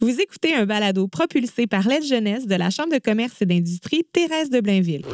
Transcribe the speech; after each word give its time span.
Vous 0.00 0.18
écoutez 0.20 0.54
un 0.54 0.64
balado 0.64 1.08
propulsé 1.08 1.66
par 1.66 1.86
l'aide 1.86 2.04
jeunesse 2.04 2.46
de 2.46 2.54
la 2.54 2.70
Chambre 2.70 2.92
de 2.92 2.98
commerce 2.98 3.34
et 3.42 3.46
d'industrie 3.46 4.02
Thérèse 4.10 4.48
de 4.48 4.60
Blainville. 4.60 5.04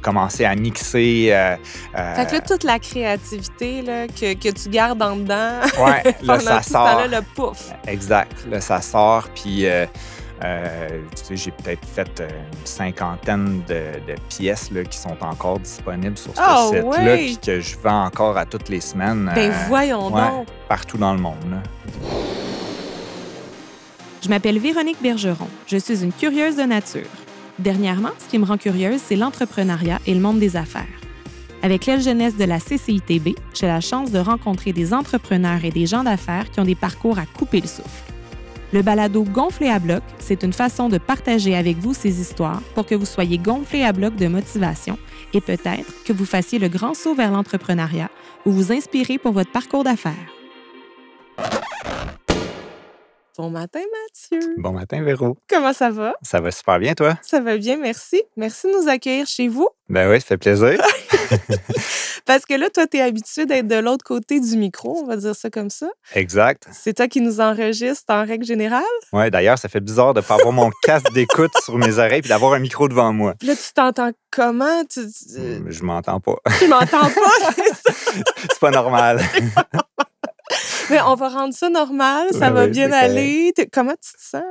Commencer 0.00 0.44
à 0.46 0.54
mixer. 0.54 1.28
euh, 1.32 1.56
euh, 1.98 2.14
Fait 2.14 2.26
que 2.26 2.32
là, 2.36 2.40
toute 2.40 2.64
la 2.64 2.78
créativité 2.78 3.82
là, 3.82 4.06
que, 4.06 4.32
que 4.34 4.48
tu 4.48 4.70
gardes 4.70 5.02
en 5.02 5.16
dedans, 5.16 5.60
ouais, 5.84 6.14
là, 6.22 6.38
ça 6.40 6.60
tout 6.62 6.70
sort. 6.70 7.02
le 7.10 7.20
pouf. 7.34 7.72
Exact. 7.86 8.32
Là, 8.50 8.60
ça 8.62 8.80
sort. 8.80 9.28
Puis, 9.34 9.66
euh, 9.66 9.84
euh, 10.44 10.88
tu 11.14 11.24
sais, 11.24 11.36
j'ai 11.36 11.50
peut-être 11.50 11.84
fait 11.86 12.20
une 12.20 12.64
cinquantaine 12.66 13.60
de, 13.68 14.12
de 14.12 14.14
pièces 14.30 14.70
là, 14.70 14.84
qui 14.84 14.96
sont 14.96 15.16
encore 15.20 15.58
disponibles 15.58 16.16
sur 16.16 16.34
ce 16.34 16.40
Oh, 16.42 16.68
site-là, 16.72 16.88
ouais. 17.04 17.16
puis 17.26 17.38
que 17.44 17.60
je 17.60 17.76
vends 17.76 18.04
encore 18.04 18.38
à 18.38 18.46
toutes 18.46 18.68
les 18.70 18.80
semaines. 18.80 19.30
Ben 19.34 19.50
euh, 19.50 19.54
voyons 19.66 20.06
ouais, 20.14 20.22
donc. 20.22 20.46
Partout 20.68 20.96
dans 20.96 21.12
le 21.12 21.20
monde. 21.20 21.34
là. 21.50 21.58
Je 24.22 24.28
m'appelle 24.28 24.58
Véronique 24.58 25.00
Bergeron. 25.00 25.48
Je 25.66 25.76
suis 25.76 26.02
une 26.02 26.12
curieuse 26.12 26.56
de 26.56 26.62
nature. 26.62 27.06
Dernièrement, 27.58 28.10
ce 28.18 28.28
qui 28.28 28.38
me 28.38 28.44
rend 28.44 28.58
curieuse, 28.58 29.00
c'est 29.04 29.16
l'entrepreneuriat 29.16 30.00
et 30.06 30.14
le 30.14 30.20
monde 30.20 30.40
des 30.40 30.56
affaires. 30.56 30.86
Avec 31.62 31.86
l'aile 31.86 32.02
jeunesse 32.02 32.36
de 32.36 32.44
la 32.44 32.58
CCITB, 32.58 33.36
j'ai 33.54 33.66
la 33.66 33.80
chance 33.80 34.10
de 34.10 34.18
rencontrer 34.18 34.72
des 34.72 34.92
entrepreneurs 34.92 35.64
et 35.64 35.70
des 35.70 35.86
gens 35.86 36.04
d'affaires 36.04 36.50
qui 36.50 36.60
ont 36.60 36.64
des 36.64 36.74
parcours 36.74 37.18
à 37.18 37.26
couper 37.26 37.60
le 37.60 37.66
souffle. 37.68 38.12
Le 38.72 38.82
balado 38.82 39.22
Gonflé 39.22 39.68
à 39.68 39.78
bloc, 39.78 40.02
c'est 40.18 40.42
une 40.42 40.52
façon 40.52 40.88
de 40.88 40.98
partager 40.98 41.56
avec 41.56 41.78
vous 41.78 41.94
ces 41.94 42.20
histoires 42.20 42.60
pour 42.74 42.86
que 42.86 42.94
vous 42.94 43.06
soyez 43.06 43.38
gonflé 43.38 43.82
à 43.82 43.92
bloc 43.92 44.14
de 44.16 44.28
motivation 44.28 44.98
et 45.32 45.40
peut-être 45.40 46.04
que 46.04 46.12
vous 46.12 46.26
fassiez 46.26 46.58
le 46.58 46.68
grand 46.68 46.94
saut 46.94 47.14
vers 47.14 47.30
l'entrepreneuriat 47.30 48.10
ou 48.44 48.50
vous 48.50 48.72
inspirez 48.72 49.18
pour 49.18 49.32
votre 49.32 49.50
parcours 49.50 49.84
d'affaires. 49.84 50.14
Bon 53.38 53.50
matin, 53.50 53.78
Mathieu. 54.32 54.54
Bon 54.58 54.72
matin, 54.72 55.00
Véro. 55.00 55.36
Comment 55.48 55.72
ça 55.72 55.90
va? 55.90 56.14
Ça 56.22 56.40
va 56.40 56.50
super 56.50 56.80
bien, 56.80 56.94
toi? 56.94 57.16
Ça 57.22 57.38
va 57.38 57.56
bien, 57.56 57.76
merci. 57.76 58.20
Merci 58.36 58.66
de 58.66 58.72
nous 58.82 58.88
accueillir 58.88 59.28
chez 59.28 59.46
vous. 59.46 59.68
Ben 59.88 60.10
oui, 60.10 60.20
ça 60.20 60.26
fait 60.26 60.38
plaisir. 60.38 60.76
Parce 62.26 62.44
que 62.44 62.54
là, 62.54 62.68
toi, 62.68 62.88
tu 62.88 62.96
es 62.96 63.00
habitué 63.00 63.46
d'être 63.46 63.68
de 63.68 63.76
l'autre 63.76 64.04
côté 64.04 64.40
du 64.40 64.56
micro, 64.56 64.98
on 65.04 65.06
va 65.06 65.16
dire 65.16 65.36
ça 65.36 65.50
comme 65.50 65.70
ça. 65.70 65.86
exact. 66.16 66.66
C'est 66.72 66.94
toi 66.94 67.06
qui 67.06 67.20
nous 67.20 67.40
enregistre 67.40 68.12
en 68.12 68.26
règle 68.26 68.44
générale? 68.44 68.82
Ouais, 69.12 69.30
d'ailleurs, 69.30 69.56
ça 69.56 69.68
fait 69.68 69.78
bizarre 69.80 70.14
de 70.14 70.20
ne 70.20 70.24
pas 70.24 70.34
avoir 70.34 70.52
mon 70.52 70.70
casque 70.82 71.12
d'écoute 71.12 71.52
sur 71.62 71.78
mes 71.78 71.96
oreilles 71.98 72.22
puis 72.22 72.30
d'avoir 72.30 72.54
un 72.54 72.58
micro 72.58 72.88
devant 72.88 73.12
moi. 73.12 73.34
Puis 73.38 73.46
là, 73.46 73.54
tu 73.54 73.72
t'entends 73.72 74.10
comment? 74.32 74.84
Tu, 74.90 75.02
tu, 75.06 75.38
Hum, 75.40 75.66
Je 75.70 75.84
m'entends 75.84 76.18
pas. 76.18 76.34
tu 76.58 76.66
m'entends 76.66 77.08
pas? 77.08 77.52
c'est 77.54 77.72
ça? 77.72 77.92
C'est 78.50 78.58
pas 78.60 78.72
normal. 78.72 79.20
Mais 80.90 81.00
on 81.02 81.14
va 81.14 81.28
rendre 81.28 81.54
ça 81.54 81.68
normal, 81.68 82.28
ça 82.32 82.48
Ouais, 82.48 82.50
va 82.50 82.64
oui, 82.64 82.70
bien 82.70 82.90
aller. 82.92 83.52
Comment 83.72 83.92
tu 83.94 84.12
te 84.12 84.22
sens? 84.22 84.42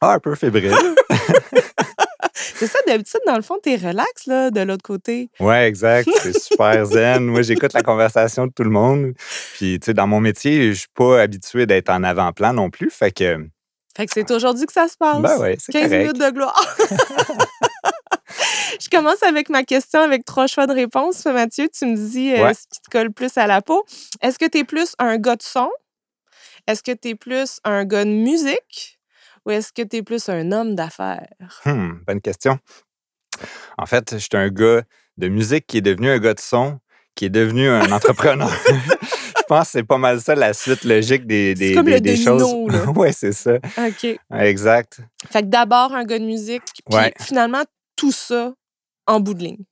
Ah, 0.00 0.12
un 0.14 0.18
peu 0.20 0.34
fébrile. 0.34 0.74
C'est 2.34 2.66
ça, 2.66 2.78
d'habitude, 2.86 3.20
dans 3.26 3.36
le 3.36 3.42
fond, 3.42 3.56
t'es 3.62 3.76
relax, 3.76 4.26
là, 4.26 4.50
de 4.50 4.60
l'autre 4.60 4.82
côté. 4.82 5.30
Ouais, 5.38 5.66
exact. 5.68 6.08
C'est 6.22 6.38
super 6.38 6.84
zen. 6.86 7.24
Moi, 7.24 7.42
j'écoute 7.42 7.72
la 7.72 7.82
conversation 7.82 8.46
de 8.46 8.52
tout 8.52 8.64
le 8.64 8.70
monde. 8.70 9.12
Puis, 9.54 9.78
tu 9.80 9.86
sais, 9.86 9.94
dans 9.94 10.06
mon 10.08 10.20
métier, 10.20 10.72
je 10.72 10.78
suis 10.80 10.88
pas 10.94 11.20
habitué 11.22 11.66
d'être 11.66 11.88
en 11.90 12.02
avant-plan 12.02 12.52
non 12.52 12.68
plus. 12.70 12.90
Fait 12.90 13.12
que, 13.12 13.38
Fait 13.96 14.06
que 14.06 14.12
c'est 14.12 14.30
aujourd'hui 14.32 14.66
que 14.66 14.72
ça 14.72 14.88
se 14.88 14.96
passe. 14.96 15.20
ben 15.20 15.38
ouais, 15.38 15.56
c'est 15.60 15.72
15 15.72 15.82
correct. 15.84 15.98
minutes 16.02 16.18
de 16.20 16.30
gloire. 16.30 16.76
Je 18.80 18.88
commence 18.88 19.22
avec 19.22 19.48
ma 19.48 19.64
question 19.64 20.00
avec 20.00 20.24
trois 20.24 20.46
choix 20.46 20.66
de 20.66 20.72
réponse. 20.72 21.24
Mathieu, 21.26 21.68
tu 21.76 21.86
me 21.86 21.96
dis 21.96 22.32
euh, 22.34 22.44
Ouais. 22.44 22.54
ce 22.54 22.60
qui 22.70 22.80
te 22.80 22.90
colle 22.90 23.12
plus 23.12 23.36
à 23.36 23.46
la 23.46 23.60
peau. 23.62 23.84
Est-ce 24.22 24.38
que 24.38 24.46
tu 24.48 24.58
es 24.58 24.64
plus 24.64 24.94
un 24.98 25.16
gars 25.18 25.36
de 25.36 25.42
son? 25.42 25.68
Est-ce 26.66 26.82
que 26.82 26.92
tu 26.92 27.08
es 27.08 27.14
plus 27.14 27.58
un 27.64 27.84
gars 27.84 28.04
de 28.04 28.10
musique? 28.10 28.98
Ou 29.46 29.50
est-ce 29.52 29.72
que 29.72 29.82
tu 29.82 29.96
es 29.96 30.02
plus 30.02 30.28
un 30.28 30.52
homme 30.52 30.74
d'affaires? 30.74 31.28
Hmm, 31.64 31.94
bonne 32.06 32.20
question. 32.20 32.58
En 33.78 33.86
fait, 33.86 34.12
je 34.12 34.18
suis 34.18 34.28
un 34.34 34.48
gars 34.48 34.82
de 35.16 35.28
musique 35.28 35.66
qui 35.66 35.78
est 35.78 35.82
devenu 35.82 36.10
un 36.10 36.18
gars 36.18 36.34
de 36.34 36.40
son, 36.40 36.78
qui 37.14 37.24
est 37.26 37.30
devenu 37.30 37.68
un 37.68 37.90
entrepreneur. 37.92 38.50
je 38.68 39.42
pense 39.48 39.64
que 39.66 39.70
c'est 39.72 39.82
pas 39.84 39.98
mal 39.98 40.20
ça 40.20 40.34
la 40.34 40.52
suite 40.52 40.84
logique 40.84 41.26
des, 41.26 41.54
des, 41.54 41.74
comme 41.74 41.86
des- 41.86 41.92
le 41.94 42.00
des 42.00 42.24
domino, 42.24 42.38
choses. 42.68 42.96
ouais, 42.96 43.12
c'est 43.12 43.32
ça. 43.32 43.54
OK. 43.78 44.18
Exact. 44.38 45.00
Fait 45.30 45.40
que 45.42 45.46
d'abord 45.46 45.94
un 45.94 46.04
gars 46.04 46.18
de 46.18 46.24
musique, 46.26 46.62
puis 46.88 46.96
Ouais. 46.98 47.14
finalement 47.20 47.62
tout 47.96 48.12
ça 48.12 48.52
en 49.08 49.18
bout 49.20 49.34
de 49.34 49.42
ligne. 49.42 49.64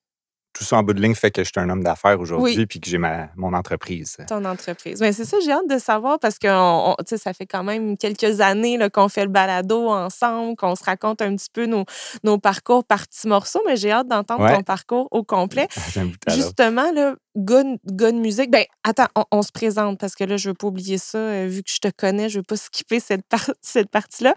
Tout 0.58 0.64
ça 0.64 0.78
en 0.78 0.82
bout 0.82 0.94
de 0.94 1.02
ligne 1.02 1.14
fait 1.14 1.30
que 1.30 1.44
je 1.44 1.50
suis 1.54 1.60
un 1.60 1.69
homme 1.69 1.84
d'affaires 1.84 2.19
aujourd'hui 2.19 2.56
Oui. 2.56 2.64
puis 2.66 2.80
que 2.80 2.88
j'ai 2.88 2.97
ma, 2.97 3.28
mon 3.36 3.52
entreprise. 3.52 4.16
ton 4.26 4.42
entreprise. 4.47 5.02
Mais 5.02 5.12
c'est 5.12 5.26
ça, 5.26 5.36
j'ai 5.44 5.52
hâte 5.52 5.69
de 5.69 5.76
savoir 5.76 6.19
parce 6.19 6.38
que 6.38 6.48
on- 6.48 6.94
on- 6.98 7.16
ça 7.19 7.34
fait 7.34 7.44
quand 7.44 7.62
même 7.62 7.98
quelques 7.98 8.41
années 8.41 8.78
qu'on 8.91 9.10
fait 9.10 9.25
le 9.25 9.30
balado 9.30 9.91
ensemble, 9.91 10.56
qu'on 10.56 10.75
se 10.75 10.82
raconte 10.82 11.20
un 11.20 11.36
petit 11.36 11.50
peu 11.52 11.66
nos, 11.66 11.84
nos 12.25 12.38
parcours 12.38 12.86
par 12.86 13.06
petits 13.06 13.28
morceaux, 13.28 13.60
mais 13.66 13.76
j'ai 13.76 13.92
hâte 13.92 14.08
d'entendre 14.08 14.44
Ouais. 14.44 14.56
ton 14.56 14.62
parcours 14.62 15.08
au 15.10 15.22
complet. 15.22 15.69
Justement, 16.30 16.91
là, 16.91 17.16
gars 17.36 17.62
de 17.62 18.19
musique, 18.19 18.50
ben 18.50 18.64
attends, 18.82 19.08
on, 19.14 19.25
on 19.32 19.42
se 19.42 19.52
présente 19.52 20.00
parce 20.00 20.14
que 20.14 20.25
là, 20.25 20.38
je 20.38 20.48
veux 20.48 20.54
pas 20.54 20.69
oublier 20.69 20.96
ça. 20.96 21.19
euh, 21.19 21.46
vu 21.48 21.62
que 21.64 21.70
je 21.70 21.80
te 21.80 21.88
connais, 21.94 22.30
je 22.30 22.38
veux 22.38 22.42
pas 22.44 22.56
skipper 22.56 22.98
cette, 23.00 23.26
par- 23.28 23.50
cette 23.60 23.91
partie-là. 23.91 24.34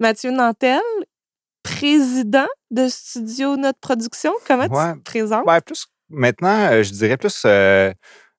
Mathieu 0.00 0.32
Nantel, 0.32 0.80
président 1.62 2.46
de 2.70 2.88
Studio 2.88 3.56
Notre 3.56 3.78
Production, 3.80 4.32
comment 4.46 4.64
tu 4.64 4.98
te 4.98 5.04
présentes? 5.04 5.46
Ouais, 5.46 5.60
plus 5.60 5.86
maintenant, 6.08 6.70
euh, 6.72 6.82
je 6.82 6.92
dirais 6.92 7.16
plus 7.16 7.42
euh, 7.46 7.92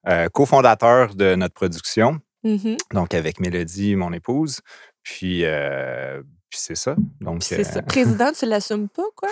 euh, 0.08 0.28
cofondateur 0.30 1.16
de 1.16 1.36
notre 1.36 1.54
production, 1.54 2.20
Mhm. 2.44 2.78
donc 2.94 3.14
avec 3.14 3.40
Mélodie, 3.40 3.96
mon 3.96 4.12
épouse. 4.14 4.60
Puis, 5.02 5.44
euh, 5.46 6.22
puis 6.50 6.60
c'est 6.62 6.76
ça. 6.76 6.96
Donc, 7.22 7.44
c'est 7.44 7.64
ça. 7.64 7.82
Président, 7.82 8.32
tu 8.32 8.46
l'assumes 8.46 8.90
pas, 8.90 9.04
quoi? 9.16 9.30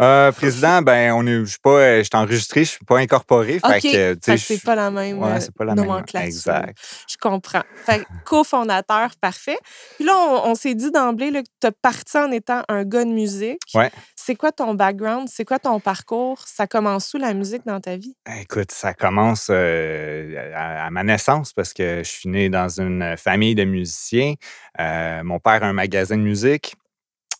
Euh, 0.00 0.32
président, 0.32 0.82
ben, 0.82 1.12
on 1.12 1.26
est, 1.26 1.40
je 1.40 1.44
suis 1.44 1.58
pas, 1.62 1.70
euh, 1.70 1.98
je 1.98 2.02
suis 2.04 2.10
enregistré, 2.14 2.64
je 2.64 2.70
suis 2.70 2.84
pas 2.84 2.98
incorporé. 2.98 3.60
Fait 3.60 3.76
OK. 3.76 3.82
que, 3.82 4.14
tu 4.14 4.20
sais, 4.22 4.32
Fait 4.32 4.32
que 4.34 4.36
je- 4.40 4.44
c'est 4.46 4.62
pas 4.64 4.74
la 4.74 4.90
même 4.90 5.18
Ouais, 5.22 5.30
euh, 5.32 5.40
c'est 5.40 5.54
pas 5.54 5.64
la 5.64 5.74
même. 5.74 6.04
Exact. 6.14 6.76
Je 7.08 7.16
comprends. 7.20 7.62
Fait 7.86 8.04
cofondateur, 8.24 9.10
parfait. 9.20 9.58
Puis 9.96 10.04
là, 10.04 10.12
on, 10.16 10.50
on 10.50 10.54
s'est 10.54 10.74
dit 10.74 10.90
d'emblée 10.90 11.30
là, 11.30 11.42
que 11.42 11.48
tu 11.60 11.66
as 11.66 11.72
parti 11.72 12.16
en 12.18 12.30
étant 12.32 12.62
un 12.68 12.84
gars 12.84 13.04
de 13.04 13.10
musique. 13.10 13.60
Ouais. 13.74 13.90
C'est 14.16 14.34
quoi 14.34 14.52
ton 14.52 14.74
background? 14.74 15.28
C'est 15.30 15.44
quoi 15.44 15.58
ton 15.58 15.78
parcours? 15.80 16.40
Ça 16.46 16.66
commence 16.66 17.12
où 17.14 17.18
la 17.18 17.34
musique 17.34 17.62
dans 17.66 17.80
ta 17.80 17.96
vie? 17.96 18.16
Écoute, 18.40 18.72
ça 18.72 18.94
commence 18.94 19.48
euh, 19.50 20.52
à, 20.56 20.86
à 20.86 20.90
ma 20.90 21.04
naissance 21.04 21.52
parce 21.52 21.72
que 21.72 21.98
je 22.02 22.08
suis 22.10 22.28
né 22.28 22.48
dans 22.48 22.80
une 22.80 23.16
famille 23.16 23.54
de 23.54 23.64
musiciens. 23.64 24.34
Euh, 24.80 25.22
mon 25.22 25.38
père 25.38 25.62
a 25.62 25.66
un 25.66 25.72
magasin 25.72 26.16
de 26.16 26.22
musique. 26.22 26.74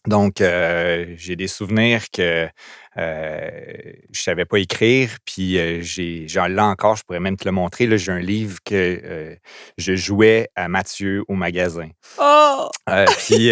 Donc, 0.07 0.41
euh, 0.43 1.15
j'ai 1.17 1.35
des 1.35 1.49
souvenirs 1.49 2.11
que 2.11 2.49
euh, 2.97 3.93
je 4.13 4.21
savais 4.23 4.45
pas 4.45 4.59
écrire, 4.59 5.11
puis 5.25 5.59
euh, 5.59 5.81
j'ai, 5.81 6.27
j'en 6.29 6.47
l'ai 6.47 6.61
encore, 6.61 6.97
je 6.97 7.03
pourrais 7.03 7.21
même 7.21 7.37
te 7.37 7.45
le 7.45 7.53
montrer. 7.53 7.87
Là, 7.87 7.97
j'ai 7.97 8.13
un 8.13 8.19
livre 8.21 8.59
que 8.65 8.75
euh, 9.05 9.35
je 9.79 9.95
jouais 9.97 10.49
à 10.57 10.69
Mathieu 10.69 11.23
au 11.29 11.35
magasin. 11.35 11.89
Oh! 12.21 12.69
Euh, 12.89 13.05
puis 13.27 13.51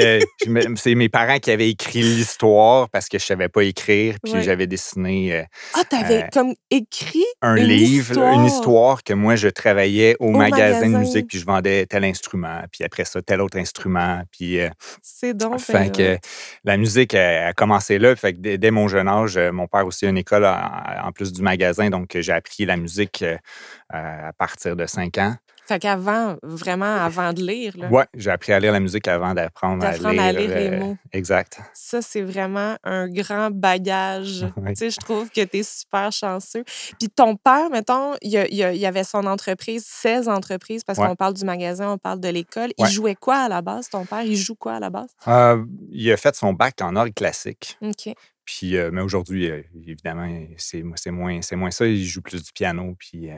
c'est 0.77 0.95
mes 0.95 1.09
parents 1.09 1.39
qui 1.39 1.51
avaient 1.51 1.71
écrit 1.71 2.03
l'histoire 2.03 2.89
parce 2.91 3.09
que 3.09 3.19
je 3.19 3.25
savais 3.25 3.49
pas 3.49 3.65
écrire, 3.65 4.17
puis 4.23 4.33
Ouais. 4.35 4.43
j'avais 4.43 4.67
dessiné 4.67 5.45
Ah, 5.75 5.83
t'avais 5.89 6.23
Euh, 6.25 6.27
comme 6.33 6.55
écrit 6.71 7.25
un 7.41 7.57
Une 7.57 7.65
livre, 7.65 8.11
histoire. 8.11 8.33
une 8.35 8.45
histoire? 8.47 9.03
que 9.05 9.13
moi 9.15 9.37
je 9.37 9.49
travaillais 9.49 10.17
au, 10.21 10.27
Au 10.29 10.31
magasin, 10.33 10.89
de 10.91 10.97
musique, 10.99 11.27
puis 11.29 11.39
je 11.39 11.45
vendais 11.47 11.87
tel 11.87 12.05
instrument, 12.05 12.63
puis 12.71 12.85
après 12.85 13.05
ça 13.05 13.21
tel 13.23 13.41
autre 13.41 13.59
instrument, 13.59 14.23
puis 14.31 14.59
C'est 15.03 15.35
donc. 15.37 15.61
fait 15.61 15.95
que 15.95 16.19
la 16.65 16.77
musique 16.77 17.15
a, 17.15 17.49
a 17.49 17.53
commencé 17.53 17.99
là, 17.99 18.15
fait 18.17 18.35
que 18.35 18.39
dès, 18.39 18.59
dès 18.59 18.71
mon 18.71 18.89
jeune 18.89 19.09
âge, 19.09 19.32
mon 19.39 19.67
père 19.67 19.87
aussi 19.87 20.07
a 20.07 20.09
une 20.11 20.19
école 20.19 20.45
en, 20.45 21.07
en 21.09 21.13
plus 21.13 21.33
du 21.33 21.43
magasin, 21.43 21.91
donc 21.91 22.15
euh, 22.17 22.23
j'ai 22.23 22.33
appris 22.33 22.65
la 22.65 22.77
musique 22.77 23.23
euh, 23.23 23.37
euh, 23.95 24.29
à 24.29 24.33
partir 24.33 24.77
de 24.77 24.87
5 24.87 25.19
ans. 25.19 25.35
Fait 25.65 25.79
qu'avant, 25.79 26.37
vraiment 26.43 26.97
avant 27.05 27.33
de 27.33 27.41
lire, 27.41 27.75
Ouais, 27.89 28.05
j'ai 28.17 28.31
appris 28.31 28.53
à 28.53 28.59
lire 28.59 28.73
la 28.73 28.81
musique 28.81 29.07
avant 29.07 29.33
d'apprendre 29.33 29.85
à 29.87 29.93
lire. 29.97 30.21
à 30.23 30.33
lire 30.33 30.51
les 30.57 30.71
mots. 30.77 30.97
Exact. 31.13 31.61
ça, 31.73 32.03
c'est 32.03 32.21
vraiment 32.21 32.75
un 32.83 33.09
grand 33.09 33.51
bagage. 33.53 34.45
Tu 34.67 34.75
sais, 34.75 34.91
je 34.91 34.99
trouve 34.99 35.31
que 35.31 35.41
tu 35.45 35.59
es 35.59 35.63
super 35.63 36.11
chanceux. 36.11 36.65
Puis 36.99 37.09
ton 37.09 37.37
père, 37.37 37.71
mettons, 37.71 38.15
il 38.23 38.31
y, 38.33 38.87
avait 38.87 39.05
son 39.05 39.25
entreprise, 39.25 39.85
16 39.87 40.29
entreprises, 40.29 40.83
parce 40.83 40.99
Ouais. 40.99 41.07
qu'on 41.07 41.15
parle 41.17 41.35
du 41.35 41.45
magasin, 41.45 41.91
on 41.93 41.99
parle 41.99 42.19
de 42.21 42.29
l'école. 42.29 42.71
Il 42.77 42.85
Ouais. 42.85 42.91
jouait 42.91 43.15
quoi 43.15 43.37
à 43.37 43.49
la 43.49 43.63
base, 43.63 43.89
ton 43.89 44.05
père? 44.05 44.23
Il 44.23 44.37
joue 44.37 44.57
quoi 44.57 44.75
à 44.75 44.81
la 44.81 44.91
base? 44.91 45.11
Euh, 45.29 45.65
il 45.93 46.11
a 46.11 46.17
fait 46.17 46.35
son 46.35 46.53
bac 46.53 46.75
en 46.83 46.97
orgue 46.97 47.15
classique. 47.15 47.79
OK. 47.83 48.15
Puis, 48.59 48.77
euh, 48.77 48.91
mais 48.93 49.01
aujourd'hui, 49.01 49.51
euh, 49.51 49.63
évidemment, 49.87 50.29
c'est 50.59 50.83
moins, 51.11 51.41
c'est 51.43 51.57
moins 51.57 51.71
ça. 51.71 51.87
Il 51.87 52.05
joue 52.05 52.21
plus 52.23 52.43
du 52.43 52.53
piano. 52.53 52.95
Puis, 52.99 53.31
euh, 53.31 53.37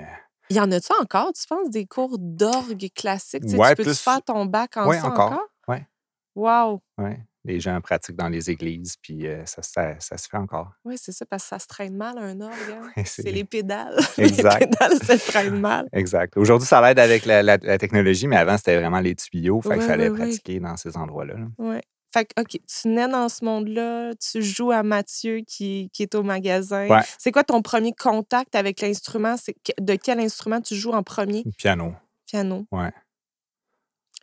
Il 0.50 0.56
y 0.56 0.60
en 0.60 0.70
a-tu 0.72 0.92
encore, 1.00 1.32
tu 1.32 1.46
penses, 1.48 1.70
des 1.70 1.86
cours 1.86 2.16
d'orgue 2.18 2.88
classique? 2.94 3.42
Tu 3.44 3.50
sais, 3.50 3.56
Ouais, 3.56 3.70
tu 3.70 3.76
peux-tu 3.76 3.88
plus- 3.90 3.98
faire 4.00 4.22
ton 4.22 4.44
bac 4.46 4.76
en 4.76 4.88
Ouais, 4.88 4.98
ça 4.98 5.06
encore. 5.08 5.32
encore? 5.32 5.48
Ouais. 5.68 5.86
Wow! 6.34 6.82
ouais. 6.98 7.20
les 7.46 7.60
gens 7.60 7.78
pratiquent 7.82 8.16
dans 8.16 8.30
les 8.30 8.50
églises, 8.50 8.96
puis 9.02 9.26
ça, 9.44 9.60
ça, 9.60 10.00
ça 10.00 10.16
se 10.16 10.28
fait 10.30 10.36
encore. 10.38 10.72
Oui, 10.86 10.96
c'est 10.98 11.12
ça, 11.12 11.26
parce 11.26 11.42
que 11.42 11.48
ça 11.50 11.58
se 11.58 11.66
traîne 11.66 11.94
mal, 11.94 12.16
un 12.16 12.40
orgue. 12.40 12.54
hein. 12.96 13.02
C'est 13.04 13.30
les 13.30 13.44
pédales. 13.44 13.94
Exact. 14.18 14.60
Les 14.60 14.66
pédales 14.66 14.98
se 15.18 15.30
traînent 15.30 15.60
mal. 15.60 15.86
Exact. 15.92 16.34
Aujourd'hui, 16.38 16.66
ça 16.66 16.80
l'aide 16.80 16.98
avec 16.98 17.26
la, 17.26 17.42
la- 17.42 17.58
la 17.58 17.76
technologie, 17.78 18.26
mais 18.28 18.36
avant, 18.36 18.56
c'était 18.56 18.78
vraiment 18.80 19.00
les 19.00 19.14
tuyaux. 19.14 19.60
Fait 19.60 19.74
qu'il 19.74 19.82
fallait 19.82 20.08
pratiquer 20.10 20.58
dans 20.58 20.76
ces 20.78 20.96
endroits-là. 20.96 21.34
là. 21.34 21.80
Fait 22.14 22.26
que, 22.26 22.40
OK, 22.40 22.50
tu 22.64 22.88
nais 22.88 23.08
dans 23.08 23.28
ce 23.28 23.44
monde-là, 23.44 24.12
tu 24.14 24.40
joues 24.40 24.70
à 24.70 24.84
Mathieu 24.84 25.40
qui, 25.44 25.90
qui 25.92 26.04
est 26.04 26.14
au 26.14 26.22
magasin. 26.22 26.86
Ouais. 26.86 27.00
C'est 27.18 27.32
quoi 27.32 27.42
ton 27.42 27.60
premier 27.60 27.92
contact 27.92 28.54
avec 28.54 28.80
l'instrument? 28.80 29.34
C'est 29.36 29.56
de 29.80 29.96
quel 29.96 30.20
instrument 30.20 30.60
tu 30.60 30.76
joues 30.76 30.92
en 30.92 31.02
premier? 31.02 31.42
Piano. 31.58 31.92
Piano. 32.24 32.66
Ouais. 32.70 32.92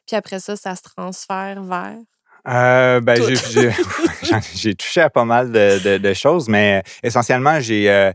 Puis 0.08 0.16
après 0.16 0.40
ça, 0.40 0.56
ça 0.56 0.74
se 0.78 0.84
transfère 0.84 1.62
vers. 1.64 1.98
Euh, 2.48 3.02
ben, 3.02 3.22
j'ai, 4.56 4.76
touché 4.76 5.02
à 5.02 5.10
pas 5.10 5.26
mal 5.26 5.52
de, 5.52 5.84
de- 5.84 5.98
de 5.98 6.14
choses, 6.14 6.48
mais 6.48 6.82
essentiellement, 7.04 7.60
j'ai, 7.60 7.92
euh, 7.92 8.12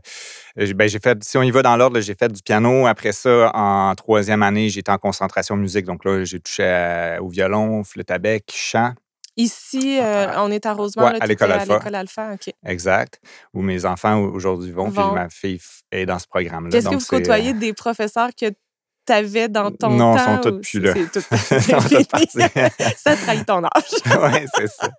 ben, 0.75 0.89
j'ai 0.89 0.99
fait, 0.99 1.23
si 1.23 1.37
on 1.37 1.43
y 1.43 1.51
va 1.51 1.61
dans 1.61 1.77
l'ordre, 1.77 1.99
j'ai 2.01 2.15
fait 2.15 2.31
du 2.33 2.41
piano. 2.41 2.87
Après 2.87 3.11
ça, 3.11 3.51
en 3.53 3.93
troisième 3.95 4.41
année, 4.43 4.69
j'étais 4.69 4.91
en 4.91 4.97
concentration 4.97 5.55
musique. 5.55 5.85
Donc 5.85 6.03
là, 6.03 6.23
j'ai 6.23 6.39
touché 6.39 6.63
à- 6.65 7.21
au 7.21 7.29
violon, 7.29 7.83
flûte 7.83 8.09
à 8.11 8.17
bec, 8.17 8.51
chant. 8.53 8.93
Ici, 9.37 9.99
euh, 10.01 10.27
on 10.37 10.51
est 10.51 10.65
à 10.65 10.73
Rosemont. 10.73 11.05
ouais, 11.07 11.17
à 11.21 11.27
l'école 11.27 11.51
Alpha. 11.51 11.73
À 11.75 11.77
l'école 11.77 11.95
Alpha, 11.95 12.33
OK. 12.33 12.53
Exact. 12.65 13.19
Où 13.53 13.61
mes 13.61 13.85
enfants 13.85 14.19
aujourd'hui 14.19 14.71
vont, 14.71 14.89
puis 14.91 14.99
ma 15.13 15.29
fille 15.29 15.59
est 15.91 16.05
dans 16.07 16.17
ce 16.19 16.27
programme-là. 16.27 16.71
Qu'est-ce 16.71 16.89
que 16.89 16.95
vous 16.95 17.01
euh, 17.01 17.19
côtoyez 17.19 17.53
des 17.53 17.73
professeurs 17.73 18.29
que 18.39 18.49
tu 18.49 19.13
avais 19.13 19.47
dans 19.47 19.71
ton 19.71 19.91
Non, 19.91 20.15
ils 20.15 20.17
temps? 20.17 20.41
sont 20.43 20.51
tous 20.51 20.55
ou 20.57 20.61
plus 20.61 20.79
là. 20.81 20.93
c'est 20.95 21.11
tout- 21.11 21.21
sont 21.59 22.89
ça 22.97 23.15
trahit 23.15 23.45
ton 23.45 23.63
âge. 23.63 24.33
oui, 24.33 24.45
c'est 24.55 24.67
ça. 24.67 24.89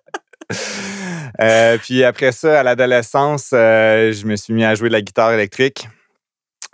Euh, 1.41 1.77
puis 1.77 2.03
après 2.03 2.31
ça, 2.31 2.61
à 2.61 2.63
l'adolescence, 2.63 3.51
euh, 3.53 4.11
je 4.11 4.25
me 4.25 4.35
suis 4.35 4.53
mis 4.53 4.63
à 4.63 4.73
jouer 4.73 4.87
de 4.89 4.93
la 4.93 5.01
guitare 5.01 5.31
électrique. 5.33 5.87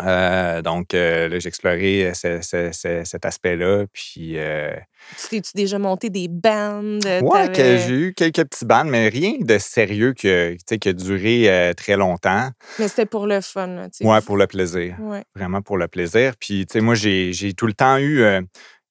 Euh, 0.04 0.62
donc, 0.62 0.94
euh, 0.94 1.30
là, 1.30 1.40
j'ai 1.40 1.48
exploré 1.48 2.12
ce- 2.14 2.42
ce- 2.42 2.72
ce- 2.74 3.04
cet 3.06 3.26
aspect-là. 3.26 3.86
Puis, 3.94 4.38
euh, 4.38 4.74
Tu 5.18 5.28
t'es-tu 5.30 5.52
déjà 5.56 5.80
monté 5.80 6.10
des 6.10 6.28
bands? 6.28 6.82
euh, 7.06 7.22
t'avais- 7.22 7.78
j'ai 7.80 7.94
eu 7.94 8.14
quelques 8.14 8.44
petits 8.44 8.66
bands, 8.66 8.84
mais 8.84 9.08
rien 9.08 9.34
de 9.40 9.58
sérieux 9.58 10.14
que, 10.14 10.54
tu 10.54 10.60
sais, 10.68 10.78
qui 10.80 10.90
a 10.90 10.94
duré 10.94 11.50
euh, 11.50 11.74
très 11.74 11.96
longtemps. 11.96 12.50
Mais 12.80 12.88
c'était 12.90 13.06
pour 13.06 13.26
le 13.26 13.40
fun. 13.42 13.84
tu 13.86 14.00
sais. 14.00 14.06
Ouais, 14.06 14.20
pour 14.22 14.36
le 14.38 14.48
plaisir. 14.48 14.96
Ouais. 15.00 15.24
Vraiment 15.36 15.62
pour 15.62 15.78
le 15.78 15.88
plaisir. 15.88 16.34
Puis, 16.40 16.66
tu 16.66 16.74
sais, 16.74 16.82
moi, 16.82 16.96
j'ai 16.96 17.54
tout 17.56 17.68
le 17.68 17.74
temps 17.74 17.98
eu, 17.98 18.22
euh, 18.22 18.42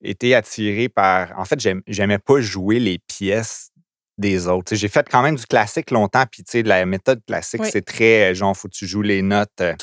été 0.02 0.34
attiré 0.34 0.88
par. 0.88 1.38
En 1.38 1.44
fait, 1.44 1.58
j'aimais 1.86 2.18
pas 2.18 2.40
jouer 2.40 2.78
les 2.78 2.98
pièces 2.98 3.70
des 4.16 4.46
autres. 4.46 4.74
J'ai 4.76 4.88
fait 4.88 5.06
quand 5.10 5.22
même 5.22 5.34
du 5.36 5.44
classique 5.44 5.90
longtemps, 5.90 6.24
puis 6.30 6.44
tu 6.44 6.52
sais, 6.52 6.62
la 6.62 6.86
méthode 6.86 7.20
classique, 7.26 7.62
Oui. 7.62 7.68
c'est 7.72 7.84
très 7.84 8.30
euh, 8.30 8.34
genre, 8.34 8.56
faut 8.56 8.68
que 8.68 8.74
tu 8.74 8.86
joues 8.86 9.02
les 9.02 9.22
notes, 9.22 9.50
euh, 9.60 9.74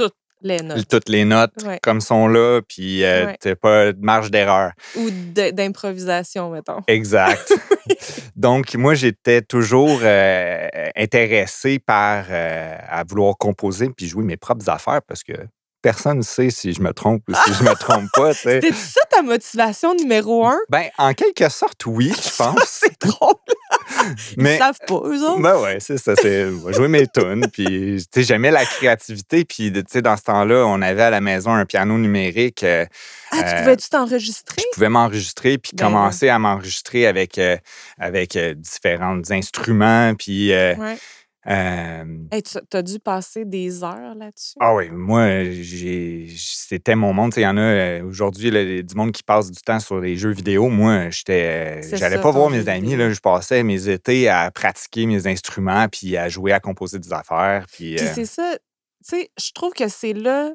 Les 0.43 0.57
notes. 0.61 0.87
toutes 0.89 1.09
les 1.09 1.23
notes 1.25 1.53
Ouais. 1.65 1.79
comme 1.83 2.01
sont 2.01 2.27
là, 2.27 2.61
puis 2.67 3.03
euh, 3.03 3.27
Ouais. 3.27 3.37
t'as 3.39 3.55
pas 3.55 3.93
de 3.93 3.99
marge 4.03 4.31
d'erreur. 4.31 4.71
Ou 4.95 5.09
d'improvisation, 5.11 6.49
mettons. 6.49 6.81
Exact. 6.87 7.53
Donc, 8.35 8.73
moi, 8.75 8.93
j'étais 8.95 9.41
toujours 9.41 9.99
euh, 10.01 10.67
intéressé 10.95 11.79
par 11.79 12.25
euh, 12.29 12.75
à 12.89 13.03
vouloir 13.03 13.37
composer 13.37 13.89
puis 13.95 14.07
jouer 14.07 14.23
mes 14.23 14.37
propres 14.37 14.67
affaires 14.69 15.01
parce 15.07 15.23
que 15.23 15.33
personne 15.81 16.17
ne 16.17 16.23
sait 16.23 16.49
si 16.49 16.73
je 16.73 16.81
me 16.81 16.93
trompe 16.93 17.23
ou 17.27 17.33
si 17.33 17.53
je 17.53 17.63
me 17.63 17.73
trompe 17.75 18.07
pas. 18.13 18.33
C'était 18.35 18.71
ça 18.73 19.01
ta 19.09 19.21
motivation 19.21 19.93
numéro 19.95 20.45
un? 20.45 20.59
Ben, 20.69 20.85
en 20.97 21.13
quelque 21.13 21.49
sorte, 21.49 21.85
oui, 21.85 22.11
je 22.15 22.29
pense. 22.37 22.63
C'est 22.65 22.99
drôle. 23.01 23.35
Ils 24.37 24.43
Mais 24.43 24.57
savent 24.57 24.79
pas, 24.87 25.01
eux 25.05 25.21
autres. 25.23 25.41
ben 25.41 25.59
ouais, 25.61 25.77
c'est 25.79 25.97
ça. 25.97 26.13
C'est 26.15 26.49
jouer 26.73 26.87
mes 26.87 27.07
tunes. 27.07 27.45
Puis, 27.51 27.65
tu 27.65 28.05
sais, 28.13 28.23
j'aimais 28.23 28.51
la 28.51 28.65
créativité. 28.65 29.45
Puis, 29.45 29.71
tu 29.71 29.83
sais, 29.89 30.01
dans 30.01 30.17
ce 30.17 30.23
temps-là, 30.23 30.65
on 30.67 30.81
avait 30.81 31.03
à 31.03 31.09
la 31.09 31.21
maison 31.21 31.53
un 31.53 31.65
piano 31.65 31.97
numérique. 31.97 32.63
euh, 32.63 32.85
ah, 33.31 33.37
tu 33.43 33.49
euh, 33.49 33.59
pouvais-tu 33.59 33.89
t'enregistrer? 33.89 34.61
je 34.71 34.75
pouvais 34.75 34.89
m'enregistrer 34.89 35.57
puis 35.57 35.71
Ben 35.75 35.85
commencer 35.85 36.29
à 36.29 36.37
m'enregistrer 36.39 37.07
avec, 37.07 37.37
euh, 37.37 37.57
avec 37.99 38.35
euh, 38.35 38.53
différents 38.55 39.19
instruments. 39.29 40.13
Puis, 40.15 40.49
Ouais. 40.51 40.97
Euh, 41.47 42.03
Hey, 42.31 42.43
tu 42.43 42.57
as 42.71 42.81
dû 42.81 42.99
passer 42.99 43.45
des 43.45 43.83
heures 43.83 44.15
là-dessus. 44.15 44.55
ah 44.59 44.75
oui, 44.75 44.89
moi, 44.89 45.43
j'ai, 45.45 46.27
c'était 46.37 46.95
mon 46.95 47.13
monde. 47.13 47.33
Il 47.35 47.41
y 47.41 47.47
en 47.47 47.57
a 47.57 47.61
euh, 47.61 48.03
aujourd'hui, 48.03 48.51
du 48.83 48.95
monde 48.95 49.11
qui 49.11 49.23
passe 49.23 49.49
du 49.49 49.59
temps 49.61 49.79
sur 49.79 49.99
les 49.99 50.17
jeux 50.17 50.31
vidéo. 50.31 50.69
Moi, 50.69 51.09
j'étais, 51.09 51.81
j'allais 51.97 52.21
pas 52.21 52.31
voir 52.31 52.49
mes 52.49 52.67
amis. 52.67 52.95
Là, 52.95 53.11
je 53.11 53.19
passais 53.19 53.63
mes 53.63 53.89
étés 53.89 54.29
à 54.29 54.51
pratiquer 54.51 55.05
mes 55.05 55.25
instruments 55.27 55.87
puis 55.89 56.15
à 56.17 56.29
jouer, 56.29 56.51
à 56.51 56.59
composer 56.59 56.99
des 56.99 57.11
affaires. 57.11 57.65
Puis, 57.71 57.95
Puis 57.95 58.05
euh, 58.07 58.11
c'est 58.13 58.25
ça, 58.25 58.55
tu 59.03 59.17
sais, 59.17 59.31
je 59.39 59.51
trouve 59.53 59.73
que 59.73 59.87
c'est 59.87 60.13
là 60.13 60.51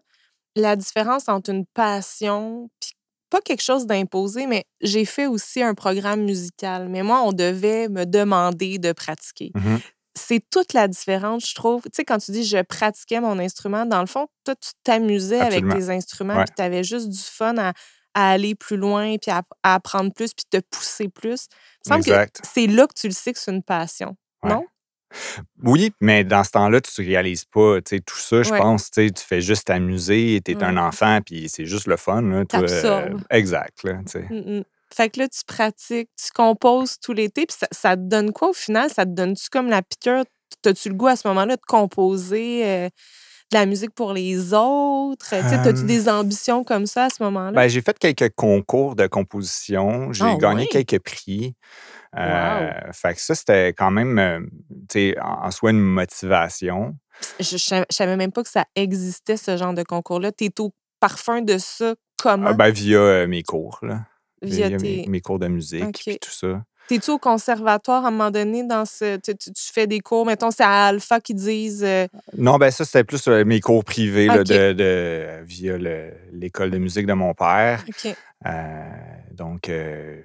la 0.54 0.76
différence 0.76 1.28
entre 1.28 1.50
une 1.50 1.66
passion 1.66 2.70
puis 2.80 2.92
pas 3.28 3.40
quelque 3.40 3.62
chose 3.62 3.86
d'imposé, 3.86 4.46
mais 4.46 4.64
j'ai 4.80 5.04
fait 5.04 5.26
aussi 5.26 5.62
un 5.62 5.74
programme 5.74 6.24
musical. 6.24 6.88
Mais 6.88 7.02
moi, 7.02 7.22
on 7.22 7.32
devait 7.32 7.88
me 7.88 8.04
demander 8.04 8.78
de 8.78 8.92
pratiquer. 8.92 9.50
mhm. 9.54 9.80
C'est 10.18 10.40
toute 10.50 10.72
la 10.72 10.88
différence, 10.88 11.48
je 11.50 11.54
trouve. 11.54 11.82
Tu 11.82 11.90
sais, 11.92 12.04
quand 12.04 12.18
tu 12.18 12.30
dis 12.32 12.44
je 12.44 12.62
pratiquais 12.62 13.20
mon 13.20 13.38
instrument, 13.38 13.84
dans 13.84 14.00
le 14.00 14.06
fond, 14.06 14.28
toi, 14.44 14.54
tu 14.56 14.70
t'amusais 14.82 15.40
avec 15.40 15.68
tes 15.68 15.90
instruments, 15.90 16.36
Ouais. 16.36 16.44
puis 16.44 16.54
tu 16.56 16.62
avais 16.62 16.82
juste 16.84 17.08
du 17.10 17.18
fun 17.18 17.56
à, 17.58 17.72
à 18.14 18.30
aller 18.30 18.54
plus 18.54 18.78
loin, 18.78 19.16
puis 19.18 19.30
à, 19.30 19.42
à 19.62 19.74
apprendre 19.74 20.12
plus, 20.14 20.32
puis 20.32 20.46
te 20.50 20.58
pousser 20.70 21.08
plus. 21.08 21.48
Il 21.84 21.92
me 21.92 22.02
semble 22.02 22.04
que 22.26 22.30
c'est 22.44 22.66
là 22.66 22.86
que 22.86 22.94
tu 22.98 23.08
le 23.08 23.12
sais 23.12 23.32
que 23.34 23.38
c'est 23.38 23.52
une 23.52 23.62
passion. 23.62 24.16
Ouais. 24.42 24.50
Non? 24.54 24.64
Oui, 25.62 25.92
mais 26.00 26.24
dans 26.24 26.42
ce 26.44 26.50
temps-là, 26.50 26.80
tu 26.80 27.00
ne 27.00 27.06
réalises 27.06 27.44
pas 27.44 27.80
tu 27.80 27.96
sais, 27.96 28.00
tout 28.00 28.16
ça, 28.18 28.42
je 28.42 28.50
Ouais. 28.52 28.58
pense. 28.58 28.90
Tu 28.90 29.06
sais, 29.06 29.10
tu 29.12 29.22
fais 29.24 29.40
juste 29.40 29.66
t'amuser, 29.66 30.40
tu 30.44 30.52
es 30.52 30.62
un 30.64 30.76
Ouais. 30.76 30.80
enfant, 30.82 31.20
puis 31.24 31.48
c'est 31.48 31.66
juste 31.66 31.86
le 31.86 31.96
fun. 31.96 32.22
Là, 32.22 32.44
toi, 32.44 32.60
euh, 32.60 32.62
T'absorbes. 32.62 33.22
exact. 33.30 33.84
Là, 33.84 33.98
tu 34.04 34.12
sais. 34.12 34.26
Mm, 34.30 34.58
mm. 34.58 34.64
Fait 34.96 35.10
que 35.10 35.20
là, 35.20 35.28
tu 35.28 35.40
pratiques, 35.46 36.08
tu 36.16 36.30
composes 36.34 36.96
tout 36.98 37.12
l'été, 37.12 37.44
puis 37.46 37.56
ça, 37.58 37.66
ça 37.70 37.96
te 37.96 38.02
donne 38.02 38.32
quoi 38.32 38.48
au 38.50 38.52
final? 38.54 38.88
Ça 38.90 39.04
te 39.04 39.10
donne-tu 39.10 39.48
comme 39.50 39.68
la 39.68 39.82
piqûre? 39.82 40.24
T'as-tu 40.62 40.88
le 40.88 40.94
goût 40.94 41.08
à 41.08 41.16
ce 41.16 41.28
moment-là 41.28 41.56
de 41.56 41.62
composer 41.66 42.64
euh, 42.66 42.88
de 43.52 43.58
la 43.58 43.66
musique 43.66 43.90
pour 43.94 44.12
les 44.14 44.54
autres? 44.54 45.28
T'as-tu 45.30 45.84
des 45.84 46.08
ambitions 46.08 46.64
comme 46.64 46.86
ça 46.86 47.04
à 47.04 47.10
ce 47.10 47.22
moment-là? 47.24 47.52
Ben, 47.52 47.68
j'ai 47.68 47.82
fait 47.82 47.98
quelques 47.98 48.34
concours 48.34 48.96
de 48.96 49.06
composition. 49.06 50.12
J'ai 50.12 50.24
Ah, 50.24 50.36
gagné 50.36 50.66
quelques 50.66 51.00
prix. 51.00 51.54
Euh, 52.16 52.70
Fait 52.92 53.14
que 53.14 53.20
ça, 53.20 53.34
c'était 53.34 53.68
quand 53.74 53.90
même, 53.90 54.18
euh, 54.18 55.12
en 55.22 55.50
soi, 55.50 55.72
une 55.72 55.80
motivation. 55.80 56.94
je, 57.38 57.44
je 57.44 57.56
savais- 57.58 57.86
je 57.90 57.96
savais 57.96 58.16
même 58.16 58.32
pas 58.32 58.42
que 58.42 58.48
ça 58.50 58.64
existait, 58.74 59.36
ce 59.36 59.56
genre 59.56 59.74
de 59.74 59.82
concours-là. 59.82 60.32
T'es 60.32 60.50
au 60.60 60.72
parfum 61.00 61.42
de 61.42 61.58
ça 61.58 61.94
comment? 62.18 62.50
Euh, 62.50 62.54
ben, 62.54 62.70
via 62.70 63.26
mes 63.26 63.42
cours, 63.42 63.78
là. 63.82 64.06
Via 64.54 64.70
mes, 64.70 64.76
tes... 65.04 65.06
mes 65.08 65.20
cours 65.20 65.38
de 65.38 65.48
musique, 65.48 65.82
puis 66.10 66.18
tout 66.20 66.30
ça. 66.30 66.62
T'es-tu 66.88 67.10
au 67.10 67.18
conservatoire 67.18 68.04
à 68.04 68.08
un 68.08 68.10
moment 68.12 68.30
donné 68.30 68.62
dans 68.62 68.84
ce. 68.84 69.16
Tu, 69.16 69.36
tu- 69.36 69.52
tu 69.52 69.72
fais 69.72 69.88
des 69.88 69.98
cours, 69.98 70.24
mettons, 70.24 70.52
c'est 70.52 70.62
à 70.62 70.86
Alpha 70.86 71.20
qui 71.20 71.34
disent. 71.34 71.82
euh, 71.84 72.06
Non, 72.38 72.58
ben 72.58 72.70
ça, 72.70 72.84
c'était 72.84 73.02
plus 73.02 73.26
euh, 73.26 73.44
mes 73.44 73.58
cours 73.60 73.84
privés 73.84 74.26
là, 74.26 74.44
de, 74.44 74.72
de- 74.72 75.44
via 75.44 75.78
le- 75.78 76.12
l'école 76.32 76.70
de 76.70 76.78
musique 76.78 77.06
de 77.06 77.12
mon 77.12 77.34
père. 77.34 77.84
Euh, 78.46 78.84
donc, 79.32 79.68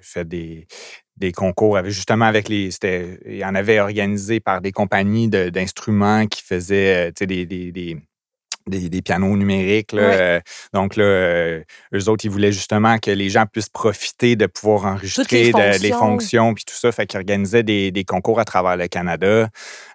fait 0.02 0.24
des, 0.28 0.68
des 1.16 1.32
concours 1.32 1.76
avec, 1.76 1.90
justement 1.90 2.26
avec 2.26 2.48
les. 2.48 2.70
c'était- 2.70 3.18
Il 3.26 3.36
y 3.38 3.44
en 3.44 3.56
avait 3.56 3.80
organisé 3.80 4.38
par 4.38 4.60
des 4.60 4.70
compagnies 4.70 5.28
de- 5.28 5.48
d'instruments 5.48 6.26
qui 6.28 6.42
faisaient 6.42 7.10
des, 7.72 8.00
des- 8.66 8.88
des 8.88 9.02
pianos 9.02 9.36
numériques. 9.36 9.92
là. 9.92 10.02
Ouais. 10.08 10.16
Euh, 10.20 10.40
Donc, 10.72 10.96
là, 10.96 11.04
euh, 11.04 11.62
eux 11.94 12.08
autres, 12.08 12.24
ils 12.24 12.30
voulaient 12.30 12.52
justement 12.52 12.98
que 12.98 13.10
les 13.10 13.28
gens 13.30 13.46
puissent 13.46 13.68
profiter 13.68 14.36
de 14.36 14.46
pouvoir 14.46 14.86
enregistrer 14.86 15.44
les 15.44 15.52
de- 15.52 15.58
les 15.58 15.90
fonctions. 15.90 15.98
fonctions 15.98 16.54
puis 16.54 16.64
tout 16.64 16.74
ça. 16.74 16.90
Fait 16.92 17.06
qu'ils 17.06 17.18
organisaient 17.18 17.62
des, 17.62 17.90
des 17.90 18.04
concours 18.04 18.40
à 18.40 18.44
travers 18.44 18.76
le 18.76 18.88
Canada. 18.88 19.48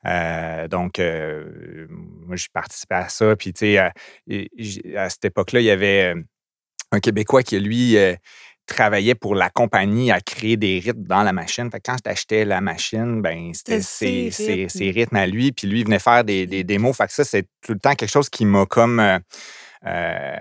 Euh, 0.05 0.67
donc, 0.67 0.99
moi, 0.99 2.35
j'ai 2.35 2.47
participé 2.53 2.95
à 2.95 3.09
ça. 3.09 3.35
Puis, 3.35 3.53
tu 3.53 3.59
sais, 3.59 3.77
à, 3.77 5.09
cette 5.09 5.25
époque-là, 5.25 5.59
il 5.61 5.65
y 5.65 5.71
avait 5.71 6.13
un 6.91 6.99
Québécois 6.99 7.43
qui, 7.43 7.59
lui, 7.59 7.97
travaillait 8.67 9.15
pour 9.15 9.33
la 9.33 9.49
compagnie 9.49 10.11
à 10.11 10.21
créer 10.21 10.57
des 10.57 10.79
rythmes 10.79 11.03
dans 11.03 11.23
la 11.23 11.33
machine. 11.33 11.71
Fait 11.71 11.79
que 11.79 11.91
quand 11.91 11.97
j'achetais 12.05 12.45
la 12.45 12.61
machine, 12.61 13.21
ben 13.21 13.51
c'était 13.53 13.81
ses, 13.81 14.29
ses 14.31 14.69
ses- 14.69 14.91
rythmes. 14.91 15.15
à 15.15 15.25
lui. 15.25 15.51
Puis 15.51 15.67
lui, 15.67 15.79
il 15.79 15.85
venait 15.85 15.97
faire 15.99 16.23
des, 16.23 16.45
des 16.45 16.63
démos. 16.63 16.95
Fait 16.95 17.07
que 17.07 17.13
ça, 17.13 17.23
c'est 17.23 17.47
tout 17.65 17.73
le 17.73 17.79
temps 17.79 17.95
quelque 17.95 18.11
chose 18.11 18.29
qui 18.29 18.45
m'a 18.45 18.65
comme 18.65 18.99
euh, 18.99 19.17
euh, 19.85 20.35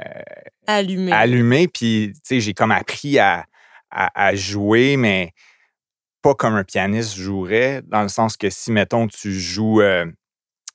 Allumé. 0.67 1.13
allumé. 1.13 1.69
Puis, 1.69 2.13
tu 2.15 2.21
sais, 2.25 2.41
j'ai 2.41 2.55
comme 2.55 2.73
appris 2.73 3.19
à, 3.19 3.47
à- 3.91 4.27
à 4.29 4.35
jouer, 4.35 4.97
mais 4.97 5.33
pas 6.23 6.35
comme 6.35 6.55
un 6.55 6.65
pianiste 6.65 7.17
jouerait, 7.17 7.83
dans 7.87 8.03
le 8.03 8.09
sens 8.09 8.37
que 8.37 8.51
si, 8.51 8.73
mettons, 8.73 9.07
tu 9.07 9.33
joues, 9.33 9.81
euh, 9.81 10.07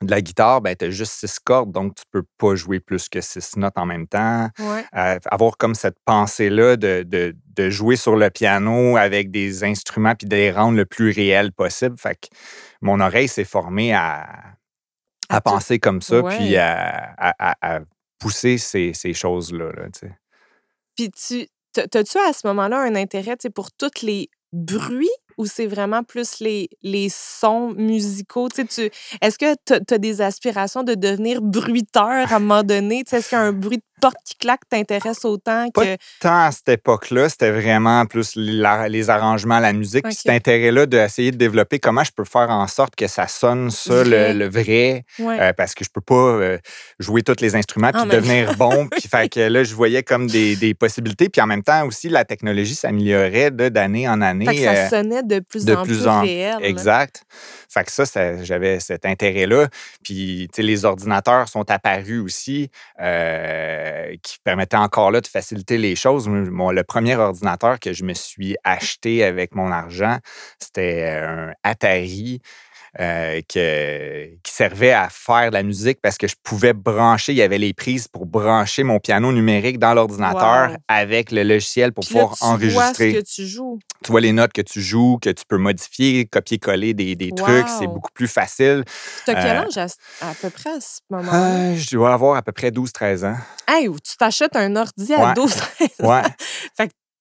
de 0.01 0.12
la 0.12 0.22
guitare, 0.22 0.62
ben, 0.62 0.75
tu 0.75 0.86
as 0.86 0.89
juste 0.89 1.13
six 1.13 1.38
cordes, 1.39 1.72
donc 1.72 1.96
tu 1.96 2.03
peux 2.12 2.24
pas 2.38 2.55
jouer 2.55 2.79
plus 2.79 3.08
que 3.10 3.22
six 3.22 3.55
notes 3.58 3.77
en 3.77 3.86
même 3.86 4.08
temps. 4.08 4.50
Ouais. 4.60 4.84
Euh, 4.96 5.20
avoir 5.25 5.58
comme 5.58 5.75
cette 5.75 5.98
pensée-là 6.05 6.75
de, 6.77 7.03
de- 7.03 7.36
de 7.55 7.70
jouer 7.70 7.96
sur 7.96 8.15
le 8.15 8.29
piano 8.29 8.98
avec 8.98 9.29
des 9.31 9.63
instruments 9.63 10.15
puis 10.15 10.27
de 10.27 10.36
les 10.36 10.51
rendre 10.51 10.77
le 10.77 10.86
plus 10.86 11.12
réel 11.12 11.51
possible. 11.51 11.98
Fait 12.00 12.15
que 12.15 12.27
mon 12.81 13.00
oreille 13.00 13.27
s'est 13.27 13.43
formée 13.43 13.93
à, 13.93 14.22
à, 14.22 15.36
À 15.38 15.41
tout- 15.41 15.51
penser 15.51 15.79
comme 15.79 16.01
ça, 16.01 16.22
Ouais. 16.22 16.36
puis 16.38 16.55
à, 16.58 17.13
à- 17.17 17.51
à- 17.51 17.75
à 17.75 17.79
pousser 18.20 18.58
ces, 18.58 18.93
ces 18.93 19.13
choses-là. 19.13 19.72
là. 19.72 19.88
Puis 20.96 21.10
tu 21.12 21.48
t'as-tu 21.74 22.17
à 22.17 22.34
ce 22.34 22.46
moment-là 22.48 22.79
un 22.81 22.96
intérêt 22.96 23.36
pour 23.55 23.72
tous 23.72 24.01
les 24.01 24.29
bruits 24.53 25.08
ou 25.38 25.45
c'est 25.45 25.67
vraiment 25.67 26.03
plus 26.03 26.39
les, 26.39 26.69
les 26.83 27.09
sons 27.09 27.73
musicaux? 27.73 28.50
Tu 28.50 28.61
Est-ce 29.21 29.38
que 29.38 29.55
tu 29.65 29.93
as, 29.93 29.97
des 29.97 30.21
aspirations 30.21 30.83
de 30.83 30.95
devenir 30.95 31.41
bruiteur 31.41 32.31
à 32.31 32.35
un 32.35 32.39
moment 32.39 32.63
donné? 32.63 33.03
Tu 33.03 33.11
sais, 33.11 33.17
Est-ce 33.17 33.29
qu'un 33.29 33.53
bruit 33.53 33.77
de 33.77 33.83
porte 34.01 34.17
qui 34.25 34.36
claque 34.36 34.67
t'intéresse 34.70 35.24
autant 35.25 35.70
Pas 35.74 35.86
que. 35.86 35.98
Tant 36.20 36.46
à 36.46 36.51
cette 36.51 36.67
époque-là, 36.70 37.29
c'était 37.29 37.51
vraiment 37.51 38.05
plus 38.05 38.31
la- 38.36 38.89
les 38.89 39.10
arrangements, 39.10 39.60
la 39.60 39.72
musique, 39.74 40.03
puis 40.03 40.12
Ok. 40.13 40.20
cet 40.24 40.31
intérêt-là 40.31 40.86
d'essayer 40.88 41.31
de 41.31 41.38
développer 41.38 41.79
comment 41.79 42.03
je 42.03 42.12
peux 42.12 42.25
faire 42.25 42.50
en 42.50 42.67
sorte 42.67 42.96
que 42.96 43.08
ça 43.08 43.27
sonne 43.27 43.70
ça, 43.72 44.03
Vrai. 44.03 44.34
le, 44.34 44.39
le 44.39 44.50
vrai, 44.50 45.05
Ouais. 45.20 45.39
Euh, 45.39 45.53
parce 45.53 45.74
que 45.75 45.84
je 45.86 45.89
peux 45.93 46.01
pas 46.01 46.15
euh, 46.15 46.58
jouer 47.00 47.22
tous 47.22 47.39
les 47.41 47.55
instruments 47.55 47.91
En 47.93 48.01
puis 48.08 48.10
devenir 48.17 48.55
bon. 48.58 48.88
Puis 48.91 49.08
fait 49.08 49.29
que 49.29 49.39
là, 49.39 49.63
je 49.63 49.74
voyais 49.75 50.03
comme 50.03 50.27
des, 50.27 50.55
des 50.55 50.74
possibilités. 50.74 51.29
Puis 51.29 51.41
en 51.41 51.48
même 51.48 51.63
temps 51.63 51.86
aussi, 51.86 52.10
la 52.10 52.25
technologie 52.25 52.75
s'améliorait 52.75 53.51
d'année 53.51 54.10
en 54.10 54.20
année. 54.22 54.46
Fait 54.46 54.55
que 54.55 54.62
ça 54.63 54.72
euh, 54.72 54.89
sonnait 54.89 55.24
de 55.24 55.39
plus 55.39 55.63
de 55.65 55.75
en 55.75 55.84
plus 55.84 56.00
plus 56.00 56.08
en- 56.08 56.22
réel. 56.22 56.58
Exact. 56.62 57.24
Fait 57.70 57.84
que 57.84 57.91
ça, 57.91 58.05
ça- 58.05 58.43
j'avais 58.43 58.79
cet 58.79 59.05
intérêt-là. 59.05 59.67
Puis, 60.03 60.48
tu 60.51 60.58
sais, 60.58 60.63
les 60.63 60.86
ordinateurs 60.86 61.48
sont 61.48 61.70
apparus 61.70 62.20
aussi, 62.22 62.70
euh, 63.00 63.90
qui 64.21 64.38
permettaient 64.43 64.77
encore 64.77 65.12
là 65.12 65.21
de 65.21 65.27
faciliter 65.27 65.77
les 65.77 65.95
choses. 65.95 66.27
Le 66.29 66.81
premier 66.83 67.15
ordinateur 67.15 67.79
que 67.79 67.93
je 67.93 68.03
me 68.03 68.13
suis 68.13 68.55
acheté 68.63 69.24
avec 69.24 69.55
mon 69.55 69.71
argent, 69.71 70.17
c'était 70.60 71.19
un 71.24 71.53
Atari. 71.63 72.41
Euh, 73.00 73.39
que- 73.48 74.25
qui 74.43 74.51
servait 74.53 74.91
à 74.91 75.07
faire 75.10 75.50
de 75.50 75.53
la 75.55 75.63
musique 75.63 76.00
parce 76.01 76.17
que 76.17 76.27
je 76.27 76.36
pouvais 76.43 76.74
brancher, 76.74 77.31
il 77.31 77.38
y 77.38 77.41
avait 77.41 77.57
les 77.57 77.74
prises 77.74 78.07
pour 78.10 78.25
brancher 78.25 78.83
mon 78.83 79.00
piano 79.00 79.31
numérique 79.31 79.79
dans 79.79 79.93
l'ordinateur 79.93 80.71
Wow. 80.71 80.75
avec 80.89 81.31
le 81.31 81.43
logiciel 81.43 81.93
pour 81.93 82.03
Puis 82.05 82.15
là, 82.15 82.21
pouvoir 82.27 82.38
tu 82.38 82.43
vois 82.45 82.50
ce 82.50 82.53
enregistrer 82.53 83.13
que 83.13 83.19
tu 83.21 83.48
joues. 83.48 83.79
tu 84.03 84.12
vois 84.12 84.19
les 84.19 84.33
notes 84.33 84.51
que 84.51 84.62
tu 84.62 84.81
joues, 84.81 85.17
que 85.21 85.29
tu 85.29 85.43
peux 85.48 85.57
modifier, 85.57 86.25
copier-coller 86.25 86.93
des, 86.93 87.15
des 87.15 87.31
trucs. 87.31 87.69
C'est 87.69 87.88
beaucoup 87.88 88.12
plus 88.13 88.27
facile. 88.27 88.83
Tu 89.25 89.31
as 89.31 89.36
quel 89.36 89.55
Euh, 89.57 89.62
âge 89.62 89.77
à, 89.77 90.29
à 90.29 90.33
peu 90.36 90.50
près 90.50 90.71
à 90.71 90.81
ce 90.81 91.00
moment-là? 91.10 91.71
Euh, 91.71 91.75
je 91.77 91.95
dois 91.95 92.13
avoir 92.13 92.36
à 92.36 92.41
peu 92.41 92.51
près 92.51 92.71
12-13 92.71 93.24
ans. 93.24 93.38
Hey, 93.67 93.88
ou 93.88 93.98
tu 94.00 94.17
t'achètes 94.17 94.55
un 94.57 94.75
ordi 94.75 95.13
à 95.13 95.27
Ouais. 95.27 95.33
12 95.33 95.55
Ouais. 96.00 96.21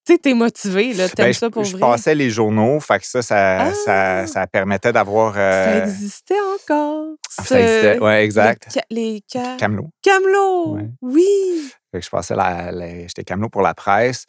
Tu 0.06 0.14
sais, 0.14 0.18
t'es 0.18 0.34
motivé, 0.34 0.94
là. 0.94 1.08
T'aimes 1.08 1.26
Ben, 1.26 1.32
ça 1.34 1.46
je, 1.46 1.50
pour 1.50 1.64
je 1.64 1.72
vrai? 1.72 1.80
passais 1.80 2.14
les 2.14 2.30
journaux, 2.30 2.80
fait 2.80 2.98
que 3.00 3.06
ça, 3.06 3.20
ça, 3.22 3.60
Ah! 3.66 3.72
ça, 3.84 4.26
ça 4.26 4.46
permettait 4.46 4.92
d'avoir. 4.92 5.34
Ça 5.34 5.40
euh, 5.40 5.82
existait 5.84 6.34
encore. 6.54 7.04
ça 7.28 7.44
ce- 7.44 7.54
existait. 7.54 7.98
Ouais, 7.98 8.24
exact. 8.24 8.78
le 8.90 8.94
les 8.96 9.22
ca- 9.30 9.56
Camelot. 9.58 9.90
Camelots. 10.02 10.74
Ouais. 10.76 10.88
Oui. 11.02 11.70
Fait 11.92 11.98
que 11.98 12.04
je 12.04 12.10
passais 12.10 12.36
la, 12.36 12.70
la- 12.70 13.00
j'étais 13.08 13.24
camelot 13.24 13.48
pour 13.48 13.62
la 13.62 13.74
presse. 13.74 14.24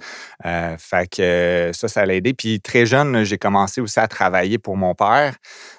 Euh, 0.46 0.76
fait 0.80 1.08
que 1.08 1.22
euh, 1.22 1.74
ça, 1.74 1.88
ça 1.88 2.06
l'a 2.08 2.16
aidé. 2.16 2.34
Puis 2.34 2.60
très 2.60 2.86
jeune, 2.88 3.24
j'ai 3.24 3.38
commencé 3.38 3.80
aussi 3.82 4.00
à 4.00 4.08
travailler 4.08 4.58
pour 4.58 4.76
mon 4.78 4.96
père. 4.96 5.36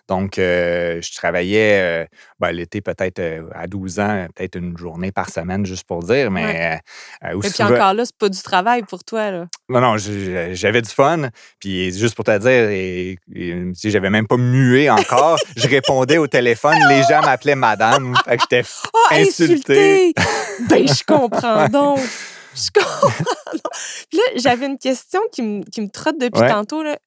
Donc, 0.08 0.38
euh, 0.38 1.00
je 1.02 1.12
travaillais 1.14 2.06
ben, 2.42 2.50
l'été 2.50 2.80
peut-être 2.80 3.20
euh, 3.20 3.42
à 3.54 3.68
12 3.68 4.00
ans, 4.00 4.26
peut-être 4.34 4.56
une 4.58 4.76
journée 4.76 5.12
par 5.12 5.30
semaine, 5.30 5.64
juste 5.64 5.84
pour 5.86 6.02
dire. 6.02 6.28
Mais 6.30 6.80
euh, 7.24 7.28
euh, 7.28 7.40
Et 7.40 7.50
puis 7.50 7.62
encore 7.62 7.94
là, 7.94 8.04
c'est 8.04 8.16
pas 8.16 8.28
du 8.28 8.42
travail 8.42 8.82
pour 8.82 9.04
toi, 9.04 9.30
là. 9.30 9.46
Non, 9.68 9.80
non, 9.80 9.94
j'avais 9.96 10.82
du 10.82 10.90
fun. 10.90 11.28
Puis 11.60 11.96
juste 11.96 12.16
pour 12.16 12.24
te 12.24 12.36
dire, 12.38 12.50
et, 12.70 13.16
et, 13.34 13.62
si 13.74 13.90
j'avais 13.92 14.10
même 14.10 14.26
pas 14.26 14.36
mué 14.36 14.90
encore, 14.90 15.38
je 15.56 15.68
répondais 15.68 16.18
au 16.18 16.26
téléphone. 16.26 16.76
Les 16.88 17.02
gens 17.04 17.20
m'appelaient 17.22 17.54
madame. 17.54 18.14
Fait 18.24 18.36
que 18.36 18.42
j'étais 18.42 18.68
Oh, 18.92 18.98
Insulté. 19.14 20.12
insulté! 20.12 20.14
ben, 20.68 20.88
je 20.88 21.04
comprends 21.04 21.68
donc. 21.70 22.00
Je 22.54 22.70
comprends 22.74 23.24
donc. 23.52 23.62
Puis 24.10 24.18
là, 24.18 24.24
j'avais 24.36 24.66
une 24.66 24.78
question 24.78 25.20
qui 25.32 25.42
me, 25.42 25.62
qui 25.62 25.80
me 25.80 25.88
trotte 25.88 26.18
depuis 26.18 26.40
Ouais. 26.40 26.48
tantôt, 26.50 26.82
là. 26.82 26.98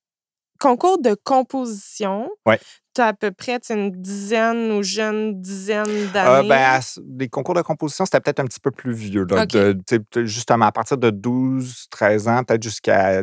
Concours 0.60 1.02
de 1.02 1.16
composition. 1.26 2.30
Ouais. 2.46 2.58
Tu 2.96 3.02
as 3.02 3.08
à 3.08 3.14
peu 3.14 3.32
près 3.32 3.60
une 3.70 3.92
dizaine 3.92 4.72
ou 4.72 4.82
jeune 4.82 5.42
dizaine 5.42 5.86
Euh, 5.90 6.12
d'années? 6.14 6.48
ben, 6.48 6.62
à 6.76 6.82
ce- 6.82 7.02
des 7.04 7.28
concours 7.28 7.54
de 7.56 7.62
composition, 7.62 8.06
c'était 8.06 8.22
peut-être 8.22 8.40
un 8.40 8.46
petit 8.46 8.60
peu 8.62 8.72
plus 8.72 8.94
vieux. 8.94 9.26
là, 9.30 9.46
de- 9.46 9.78
justement, 10.26 10.66
à 10.66 10.72
partir 10.72 10.98
de 10.98 11.10
12, 11.10 11.88
13 11.92 12.28
ans, 12.30 12.44
peut-être 12.46 12.64
jusqu'à 12.64 13.22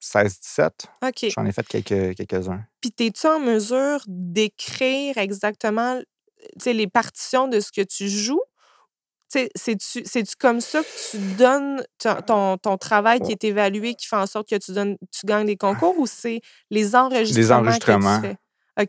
16, 0.00 0.40
17. 0.40 0.86
OK. 1.02 1.26
J'en 1.36 1.44
ai 1.44 1.52
fait 1.52 1.66
quelques, 1.66 2.16
quelques-uns. 2.16 2.64
Puis, 2.80 2.92
es-tu 2.98 3.26
en 3.26 3.40
mesure 3.40 4.00
d'écrire 4.06 5.18
exactement 5.18 6.00
tu 6.00 6.64
sais, 6.64 6.72
les 6.72 6.86
partitions 6.86 7.48
de 7.48 7.60
ce 7.60 7.72
que 7.72 7.80
tu 7.82 8.08
joues? 8.08 8.42
C'est-tu 9.56 10.36
comme 10.38 10.60
ça 10.60 10.80
que 10.82 11.10
tu 11.10 11.18
donnes 11.36 11.82
ton, 11.98 12.14
ton, 12.22 12.56
ton 12.58 12.76
travail 12.76 13.20
qui 13.20 13.32
est 13.32 13.44
évalué, 13.44 13.94
qui 13.94 14.06
fait 14.06 14.16
en 14.16 14.26
sorte 14.26 14.48
que 14.48 14.56
tu, 14.56 14.72
donnes, 14.72 14.96
tu 15.10 15.26
gagnes 15.26 15.46
des 15.46 15.56
concours 15.56 15.98
ou 15.98 16.06
c'est 16.06 16.40
les 16.70 16.94
enregistrements, 16.94 17.60
enregistrements. 17.62 18.20
que 18.20 18.26
tu 18.26 18.32
fais? 18.32 18.36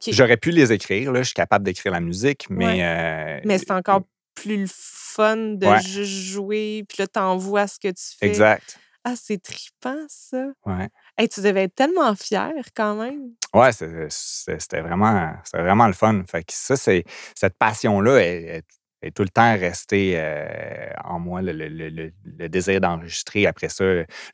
J'aurais 0.07 0.37
pu 0.37 0.51
les 0.51 0.71
écrire. 0.71 1.11
Là, 1.11 1.19
je 1.21 1.25
suis 1.27 1.33
capable 1.33 1.63
d'écrire 1.65 1.91
la 1.91 1.99
musique, 1.99 2.47
mais. 2.49 2.65
Ouais. 2.65 2.83
euh, 2.83 3.39
Mais 3.45 3.57
c'est 3.57 3.71
encore 3.71 4.01
plus 4.33 4.57
le 4.57 4.67
fun 4.69 5.37
de 5.37 5.65
Ouais. 5.65 5.81
juste 5.81 6.31
jouer, 6.31 6.83
puis 6.89 6.97
là, 6.99 7.07
t'envoies 7.07 7.67
ce 7.67 7.79
que 7.79 7.87
tu 7.89 8.03
fais. 8.19 8.27
Exact. 8.27 8.77
Ah, 9.07 9.13
c'est 9.15 9.41
trippant, 9.41 10.03
ça. 10.07 10.47
Ouais. 10.65 10.89
Hey, 11.17 11.29
tu 11.29 11.39
devais 11.41 11.63
être 11.65 11.75
tellement 11.75 12.15
fier, 12.15 12.51
quand 12.75 12.95
même. 12.95 13.29
Ouais, 13.53 13.69
c'était 13.71 14.81
vraiment, 14.81 15.31
vraiment 15.53 15.85
le 15.87 15.93
fun. 15.93 16.23
Fait 16.29 16.41
que 16.43 16.51
ça, 16.53 16.75
c'est 16.75 17.03
cette 17.35 17.55
passion-là 17.57 18.17
est, 18.17 18.43
est- 18.57 18.65
est 19.07 19.11
tout 19.11 19.23
le 19.23 19.29
temps 19.29 19.53
restée 19.57 20.13
euh, 20.15 20.89
en 21.03 21.19
moi, 21.19 21.41
le, 21.41 21.51
le- 21.51 21.67
le- 21.67 21.89
le- 21.89 22.11
le 22.25 22.49
désir 22.49 22.81
d'enregistrer. 22.81 23.45
Après 23.47 23.69
ça, 23.69 23.83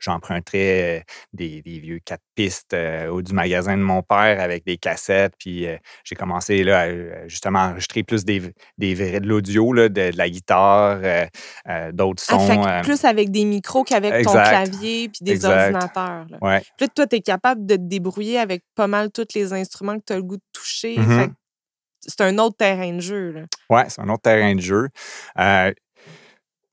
j'emprunterais 0.00 1.00
euh, 1.00 1.02
des, 1.32 1.62
des 1.62 1.78
vieux 1.78 1.98
quatre 2.04 2.22
pistes 2.34 2.74
euh, 2.74 3.08
au 3.08 3.22
du 3.22 3.32
magasin 3.32 3.76
de 3.76 3.82
mon 3.82 4.02
père 4.02 4.40
avec 4.40 4.64
des 4.64 4.76
cassettes. 4.76 5.34
Puis 5.38 5.66
euh, 5.66 5.76
j'ai 6.04 6.14
commencé 6.14 6.62
là, 6.64 6.80
à, 6.82 7.28
justement 7.28 7.60
à 7.60 7.68
enregistrer 7.70 8.02
plus 8.02 8.24
des, 8.24 8.42
des 8.78 8.94
de 9.20 9.26
l'audio, 9.26 9.74
de, 9.74 9.88
de 9.88 10.16
la 10.16 10.28
guitare, 10.30 11.00
d'autres 11.92 12.22
Ah, 12.28 12.38
sons. 12.38 12.62
fait 12.64 12.82
plus 12.82 13.04
avec 13.04 13.30
des 13.30 13.44
micros 13.44 13.84
qu'avec 13.84 14.24
ton 14.24 14.32
clavier 14.32 15.08
puis 15.08 15.18
des 15.22 15.32
Exact. 15.32 15.74
ordinateurs. 15.74 16.26
là. 16.30 16.38
ouais. 16.40 16.60
Puis 16.60 16.86
là, 16.86 16.88
toi, 16.94 17.06
tu 17.06 17.16
es 17.16 17.20
capable 17.20 17.66
de 17.66 17.76
te 17.76 17.80
débrouiller 17.82 18.38
avec 18.38 18.62
pas 18.74 18.86
mal 18.86 19.10
tous 19.10 19.26
les 19.34 19.52
instruments 19.52 19.98
que 19.98 20.04
tu 20.06 20.12
as 20.12 20.16
le 20.16 20.22
goût 20.22 20.36
de 20.36 20.42
toucher. 20.52 20.98
Mhm. 20.98 21.18
Fait 21.20 21.28
que 21.28 21.32
c'est 22.06 22.20
un 22.22 22.38
autre 22.38 22.56
terrain 22.56 22.92
de 22.92 23.00
jeu. 23.00 23.32
Là. 23.32 23.40
Ouais, 23.70 23.84
c'est 23.88 24.00
un 24.00 24.08
autre 24.08 24.22
terrain 24.22 24.54
de 24.54 24.60
jeu. 24.60 24.88
Euh, 25.38 25.72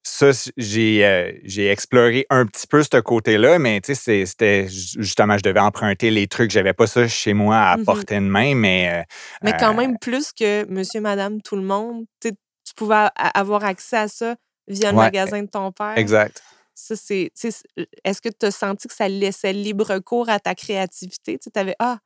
ça, 0.02 0.32
j'ai 0.58 1.06
euh, 1.06 1.32
j'ai 1.44 1.70
exploré 1.70 2.26
un 2.30 2.46
petit 2.46 2.66
peu 2.68 2.82
ce 2.82 3.00
côté-là, 3.00 3.60
mais 3.60 3.80
tu 3.82 3.94
sais, 3.94 4.26
c'était 4.26 4.68
ju- 4.68 5.02
justement, 5.04 5.38
je 5.38 5.44
devais 5.44 5.60
emprunter 5.60 6.10
les 6.10 6.28
trucs. 6.28 6.52
J'avais 6.52 6.74
pas 6.74 6.88
ça 6.88 7.08
chez 7.08 7.34
moi 7.34 7.58
à 7.58 7.78
Mhm. 7.78 7.86
portée 7.86 8.16
de 8.16 8.22
main, 8.22 8.56
mais. 8.56 8.90
euh, 8.92 9.04
Mais 9.44 9.54
quand 9.60 9.74
même 9.74 9.98
plus 10.00 10.32
que 10.32 10.66
monsieur, 10.72 11.02
madame, 11.02 11.42
tout 11.42 11.56
le 11.56 11.62
monde. 11.64 12.06
Tu 12.22 12.32
pouvais 12.76 12.96
a- 12.96 13.10
avoir 13.40 13.64
accès 13.66 13.98
à 13.98 14.08
ça 14.08 14.36
via 14.68 14.92
le 14.92 14.98
Ouais, 14.98 15.06
magasin 15.06 15.42
de 15.44 15.48
ton 15.50 15.72
père. 15.72 15.98
Exact. 15.98 16.42
Ça, 16.76 16.96
c'est- 16.96 17.32
Est-ce 18.06 18.22
que 18.22 18.30
tu 18.30 18.46
as 18.46 18.52
senti 18.52 18.88
que 18.88 18.94
ça 18.94 19.10
laissait 19.10 19.52
libre 19.54 20.00
cours 20.00 20.30
à 20.30 20.40
ta 20.40 20.56
créativité? 20.56 21.38
Tu 21.38 21.50
avais 21.60 21.76
Ah, 21.80 21.98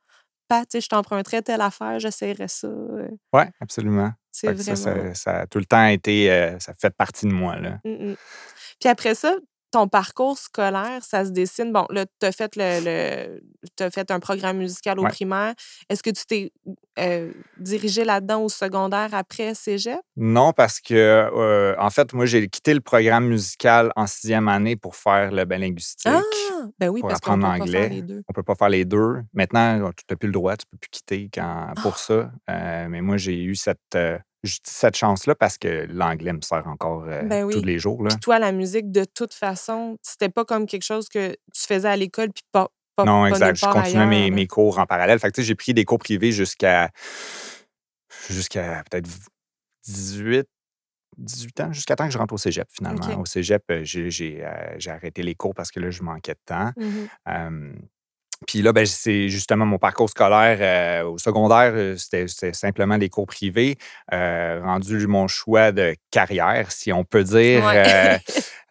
Pat, 0.48 0.68
je 0.80 0.86
t'emprunterais 0.88 1.42
telle 1.42 1.60
affaire, 1.60 1.98
j'essaierais 1.98 2.48
ça. 2.48 2.66
euh, 2.66 3.08
Oui, 3.32 3.42
absolument. 3.60 4.12
Ça, 4.30 4.54
ça 5.14 5.40
a 5.40 5.46
tout 5.46 5.58
le 5.58 5.64
temps 5.64 5.86
été. 5.86 6.30
euh, 6.30 6.58
ça 6.58 6.74
fait 6.74 6.94
partie 6.94 7.26
de 7.26 7.32
moi, 7.32 7.56
là. 7.58 7.78
Mm, 7.84 8.10
mm. 8.10 8.16
Puis 8.80 8.88
après 8.88 9.14
ça, 9.14 9.36
ton 9.74 9.88
parcours 9.88 10.38
scolaire, 10.38 11.00
ça 11.02 11.24
se 11.24 11.30
dessine. 11.30 11.72
Bon, 11.72 11.84
là, 11.90 12.06
tu 12.20 12.26
as 12.26 12.32
fait 12.32 12.54
le, 12.56 12.80
le 12.84 13.40
t'as 13.76 13.90
fait 13.90 14.10
un 14.12 14.20
programme 14.20 14.58
musical 14.58 15.00
au 15.00 15.02
Ouais. 15.02 15.08
primaire. 15.10 15.54
Est-ce 15.88 16.02
que 16.02 16.10
tu 16.10 16.24
t'es 16.26 16.52
euh, 17.00 17.32
dirigé 17.58 18.04
là-dedans 18.04 18.42
au 18.42 18.48
secondaire 18.48 19.10
après 19.14 19.54
Cégep? 19.54 19.98
Non, 20.16 20.52
parce 20.52 20.78
que, 20.80 20.94
euh, 20.94 21.74
en 21.78 21.90
fait, 21.90 22.12
moi, 22.12 22.24
j'ai 22.26 22.46
quitté 22.48 22.72
le 22.72 22.80
programme 22.80 23.26
musical 23.26 23.90
en 23.96 24.06
sixième 24.06 24.46
année 24.48 24.76
pour 24.76 24.94
faire 24.94 25.32
le 25.32 25.44
bain 25.44 25.58
linguistique. 25.58 26.06
Ah! 26.06 26.20
Ben 26.78 26.88
oui, 26.88 27.00
pour 27.00 27.08
parce 27.08 27.20
qu'on 27.20 27.38
peut 27.38 27.44
apprendre 27.46 27.64
pas 27.64 27.70
faire 27.70 27.90
les 27.90 28.02
deux. 28.02 28.22
On 28.28 28.32
peut 28.32 28.42
pas 28.44 28.54
faire 28.54 28.68
les 28.68 28.84
deux. 28.84 29.16
Maintenant, 29.34 29.90
tu 29.96 30.04
n'as 30.08 30.16
plus 30.16 30.28
le 30.28 30.32
droit, 30.32 30.56
tu 30.56 30.66
peux 30.70 30.78
plus 30.78 30.88
quitter 30.90 31.28
quand, 31.34 31.66
Ah! 31.70 31.72
pour 31.82 31.98
ça. 31.98 32.30
Euh, 32.48 32.86
mais 32.88 33.00
moi, 33.02 33.16
j'ai 33.16 33.42
eu 33.42 33.56
cette, 33.56 33.78
je 34.44 34.56
dis 34.56 34.70
cette 34.70 34.96
chance-là 34.96 35.34
parce 35.34 35.58
que 35.58 35.86
l'anglais 35.88 36.32
me 36.32 36.40
sert 36.42 36.66
encore 36.66 37.04
euh, 37.08 37.22
Ben 37.22 37.44
oui. 37.44 37.54
tous 37.54 37.64
les 37.64 37.78
jours. 37.78 38.02
Là. 38.02 38.10
Puis 38.10 38.20
toi, 38.20 38.38
la 38.38 38.52
musique, 38.52 38.92
de 38.92 39.04
toute 39.04 39.34
façon, 39.34 39.96
c'était 40.02 40.28
pas 40.28 40.44
comme 40.44 40.66
quelque 40.66 40.84
chose 40.84 41.08
que 41.08 41.32
tu 41.52 41.66
faisais 41.66 41.88
à 41.88 41.96
l'école 41.96 42.30
puis 42.32 42.44
pas, 42.52 42.68
pas, 42.94 43.04
Non, 43.04 43.22
pas 43.22 43.30
exact. 43.30 43.56
Je 43.56 43.66
continuais 43.66 44.06
mes, 44.06 44.30
mes 44.30 44.46
cours 44.46 44.78
en 44.78 44.86
parallèle. 44.86 45.18
Fait 45.18 45.28
que, 45.28 45.34
tu 45.34 45.40
sais, 45.42 45.46
j'ai 45.46 45.54
pris 45.54 45.74
des 45.74 45.84
cours 45.84 45.98
privés 45.98 46.30
jusqu'à 46.30 46.90
jusqu'à 48.30 48.84
peut-être 48.88 49.08
18, 49.86 50.46
18 51.18 51.60
ans, 51.60 51.72
jusqu'à 51.72 51.96
temps 51.96 52.06
que 52.06 52.12
je 52.12 52.18
rentre 52.18 52.34
au 52.34 52.38
cégep, 52.38 52.68
finalement. 52.70 53.20
Au 53.20 53.24
cégep, 53.24 53.62
euh, 53.70 53.80
j'ai 53.84 54.44
euh, 54.44 54.74
j'ai 54.78 54.90
arrêté 54.90 55.22
les 55.22 55.34
cours 55.34 55.54
parce 55.54 55.70
que 55.70 55.80
là, 55.80 55.90
je 55.90 56.02
manquais 56.02 56.34
de 56.34 56.40
temps. 56.44 56.72
Euh, 57.28 57.72
puis 58.46 58.62
là, 58.62 58.72
ben, 58.72 58.84
c'est 58.86 59.28
justement 59.28 59.66
mon 59.66 59.78
parcours 59.78 60.08
scolaire 60.10 60.58
euh, 60.60 61.08
au 61.08 61.18
secondaire, 61.18 61.72
euh, 61.74 61.96
c'était 61.96 62.52
simplement 62.52 62.98
des 62.98 63.08
cours 63.08 63.26
privés. 63.26 63.76
Euh, 64.12 64.60
rendu 64.62 65.06
mon 65.06 65.26
choix 65.28 65.72
de 65.72 65.94
carrière, 66.10 66.70
si 66.72 66.92
on 66.92 67.04
peut 67.04 67.24
dire. 67.24 67.64
Ouais. 67.64 68.18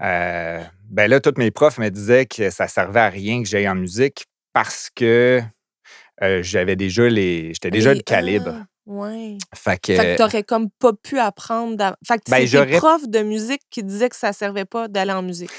euh, 0.02 0.60
ben 0.90 1.10
là, 1.10 1.20
tous 1.20 1.34
mes 1.38 1.52
profs 1.52 1.78
me 1.80 1.90
disaient 1.90 2.26
que 2.26 2.50
ça 2.50 2.68
servait 2.68 3.00
à 3.02 3.10
rien 3.10 3.42
que 3.42 3.48
j'aille 3.50 3.70
en 3.70 3.76
musique 3.76 4.26
parce 4.54 4.90
que 4.96 5.42
j'avais 6.42 6.76
déjà 6.76 7.08
les. 7.10 7.50
J'étais 7.54 7.72
déjà 7.72 7.94
de 7.94 8.02
calibre. 8.02 8.54
ouais. 8.86 9.38
Fait 9.56 9.80
que. 9.80 9.96
Fait 9.96 10.14
que 10.14 10.18
t'aurais 10.18 10.44
comme 10.44 10.70
pas 10.80 10.94
pu 10.94 11.20
apprendre. 11.20 11.96
Fait 12.08 12.18
que 12.18 12.30
Ben, 12.30 12.38
c'est 12.42 12.48
j'aurais- 12.48 12.78
profs 12.78 13.10
de 13.10 13.24
musique 13.24 13.62
qui 13.70 13.84
disaient 13.84 14.10
que 14.10 14.16
ça 14.16 14.32
servait 14.32 14.66
pas 14.66 14.88
d'aller 14.88 15.12
en 15.12 15.22
musique. 15.24 15.52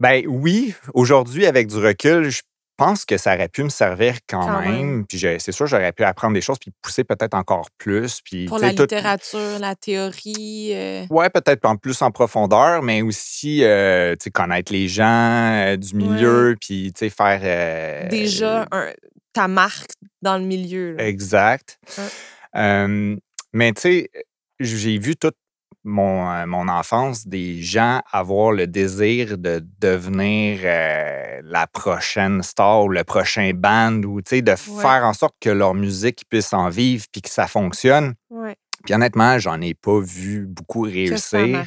Ben 0.00 0.24
oui, 0.26 0.74
aujourd'hui, 0.94 1.46
avec 1.46 1.68
du 1.68 1.76
recul, 1.76 2.28
je 2.30 2.40
pense 2.76 3.04
que 3.04 3.16
ça 3.16 3.34
aurait 3.34 3.48
pu 3.48 3.62
me 3.62 3.68
servir 3.68 4.16
quand, 4.28 4.46
Quand 4.46 4.60
même. 4.60 4.72
même. 4.72 5.06
Puis 5.06 5.18
c'est 5.38 5.52
sûr, 5.52 5.66
j'aurais 5.66 5.92
pu 5.92 6.04
apprendre 6.04 6.34
des 6.34 6.40
choses 6.40 6.58
puis 6.58 6.72
pousser 6.82 7.04
peut-être 7.04 7.34
encore 7.34 7.68
plus. 7.78 8.20
Puis, 8.24 8.46
Pour 8.46 8.58
la 8.58 8.72
tout- 8.74 8.82
littérature, 8.82 9.58
la 9.60 9.74
théorie. 9.74 10.70
euh, 10.74 11.06
Ouais, 11.10 11.30
peut-être 11.30 11.64
en 11.64 11.76
plus 11.76 12.00
en 12.02 12.10
profondeur, 12.10 12.82
mais 12.82 13.02
aussi 13.02 13.62
euh, 13.64 14.14
connaître 14.30 14.72
les 14.72 14.88
gens 14.88 15.04
euh, 15.52 15.76
du 15.76 15.94
milieu, 15.94 16.56
puis 16.60 16.92
faire. 17.10 17.40
euh, 17.42 18.08
déjà 18.08 18.66
un- 18.72 18.92
ta 19.32 19.48
marque 19.48 19.90
dans 20.20 20.36
le 20.38 20.44
milieu. 20.44 20.94
là. 20.96 21.06
Exact. 21.06 21.78
Ouais. 21.98 22.04
Euh, 22.56 23.16
mais 23.52 23.72
tu 23.72 23.80
sais, 23.82 24.10
j'ai 24.60 24.98
vu 24.98 25.16
toute 25.16 25.34
mon, 25.84 26.30
euh, 26.30 26.46
mon 26.46 26.68
enfance 26.68 27.26
des 27.26 27.60
gens 27.62 28.00
avoir 28.10 28.52
le 28.52 28.66
désir 28.66 29.38
de 29.38 29.64
devenir 29.80 30.60
euh, 30.62 31.40
la 31.44 31.66
prochaine 31.66 32.42
star 32.42 32.84
ou 32.84 32.88
le 32.88 33.04
prochain 33.04 33.50
band 33.54 34.02
ou 34.02 34.20
tu 34.22 34.36
sais, 34.36 34.42
de 34.42 34.54
faire 34.54 35.04
en 35.04 35.12
sorte 35.12 35.34
que 35.40 35.50
leur 35.50 35.74
musique 35.74 36.24
puisse 36.28 36.52
en 36.52 36.68
vivre 36.68 37.04
puis 37.10 37.22
que 37.22 37.30
ça 37.30 37.46
fonctionne. 37.46 38.14
Ouais, 38.30 38.56
Puis 38.84 38.94
honnêtement, 38.94 39.38
j'en 39.38 39.60
ai 39.60 39.74
pas 39.74 40.00
vu 40.00 40.46
beaucoup 40.46 40.82
réussir. 40.82 41.66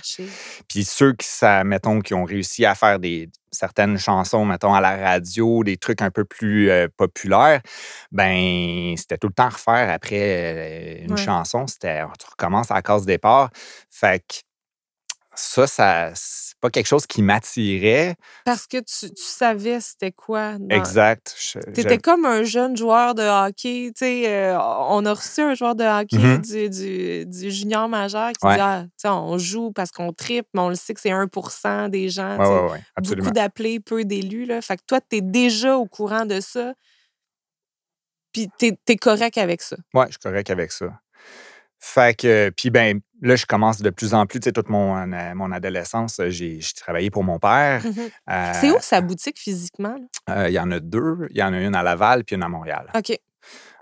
Puis 0.67 0.83
ceux 0.83 1.13
qui, 1.13 1.27
ça, 1.27 1.63
mettons, 1.63 1.99
qui 2.01 2.13
ont 2.13 2.23
réussi 2.25 2.65
à 2.65 2.75
faire 2.75 2.99
des 2.99 3.29
certaines 3.51 3.97
chansons, 3.97 4.43
mettons, 4.45 4.73
à 4.73 4.81
la 4.81 4.97
radio, 4.97 5.63
des 5.63 5.77
trucs 5.77 6.01
un 6.01 6.11
peu 6.11 6.25
plus 6.25 6.69
euh, 6.69 6.87
populaires, 6.97 7.61
ben 8.11 8.93
c'était 8.97 9.17
tout 9.17 9.27
le 9.27 9.33
temps 9.33 9.49
refaire 9.49 9.89
après 9.89 10.99
euh, 11.01 11.05
une 11.05 11.11
Ouais. 11.11 11.17
chanson. 11.17 11.65
C'était, 11.67 12.01
tu 12.19 12.25
recommences 12.29 12.71
à 12.71 12.75
la 12.75 12.81
case 12.81 13.05
départ. 13.05 13.49
Fait 13.89 14.19
que 14.19 14.35
ça, 15.35 15.67
ça 15.67 16.11
c'est 16.15 16.55
pas 16.61 16.69
quelque 16.69 16.87
chose 16.87 17.05
qui 17.05 17.21
m'attirait. 17.21 18.15
Parce 18.45 18.65
que 18.65 18.77
tu, 18.77 19.13
tu 19.13 19.21
savais 19.23 19.79
c'était 19.81 20.11
quoi. 20.11 20.57
dans- 20.57 20.75
Exact. 20.75 21.35
T'étais 21.73 21.95
je- 21.95 21.99
comme 21.99 22.25
un 22.25 22.43
jeune 22.43 22.75
joueur 22.77 23.13
de 23.13 23.21
hockey. 23.23 23.91
Tu 23.95 24.05
euh, 24.25 24.57
on 24.57 25.05
a 25.05 25.13
reçu 25.13 25.41
un 25.41 25.53
joueur 25.53 25.75
de 25.75 25.83
hockey 25.83 26.17
Mhm. 26.17 26.37
du, 26.41 26.69
du, 26.69 27.25
du 27.25 27.51
junior 27.51 27.87
majeur 27.89 28.31
qui 28.31 28.45
Ouais. 28.47 28.55
dit 28.55 28.61
ah, 28.61 28.85
tu 28.99 29.07
on 29.07 29.37
joue 29.37 29.71
parce 29.71 29.91
qu'on 29.91 30.13
tripe, 30.13 30.47
mais 30.53 30.61
on 30.61 30.69
le 30.69 30.75
sait 30.75 30.93
que 30.93 31.01
c'est 31.01 31.11
1% 31.11 31.89
des 31.89 32.09
gens. 32.09 32.37
Ouais, 32.37 32.67
tu 32.67 33.11
ouais. 33.11 33.15
Beaucoup 33.17 33.31
d'appelés, 33.31 33.79
peu 33.79 34.03
d'élus. 34.05 34.47
Fait 34.61 34.77
que 34.77 34.83
toi, 34.87 34.99
t'es 35.01 35.21
déjà 35.21 35.77
au 35.77 35.85
courant 35.85 36.25
de 36.25 36.39
ça. 36.39 36.73
Puis 38.31 38.49
t'es 38.57 38.77
es 38.87 38.95
correct 38.97 39.37
avec 39.37 39.61
ça. 39.61 39.75
Ouais, 39.93 40.05
je 40.07 40.11
suis 40.11 40.19
correct 40.19 40.49
avec 40.49 40.71
ça. 40.71 40.87
Fait 41.79 42.17
que, 42.17 42.51
puis 42.55 42.69
ben, 42.69 42.99
là, 43.21 43.35
je 43.35 43.45
commence 43.45 43.81
de 43.81 43.89
plus 43.89 44.13
en 44.13 44.25
plus, 44.25 44.39
tu 44.39 44.45
sais, 44.45 44.51
toute 44.51 44.69
mon, 44.69 44.95
euh, 44.97 45.33
mon 45.35 45.51
adolescence, 45.51 46.19
euh, 46.19 46.29
j'ai 46.29 46.59
travaillé 46.79 47.09
pour 47.09 47.23
mon 47.23 47.39
père. 47.39 47.81
Euh, 48.29 48.51
C'est 48.53 48.71
où 48.71 48.77
sa 48.81 49.01
boutique 49.01 49.39
physiquement? 49.39 49.95
Euh, 50.29 50.49
Il 50.49 50.53
y 50.53 50.59
en 50.59 50.71
a 50.71 50.79
deux. 50.79 51.27
Il 51.31 51.37
y 51.37 51.43
en 51.43 51.53
a 51.53 51.59
une 51.59 51.75
à 51.75 51.83
Laval 51.83 52.23
puis 52.23 52.35
une 52.35 52.43
à 52.43 52.49
Montréal. 52.49 52.89
OK. 52.95 53.17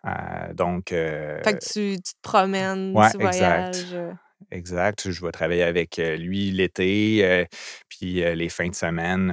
Euh, 0.05 0.53
donc, 0.53 0.91
euh, 0.91 1.41
Fait 1.43 1.53
que 1.53 1.63
tu, 1.63 1.95
tu 2.01 2.13
te 2.13 2.19
promènes, 2.21 2.93
ouais, 2.95 3.09
tu 3.11 3.17
exact. 3.25 3.75
voyages. 3.75 3.93
euh. 3.93 4.11
exact. 4.51 5.09
Je 5.09 5.25
vais 5.25 5.31
travailler 5.31 5.63
avec 5.63 5.97
euh, 5.99 6.17
lui 6.17 6.51
l'été, 6.51 7.21
euh, 7.23 7.45
puis 7.87 8.21
euh, 8.23 8.35
les 8.35 8.49
fins 8.49 8.67
de 8.67 8.75
semaine. 8.75 9.31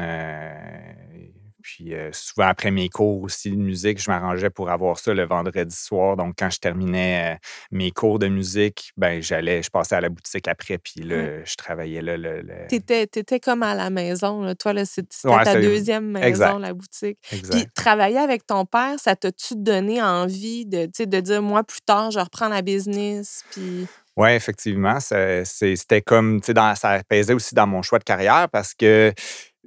Puis 1.62 1.94
euh, 1.94 2.10
souvent 2.12 2.48
après 2.48 2.70
mes 2.70 2.88
cours 2.88 3.22
aussi 3.22 3.50
de 3.50 3.56
musique, 3.56 4.02
je 4.02 4.10
m'arrangeais 4.10 4.50
pour 4.50 4.70
avoir 4.70 4.98
ça 4.98 5.14
le 5.14 5.24
vendredi 5.24 5.74
soir. 5.76 6.16
Donc, 6.16 6.34
quand 6.38 6.50
je 6.50 6.58
terminais 6.58 7.34
euh, 7.34 7.38
mes 7.70 7.90
cours 7.90 8.18
de 8.18 8.28
musique, 8.28 8.92
ben 8.96 9.22
j'allais, 9.22 9.62
je 9.62 9.70
passais 9.70 9.94
à 9.94 10.00
la 10.00 10.08
boutique 10.08 10.48
après, 10.48 10.78
puis 10.78 11.02
là, 11.02 11.44
je 11.44 11.54
travaillais 11.56 12.02
là. 12.02 12.16
Le- 12.16 12.42
T'étais, 12.68 13.06
t'étais 13.06 13.40
comme 13.40 13.62
à 13.62 13.74
la 13.74 13.90
maison. 13.90 14.42
Là. 14.42 14.54
Toi, 14.54 14.72
là, 14.72 14.84
c'était 14.84 15.28
Ouais, 15.28 15.44
ta 15.44 15.60
deuxième 15.60 16.10
maison, 16.10 16.26
exact. 16.26 16.58
la 16.58 16.74
boutique. 16.74 17.18
Exact. 17.32 17.54
Puis 17.54 17.66
travailler 17.74 18.18
avec 18.18 18.46
ton 18.46 18.64
père, 18.64 18.98
ça 18.98 19.16
t'a-tu 19.16 19.54
donné 19.56 20.02
envie 20.02 20.66
de, 20.66 20.86
de 20.86 21.20
dire, 21.20 21.42
moi, 21.42 21.64
plus 21.64 21.80
tard, 21.80 22.10
je 22.10 22.18
reprends 22.18 22.48
la 22.48 22.62
business? 22.62 23.44
Puis... 23.50 23.86
Oui, 24.16 24.30
effectivement. 24.30 24.98
C'était 25.00 26.02
comme, 26.02 26.40
tu 26.40 26.52
sais, 26.52 26.74
ça 26.76 27.00
pesait 27.08 27.32
aussi 27.32 27.54
dans 27.54 27.66
mon 27.66 27.80
choix 27.82 27.98
de 27.98 28.04
carrière 28.04 28.48
parce 28.50 28.74
que 28.74 29.12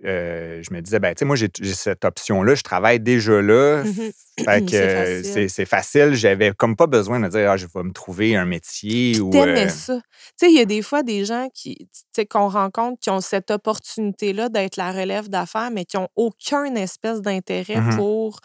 euh, 0.05 0.61
je 0.61 0.73
me 0.73 0.81
disais, 0.81 0.99
ben, 0.99 1.13
tu 1.13 1.19
sais, 1.19 1.25
moi, 1.25 1.35
j'ai 1.35 1.49
cette 1.73 2.03
option-là, 2.05 2.55
je 2.55 2.63
travaille 2.63 2.99
déjà 2.99 3.41
là. 3.41 3.83
Mhm. 3.83 4.11
Fait 4.43 4.65
que 4.69 5.47
C'est 5.47 5.65
facile. 5.65 6.13
J'avais 6.13 6.51
comme 6.53 6.75
pas 6.75 6.87
besoin 6.87 7.19
de 7.19 7.27
dire, 7.27 7.51
ah, 7.51 7.57
je 7.57 7.67
vais 7.73 7.83
me 7.83 7.91
trouver 7.91 8.35
un 8.35 8.45
métier 8.45 9.19
ou. 9.19 9.31
Euh, 9.35 9.69
ça. 9.69 9.95
Tu 9.95 10.01
sais, 10.37 10.51
il 10.51 10.57
y 10.57 10.61
a 10.61 10.65
des 10.65 10.81
fois 10.81 11.03
des 11.03 11.25
gens 11.25 11.47
qui, 11.53 11.89
qu'on 12.29 12.49
rencontre 12.49 12.99
qui 12.99 13.09
ont 13.09 13.21
cette 13.21 13.51
opportunité-là 13.51 14.49
d'être 14.49 14.77
la 14.77 14.91
relève 14.91 15.29
d'affaires, 15.29 15.71
mais 15.71 15.85
qui 15.85 15.97
ont 15.97 16.09
aucun 16.15 16.75
espèce 16.75 17.21
d'intérêt 17.21 17.79
Mhm. 17.79 17.95
pour 17.95 18.39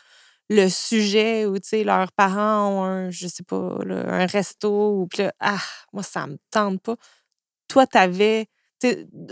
le 0.50 0.68
sujet 0.68 1.44
ou, 1.44 1.58
tu 1.58 1.68
sais, 1.68 1.84
leurs 1.84 2.10
parents 2.12 2.68
ont 2.68 2.82
un, 2.84 3.10
je 3.10 3.26
sais 3.26 3.42
pas, 3.42 3.78
là, 3.84 4.04
un 4.08 4.26
resto 4.26 4.92
ou, 5.00 5.06
puis 5.06 5.24
là, 5.24 5.32
ah, 5.40 5.58
moi, 5.92 6.02
ça 6.02 6.26
me 6.26 6.36
tente 6.50 6.80
pas. 6.82 6.96
Toi, 7.68 7.86
t'avais, 7.86 8.46
tu 8.46 8.50
sais, 8.50 8.57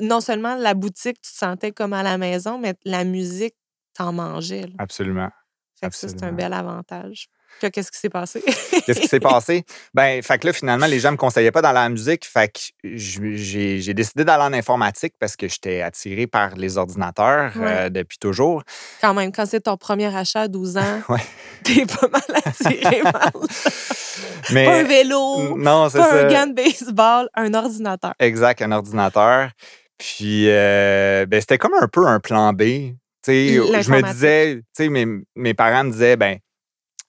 non 0.00 0.20
seulement 0.20 0.56
la 0.56 0.74
boutique, 0.74 1.20
tu 1.20 1.32
te 1.32 1.37
sentais 1.37 1.72
comme 1.72 1.92
à 1.92 2.02
la 2.02 2.18
maison, 2.18 2.59
mais 2.59 2.74
la 2.85 3.04
musique, 3.04 3.54
t'en 3.94 4.12
mangeais. 4.12 4.62
là. 4.62 4.74
Absolument. 4.78 5.30
Fait 5.80 5.88
que 5.90 5.96
ça, 5.96 6.09
c'est 6.09 6.22
un 6.22 6.32
bel 6.32 6.52
avantage. 6.52 7.28
Qu'est-ce 7.61 7.90
qui 7.90 7.98
s'est 7.98 8.11
passé? 8.11 8.42
Qu'est-ce 8.85 9.00
qui 9.00 9.09
s'est 9.09 9.20
passé? 9.35 9.64
Ben, 9.94 10.22
fait 10.22 10.38
que 10.38 10.46
là, 10.46 10.52
finalement, 10.52 10.87
les 10.87 11.00
gens 11.00 11.11
me 11.12 11.16
conseillaient 11.16 11.50
pas 11.52 11.62
dans 11.62 11.72
la 11.72 11.88
musique. 11.88 12.26
Fait 12.26 12.48
que 12.48 12.61
j'ai 12.94 13.94
décidé 13.94 14.24
d'aller 14.24 14.42
en 14.44 14.52
informatique 14.52 15.14
parce 15.18 15.37
que 15.37 15.48
j'étais 15.48 15.80
attiré 15.80 16.26
par 16.26 16.54
les 16.56 16.76
ordinateurs 16.76 17.52
euh, 17.56 17.88
depuis 17.88 18.18
toujours. 18.18 18.62
Quand 19.00 19.14
même, 19.14 19.32
quand 19.32 19.46
c'est 19.46 19.61
ton 19.62 19.76
premier 19.78 20.14
achat 20.14 20.42
à 20.42 20.48
12 20.48 20.76
ans, 20.76 21.00
Ouais. 21.09 21.20
t'es 21.64 21.87
pas 21.87 22.09
mal 22.09 22.42
attiré 22.44 23.00
par 23.02 23.30
Mais 24.52 24.64
Pas 24.66 24.76
un 24.76 24.82
vélo, 24.85 25.56
non, 25.56 25.90
pas 25.90 25.90
ça. 25.90 26.14
un 26.26 26.28
gant 26.28 26.46
de 26.46 26.54
baseball, 26.54 27.28
un 27.35 27.52
ordinateur. 27.54 28.14
Exact, 28.18 28.62
un 28.62 28.70
ordinateur. 28.72 29.50
Puis, 29.98 30.44
euh, 30.50 31.24
ben, 31.26 31.40
c'était 31.40 31.59
comme 31.59 31.74
un 31.80 31.88
peu 31.88 32.06
un 32.06 32.20
plan 32.20 32.52
B. 32.52 32.61
Tu 32.61 32.94
sais, 33.22 33.54
je 33.82 33.90
me 33.90 34.02
disais, 34.02 34.61
mes, 34.88 35.06
mes 35.35 35.54
parents 35.54 35.85
me 35.85 35.90
disaient, 35.90 36.16
ben, 36.16 36.38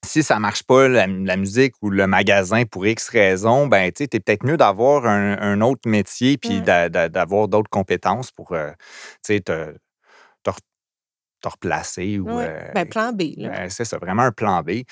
si 0.05 0.23
ça 0.23 0.39
marche 0.39 0.63
pas, 0.63 0.87
la, 0.87 1.07
la 1.07 1.37
musique 1.37 1.73
ou 1.81 1.89
le 1.89 2.07
magasin 2.07 2.63
pour 2.65 2.85
X 2.85 3.09
raison, 3.09 3.67
ben, 3.67 3.91
tu 3.91 4.03
sais, 4.03 4.07
t'es 4.07 4.19
peut-être 4.19 4.45
mieux 4.45 4.57
d'avoir 4.57 5.05
un, 5.05 5.37
un 5.39 5.61
autre 5.61 5.89
métier 5.89 6.37
puis 6.37 6.61
d'a- 6.61 6.89
d'avoir 7.09 7.47
d'autres 7.47 7.69
compétences 7.69 8.31
pour, 8.31 8.53
euh, 8.53 8.69
tu 9.25 9.33
sais, 9.35 9.39
te, 9.41 9.73
te, 10.43 10.51
te 11.41 11.47
replacer. 11.49 12.19
Ou, 12.19 12.29
euh, 12.39 12.71
Ben, 12.73 12.87
plan 12.87 13.11
B. 13.11 13.23
Là. 13.37 13.49
ben, 13.49 13.69
c'est 13.69 13.85
ça, 13.85 13.97
vraiment 13.97 14.23
un 14.23 14.31
plan 14.31 14.61
B. 14.61 14.83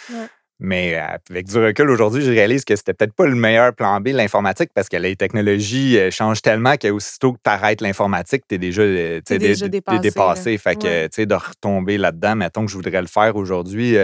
Mais 0.57 0.95
euh, 0.95 1.17
avec 1.29 1.47
du 1.47 1.57
recul 1.57 1.89
aujourd'hui, 1.89 2.21
je 2.21 2.31
réalise 2.31 2.63
que 2.63 2.77
c'était 2.77 2.93
peut-être 2.93 3.13
pas 3.13 3.25
le 3.25 3.35
meilleur 3.35 3.73
plan 3.75 3.99
B, 3.99 4.07
l'informatique, 4.09 4.69
parce 4.73 4.87
que 4.87 4.95
les 4.95 5.17
technologies 5.17 5.97
euh, 5.97 6.11
changent 6.11 6.41
tellement 6.41 6.77
qu'aussitôt 6.77 7.33
que 7.33 7.39
tu 7.43 7.49
arrêtes 7.49 7.81
l'informatique, 7.81 8.43
tu 8.47 8.55
es 8.55 8.57
déjà, 8.57 8.81
euh, 8.81 9.19
dé- 9.27 9.37
déjà 9.37 9.65
dé- 9.67 9.71
dépassé, 9.81 9.99
dépassé. 9.99 10.57
Fait 10.57 10.75
que, 10.77 10.87
Ouais. 10.87 11.09
tu 11.09 11.15
sais, 11.15 11.25
de 11.25 11.35
retomber 11.35 11.97
là-dedans, 11.97 12.37
mettons 12.37 12.65
que 12.65 12.71
je 12.71 12.77
voudrais 12.77 13.01
le 13.01 13.07
faire 13.07 13.35
aujourd'hui, 13.35 13.97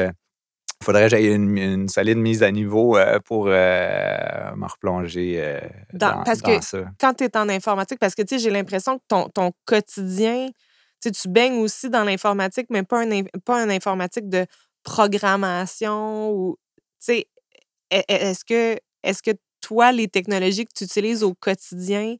il 0.81 0.85
faudrait 0.85 1.03
que 1.03 1.09
j'aie 1.09 1.33
une, 1.33 1.57
une 1.57 1.87
solide 1.89 2.17
mise 2.17 2.41
à 2.41 2.51
niveau 2.51 2.97
euh, 2.97 3.19
pour 3.19 3.45
euh, 3.47 4.55
me 4.55 4.65
replonger 4.65 5.35
euh, 5.37 5.59
Dans- 5.93 6.17
dans, 6.17 6.23
parce 6.23 6.41
dans 6.41 6.57
que- 6.59 6.65
ça. 6.65 6.85
Quand 6.99 7.13
tu 7.13 7.23
es 7.25 7.37
en 7.37 7.47
informatique, 7.49 7.99
parce 7.99 8.15
que 8.15 8.23
tu 8.23 8.35
sais, 8.35 8.39
j'ai 8.39 8.49
l'impression 8.49 8.97
que 8.97 9.03
ton, 9.07 9.29
ton 9.29 9.51
quotidien, 9.65 10.49
tu 11.01 11.11
baignes 11.29 11.59
aussi 11.59 11.89
dans 11.89 12.03
l'informatique, 12.03 12.67
mais 12.71 12.83
pas 12.83 13.01
un, 13.03 13.23
pas 13.45 13.61
un 13.61 13.69
informatique 13.69 14.27
de 14.29 14.45
programmation 14.83 16.31
ou, 16.31 16.57
tu 16.77 17.13
sais, 17.13 17.27
e- 17.93 17.97
e- 17.99 18.03
est-ce 18.07 18.43
que, 18.45 18.77
est-ce 19.03 19.21
que 19.21 19.31
toi, 19.61 19.91
les 19.91 20.07
technologies 20.07 20.65
que 20.65 20.73
tu 20.75 20.83
utilises 20.85 21.23
au 21.23 21.33
quotidien, 21.35 22.15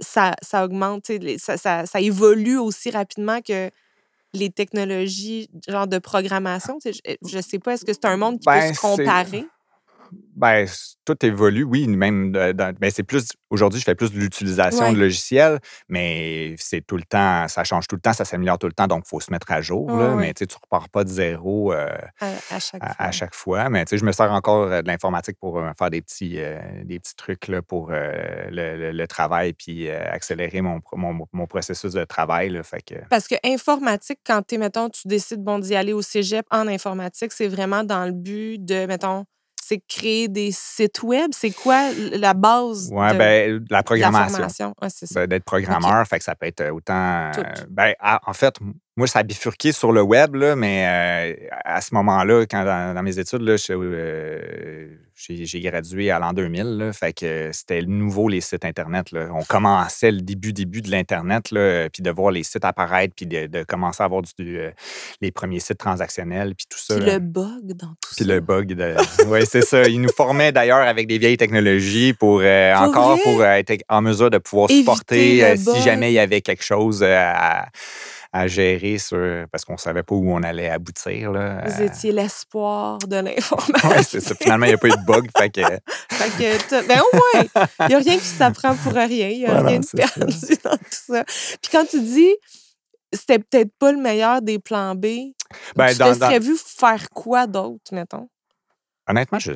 ça, 0.00 0.32
ça 0.42 0.64
augmente, 0.64 1.10
ça, 1.38 1.56
ça, 1.58 1.84
ça 1.86 2.00
évolue 2.00 2.56
aussi 2.58 2.90
rapidement 2.90 3.40
que 3.40 3.70
les 4.34 4.50
technologies, 4.50 5.48
genre 5.68 5.86
de 5.86 5.98
programmation? 5.98 6.78
Je, 6.84 6.92
je 7.26 7.40
sais 7.40 7.58
pas, 7.58 7.74
est-ce 7.74 7.84
que 7.84 7.92
c'est 7.92 8.04
un 8.06 8.16
monde 8.16 8.38
qui 8.40 8.46
Ben, 8.46 8.68
peut 8.68 8.74
se 8.74 8.80
comparer? 8.80 9.44
Ben, 10.34 10.66
tout 11.04 11.24
évolue, 11.24 11.62
oui, 11.62 11.86
même 11.86 12.32
dans- 12.32 12.74
ben, 12.74 12.90
c'est 12.90 13.02
plus 13.02 13.28
aujourd'hui, 13.50 13.78
je 13.80 13.84
fais 13.84 13.94
plus 13.94 14.10
de 14.12 14.18
l'utilisation 14.18 14.86
Ouais. 14.86 14.94
de 14.94 14.98
logiciels, 14.98 15.58
mais 15.88 16.54
c'est 16.58 16.80
tout 16.84 16.96
le 16.96 17.02
temps, 17.04 17.46
ça 17.48 17.64
change 17.64 17.86
tout 17.86 17.94
le 17.96 18.00
temps, 18.00 18.12
ça 18.12 18.24
s'améliore 18.24 18.58
tout 18.58 18.66
le 18.66 18.72
temps, 18.72 18.86
donc 18.86 19.04
il 19.06 19.08
faut 19.08 19.20
se 19.20 19.30
mettre 19.30 19.50
à 19.52 19.60
jour. 19.60 19.86
Ouais, 19.86 19.98
là, 19.98 20.14
ouais. 20.14 20.16
Mais 20.20 20.34
tu 20.34 20.44
ne 20.44 20.48
repars 20.60 20.88
pas 20.88 21.04
de 21.04 21.08
zéro 21.10 21.72
euh, 21.72 21.86
À, 22.20 22.26
à 22.50 22.58
chaque 22.58 22.82
fois. 22.82 22.94
à, 22.98 23.06
à 23.06 23.10
chaque 23.12 23.34
fois. 23.34 23.68
Mais 23.68 23.84
tu 23.84 23.90
sais, 23.90 23.98
je 23.98 24.04
me 24.04 24.12
sers 24.12 24.32
encore 24.32 24.62
euh, 24.64 24.82
de 24.82 24.86
l'informatique 24.88 25.36
pour 25.38 25.58
euh, 25.58 25.70
faire 25.78 25.90
des 25.90 26.02
petits, 26.02 26.36
euh, 26.38 26.58
des 26.84 26.98
petits 26.98 27.14
trucs 27.16 27.46
là, 27.48 27.62
pour 27.62 27.90
le, 27.90 28.50
le- 28.50 28.92
le 28.92 29.06
travail 29.06 29.52
puis 29.52 29.88
accélérer 29.90 30.60
mon, 30.62 30.80
mon, 30.94 31.26
mon 31.32 31.46
processus 31.46 31.92
de 31.92 32.04
travail. 32.04 32.48
Là, 32.50 32.62
fait 32.62 32.82
que, 32.82 32.94
Parce 33.10 33.28
que 33.28 33.34
informatique, 33.44 34.18
quand 34.26 34.42
tu 34.46 34.58
mettons, 34.58 34.88
tu 34.88 35.06
décides 35.06 35.42
bon, 35.42 35.58
d'y 35.58 35.74
aller 35.76 35.92
au 35.92 36.02
cégep 36.02 36.44
en 36.50 36.66
informatique, 36.68 37.32
c'est 37.32 37.48
vraiment 37.48 37.84
dans 37.84 38.06
le 38.06 38.12
but 38.12 38.58
de, 38.64 38.86
mettons, 38.86 39.24
c'est 39.72 39.82
créer 39.88 40.28
des 40.28 40.50
sites 40.52 41.02
web? 41.02 41.30
C'est 41.32 41.50
quoi 41.50 41.90
la 42.12 42.34
base 42.34 42.90
ouais, 42.92 43.12
de, 43.12 43.18
ben, 43.18 43.66
la 43.70 43.82
programmation. 43.82 44.74
Ouais. 44.82 44.88
Ben, 45.14 45.26
d'être 45.26 45.44
programmeur, 45.44 46.06
fait 46.06 46.18
que 46.18 46.24
ça 46.24 46.34
peut 46.34 46.46
être 46.46 46.70
autant. 46.70 47.30
Tout. 47.32 47.40
euh, 47.40 47.64
ben, 47.70 47.94
à- 48.00 48.20
en 48.28 48.32
fait, 48.34 48.54
moi, 48.96 49.06
ça 49.06 49.20
a 49.20 49.22
bifurqué 49.22 49.72
sur 49.72 49.92
le 49.92 50.02
web, 50.02 50.34
là, 50.34 50.54
mais 50.56 50.86
euh, 50.86 51.46
à 51.64 51.80
ce 51.80 51.94
moment-là, 51.94 52.44
quand 52.46 52.64
dans, 52.64 52.94
dans 52.94 53.02
mes 53.02 53.18
études, 53.18 53.42
là, 53.42 53.56
je- 53.56 53.72
euh, 53.72 54.88
j'ai 55.28 55.60
gradué 55.60 56.10
à 56.10 56.18
l'an 56.18 56.32
2000, 56.32 56.62
là, 56.78 56.92
fait 56.92 57.12
que 57.12 57.50
c'était 57.52 57.82
nouveau 57.82 58.28
les 58.28 58.40
sites 58.40 58.64
Internet. 58.64 59.10
Là. 59.12 59.28
On 59.32 59.42
commençait 59.44 60.10
le 60.10 60.20
début, 60.20 60.52
début 60.52 60.82
de 60.82 60.90
l'Internet, 60.90 61.44
puis 61.92 62.02
de 62.02 62.10
voir 62.10 62.30
les 62.30 62.42
sites 62.42 62.64
apparaître, 62.64 63.14
puis 63.16 63.26
de, 63.26 63.46
de 63.46 63.62
commencer 63.62 64.02
à 64.02 64.06
avoir 64.06 64.22
du, 64.22 64.58
euh, 64.58 64.70
les 65.20 65.30
premiers 65.30 65.60
sites 65.60 65.78
transactionnels, 65.78 66.54
puis 66.54 66.66
tout 66.68 66.78
ça. 66.78 66.96
Puis 66.96 67.04
le 67.04 67.18
bug 67.18 67.72
dans 67.74 67.88
tout 67.88 68.14
Puis 68.16 68.24
ça. 68.24 68.32
le 68.32 68.40
bug 68.40 68.74
de. 68.74 68.94
oui, 69.26 69.40
c'est 69.48 69.62
ça. 69.62 69.84
Ils 69.84 70.00
nous 70.00 70.12
formaient 70.12 70.52
d'ailleurs 70.52 70.86
avec 70.86 71.06
des 71.06 71.18
vieilles 71.18 71.36
technologies 71.36 72.12
pour 72.12 72.40
euh, 72.42 72.74
Pour 72.74 72.82
encore 72.82 73.16
vrai? 73.16 73.22
pour 73.22 73.40
euh, 73.40 73.52
être 73.52 73.72
en 73.88 74.02
mesure 74.02 74.30
de 74.30 74.38
pouvoir 74.38 74.70
Éviter 74.70 74.80
supporter 74.82 75.56
bug. 75.56 75.76
si 75.76 75.82
jamais 75.82 76.10
il 76.10 76.14
y 76.14 76.18
avait 76.18 76.40
quelque 76.40 76.64
chose 76.64 77.02
à, 77.02 77.66
à 78.32 78.46
gérer 78.46 78.98
sur. 78.98 79.46
Parce 79.52 79.64
qu'on 79.64 79.76
savait 79.76 80.02
pas 80.02 80.14
où 80.14 80.32
on 80.32 80.42
allait 80.42 80.68
aboutir. 80.70 81.30
Là. 81.32 81.62
Vous 81.66 81.82
Euh, 81.82 81.86
étiez 81.86 82.12
l'espoir 82.12 82.98
de 82.98 83.16
l'information. 83.20 84.02
c'est 84.02 84.20
ça. 84.20 84.34
Finalement, 84.34 84.66
il 84.66 84.70
n'y 84.70 84.74
a 84.74 84.78
pas 84.78 84.88
eu 84.88 84.92
de 84.92 85.04
bug. 85.06 85.28
Fait 85.36 85.50
que, 85.50 85.60
Fait 86.10 86.30
que 86.60 86.86
ben 86.88 87.00
au 87.00 87.16
moins, 87.16 87.44
il 87.80 87.86
n'y 87.88 87.94
a 87.94 87.98
rien 87.98 88.16
qui 88.18 88.24
s'apprend 88.24 88.74
pour 88.76 88.92
rien. 88.94 89.28
Il 89.28 89.38
n'y 89.38 89.46
a 89.46 89.52
Voilà, 89.52 89.68
rien 89.68 89.80
de 89.80 89.84
ça. 89.84 89.96
perdu 89.98 90.56
dans 90.64 90.76
tout 90.76 90.82
ça. 90.90 91.24
Puis 91.24 91.70
quand 91.70 91.84
tu 91.84 92.00
dis 92.00 92.34
c'était 93.14 93.38
peut-être 93.38 93.70
pas 93.78 93.92
le 93.92 93.98
meilleur 93.98 94.40
des 94.40 94.58
plans 94.58 94.94
B, 94.94 95.04
Ben, 95.76 95.88
tu 95.92 95.98
dans- 95.98 96.12
te 96.14 96.18
serais 96.18 96.40
dans- 96.40 96.46
vu 96.46 96.56
faire 96.56 97.10
quoi 97.10 97.46
d'autre, 97.46 97.92
mettons? 97.92 98.26
Honnêtement, 99.12 99.38
je 99.38 99.52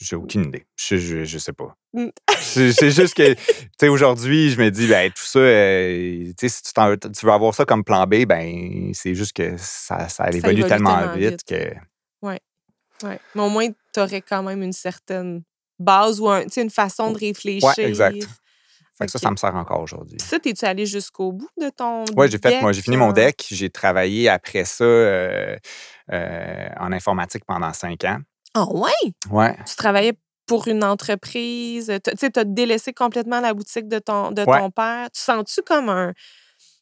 j'ai 0.00 0.16
aucune 0.16 0.46
idée. 0.46 0.66
Je, 0.76 0.96
je, 0.96 1.24
je 1.24 1.38
sais 1.38 1.52
pas. 1.52 1.76
Mm. 1.92 2.08
C'est 2.40 2.90
juste 2.90 3.14
que, 3.14 3.34
tu 3.34 3.40
sais, 3.80 3.88
aujourd'hui, 3.88 4.50
je 4.50 4.60
me 4.60 4.70
dis, 4.70 4.86
ben, 4.86 5.10
tout 5.10 5.24
ça, 5.24 5.38
euh, 5.38 6.32
tu 6.38 6.48
sais, 6.48 6.48
si 6.48 6.62
tu, 6.62 7.26
veux 7.26 7.32
avoir 7.32 7.54
ça 7.54 7.64
comme 7.64 7.84
plan 7.84 8.06
B, 8.06 8.24
ben, 8.24 8.90
c'est 8.94 9.14
juste 9.14 9.34
que 9.34 9.56
ça, 9.58 10.08
ça 10.08 10.28
évolue 10.28 10.60
évolue 10.60 10.64
tellement, 10.64 10.98
tellement 10.98 11.14
vite, 11.14 11.30
vite. 11.30 11.44
que. 11.44 11.74
Ouais. 12.22 13.20
Mais 13.34 13.42
au 13.42 13.48
moins, 13.48 13.68
tu 13.94 14.00
aurais 14.00 14.22
quand 14.22 14.42
même 14.42 14.62
une 14.62 14.72
certaine 14.72 15.42
base 15.78 16.20
ou 16.20 16.28
un, 16.28 16.44
une 16.56 16.70
façon 16.70 17.12
de 17.12 17.18
réfléchir. 17.18 17.68
Ouais, 17.76 17.84
exact. 17.84 18.26
Fait 18.96 19.06
que 19.06 19.12
ça, 19.12 19.20
ça 19.20 19.30
me 19.30 19.36
sert 19.36 19.54
encore 19.54 19.80
aujourd'hui. 19.80 20.18
Ça, 20.20 20.40
t'es-tu 20.40 20.64
allé 20.64 20.84
jusqu'au 20.84 21.30
bout 21.30 21.48
de 21.60 21.70
ton. 21.70 22.04
Oui, 22.16 22.28
j'ai 22.28 22.38
fait, 22.38 22.60
moi, 22.60 22.72
j'ai 22.72 22.82
fini 22.82 22.96
mon 22.96 23.12
deck. 23.12 23.46
J'ai 23.48 23.70
travaillé 23.70 24.28
après 24.28 24.64
ça 24.64 24.82
euh, 24.82 25.56
euh, 26.12 26.68
en 26.80 26.90
informatique 26.90 27.44
pendant 27.46 27.72
cinq 27.72 28.02
ans. 28.04 28.18
Ah 28.54 28.66
ouais? 28.70 29.12
Ouais. 29.30 29.56
Tu 29.68 29.76
travaillais 29.76 30.14
pour 30.46 30.66
une 30.68 30.82
entreprise. 30.84 31.92
Tu 32.04 32.10
sais, 32.16 32.30
tu 32.30 32.40
as 32.40 32.44
délaissé 32.44 32.92
complètement 32.92 33.40
la 33.40 33.52
boutique 33.54 33.88
de 33.88 33.98
ton, 33.98 34.30
de 34.32 34.42
Ouais. 34.42 34.58
ton 34.58 34.70
père. 34.70 35.08
Tu 35.12 35.20
sens-tu 35.20 35.62
comme 35.62 35.88
un. 35.88 36.12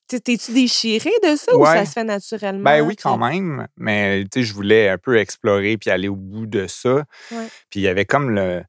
T'es-tu 0.08 0.52
déchiré 0.52 1.10
de 1.24 1.34
ça 1.34 1.56
ou 1.56 1.64
ça 1.64 1.84
se 1.84 1.90
fait 1.92 2.04
naturellement? 2.04 2.62
Ben 2.62 2.80
oui, 2.82 2.94
quand 2.94 3.18
même. 3.18 3.66
Mais 3.76 4.22
tu 4.30 4.40
sais, 4.40 4.46
je 4.46 4.54
voulais 4.54 4.88
un 4.88 4.98
peu 4.98 5.18
explorer 5.18 5.76
puis 5.78 5.90
aller 5.90 6.06
au 6.06 6.14
bout 6.14 6.46
de 6.46 6.68
ça. 6.68 7.02
Ouais. 7.32 7.48
Puis 7.70 7.80
il 7.80 7.82
y 7.82 7.88
avait 7.88 8.04
comme 8.04 8.30
le. 8.30 8.62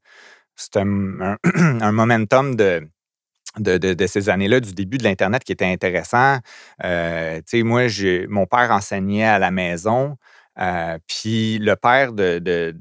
C'était 0.56 0.80
un, 0.80 1.20
un- 1.20 1.36
un 1.80 1.92
momentum 1.92 2.56
de. 2.56 2.88
De, 3.56 3.76
de- 3.78 3.94
de 3.94 4.06
ces 4.06 4.28
années-là, 4.28 4.60
du 4.60 4.72
début 4.72 4.98
de 4.98 5.04
l'Internet 5.04 5.42
qui 5.42 5.50
était 5.52 5.64
intéressant. 5.64 6.38
Euh, 6.84 7.38
tu 7.38 7.58
sais, 7.58 7.62
moi, 7.62 7.86
mon 8.28 8.46
père 8.46 8.70
enseignait 8.70 9.24
à 9.24 9.38
la 9.40 9.50
maison, 9.50 10.16
euh, 10.60 10.98
puis 11.06 11.58
le 11.58 11.76
père 11.76 12.12
de, 12.12 12.38
de- 12.38 12.74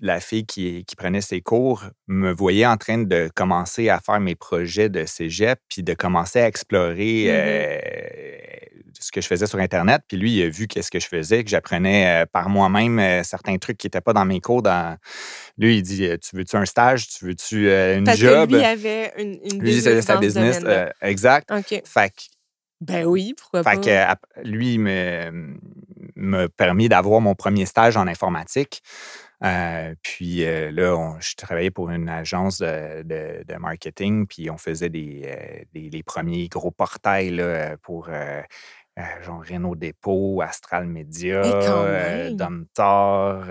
de 0.00 0.06
la 0.06 0.20
fille 0.20 0.46
qui, 0.46 0.84
qui 0.84 0.94
prenait 0.94 1.20
ses 1.20 1.40
cours 1.40 1.84
me 2.06 2.30
voyait 2.30 2.66
en 2.66 2.76
train 2.76 2.98
de 2.98 3.28
commencer 3.34 3.88
à 3.88 3.98
faire 3.98 4.20
mes 4.20 4.36
projets 4.36 4.88
de 4.88 5.04
cégep, 5.04 5.58
puis 5.68 5.82
de 5.82 5.92
commencer 5.94 6.40
à 6.40 6.46
explorer 6.46 7.24
Mhm. 7.26 7.32
euh, 7.32 7.78
ce 9.00 9.10
que 9.12 9.20
je 9.20 9.26
faisais 9.26 9.46
sur 9.46 9.58
Internet. 9.58 10.02
Puis 10.08 10.16
lui, 10.16 10.36
il 10.38 10.42
a 10.44 10.48
vu 10.48 10.66
qu'est-ce 10.68 10.90
que 10.90 11.00
je 11.00 11.06
faisais, 11.08 11.42
que 11.44 11.50
j'apprenais 11.50 12.22
euh, 12.22 12.26
par 12.32 12.48
moi-même 12.48 13.22
certains 13.24 13.56
trucs 13.58 13.76
qui 13.78 13.86
n'étaient 13.86 14.00
pas 14.00 14.12
dans 14.12 14.24
mes 14.24 14.40
cours. 14.40 14.62
Dans... 14.62 14.96
Lui, 15.56 15.78
il 15.78 15.82
dit 15.82 16.08
Tu 16.20 16.36
veux-tu 16.36 16.56
un 16.56 16.64
stage? 16.64 17.08
Tu 17.08 17.24
veux-tu 17.24 17.68
une 17.68 18.04
Parce 18.04 18.18
job? 18.18 18.50
que 18.50 18.56
lui 18.56 18.64
avait 18.64 19.12
une, 19.18 19.38
une 19.44 19.58
Lui, 19.60 19.72
business 19.74 20.04
sa 20.04 20.16
business. 20.16 20.60
euh, 20.64 20.88
exact. 21.02 21.50
OK. 21.50 21.82
Fait 21.84 22.10
que 22.10 22.22
Ben 22.80 23.04
oui, 23.04 23.34
pourquoi 23.36 23.64
fait 23.64 23.74
pas? 23.76 23.80
que, 23.82 23.90
ap- 23.90 24.26
lui, 24.44 24.74
il 24.74 24.80
me, 24.80 25.56
m'a 26.18 26.48
permis 26.48 26.88
d'avoir 26.88 27.20
mon 27.20 27.34
premier 27.34 27.64
stage 27.66 27.96
en 27.96 28.06
informatique. 28.06 28.82
Euh, 29.44 29.94
puis 30.02 30.44
euh, 30.44 30.70
là, 30.72 30.96
on- 30.96 31.20
je 31.20 31.34
travaillais 31.36 31.70
pour 31.70 31.90
une 31.90 32.08
agence 32.08 32.58
de, 32.58 33.02
de- 33.02 33.44
de 33.46 33.54
marketing, 33.56 34.26
puis 34.26 34.50
on 34.50 34.58
faisait 34.58 34.88
des, 34.90 35.22
euh, 35.26 35.64
des- 35.72 35.90
les 35.90 36.02
premiers 36.02 36.48
gros 36.48 36.72
portails 36.72 37.30
là, 37.30 37.76
pour 37.78 38.08
genre 39.22 39.44
Renault 39.48 39.76
Dépôt, 39.76 40.42
Astral 40.42 40.86
Media! 40.86 41.42
Domtar, 42.34 43.44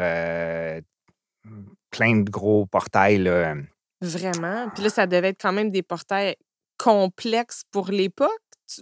plein 1.89 2.17
de 2.17 2.30
gros 2.30 2.65
portails. 2.65 3.19
Là. 3.19 3.56
Vraiment? 4.01 4.69
Puis 4.73 4.84
là, 4.84 4.89
ça 4.89 5.08
devait 5.08 5.30
être 5.30 5.41
quand 5.41 5.53
même 5.53 5.71
des 5.71 5.84
portails 5.84 6.36
complexes 6.77 7.63
pour 7.71 7.89
l'époque? 7.91 8.30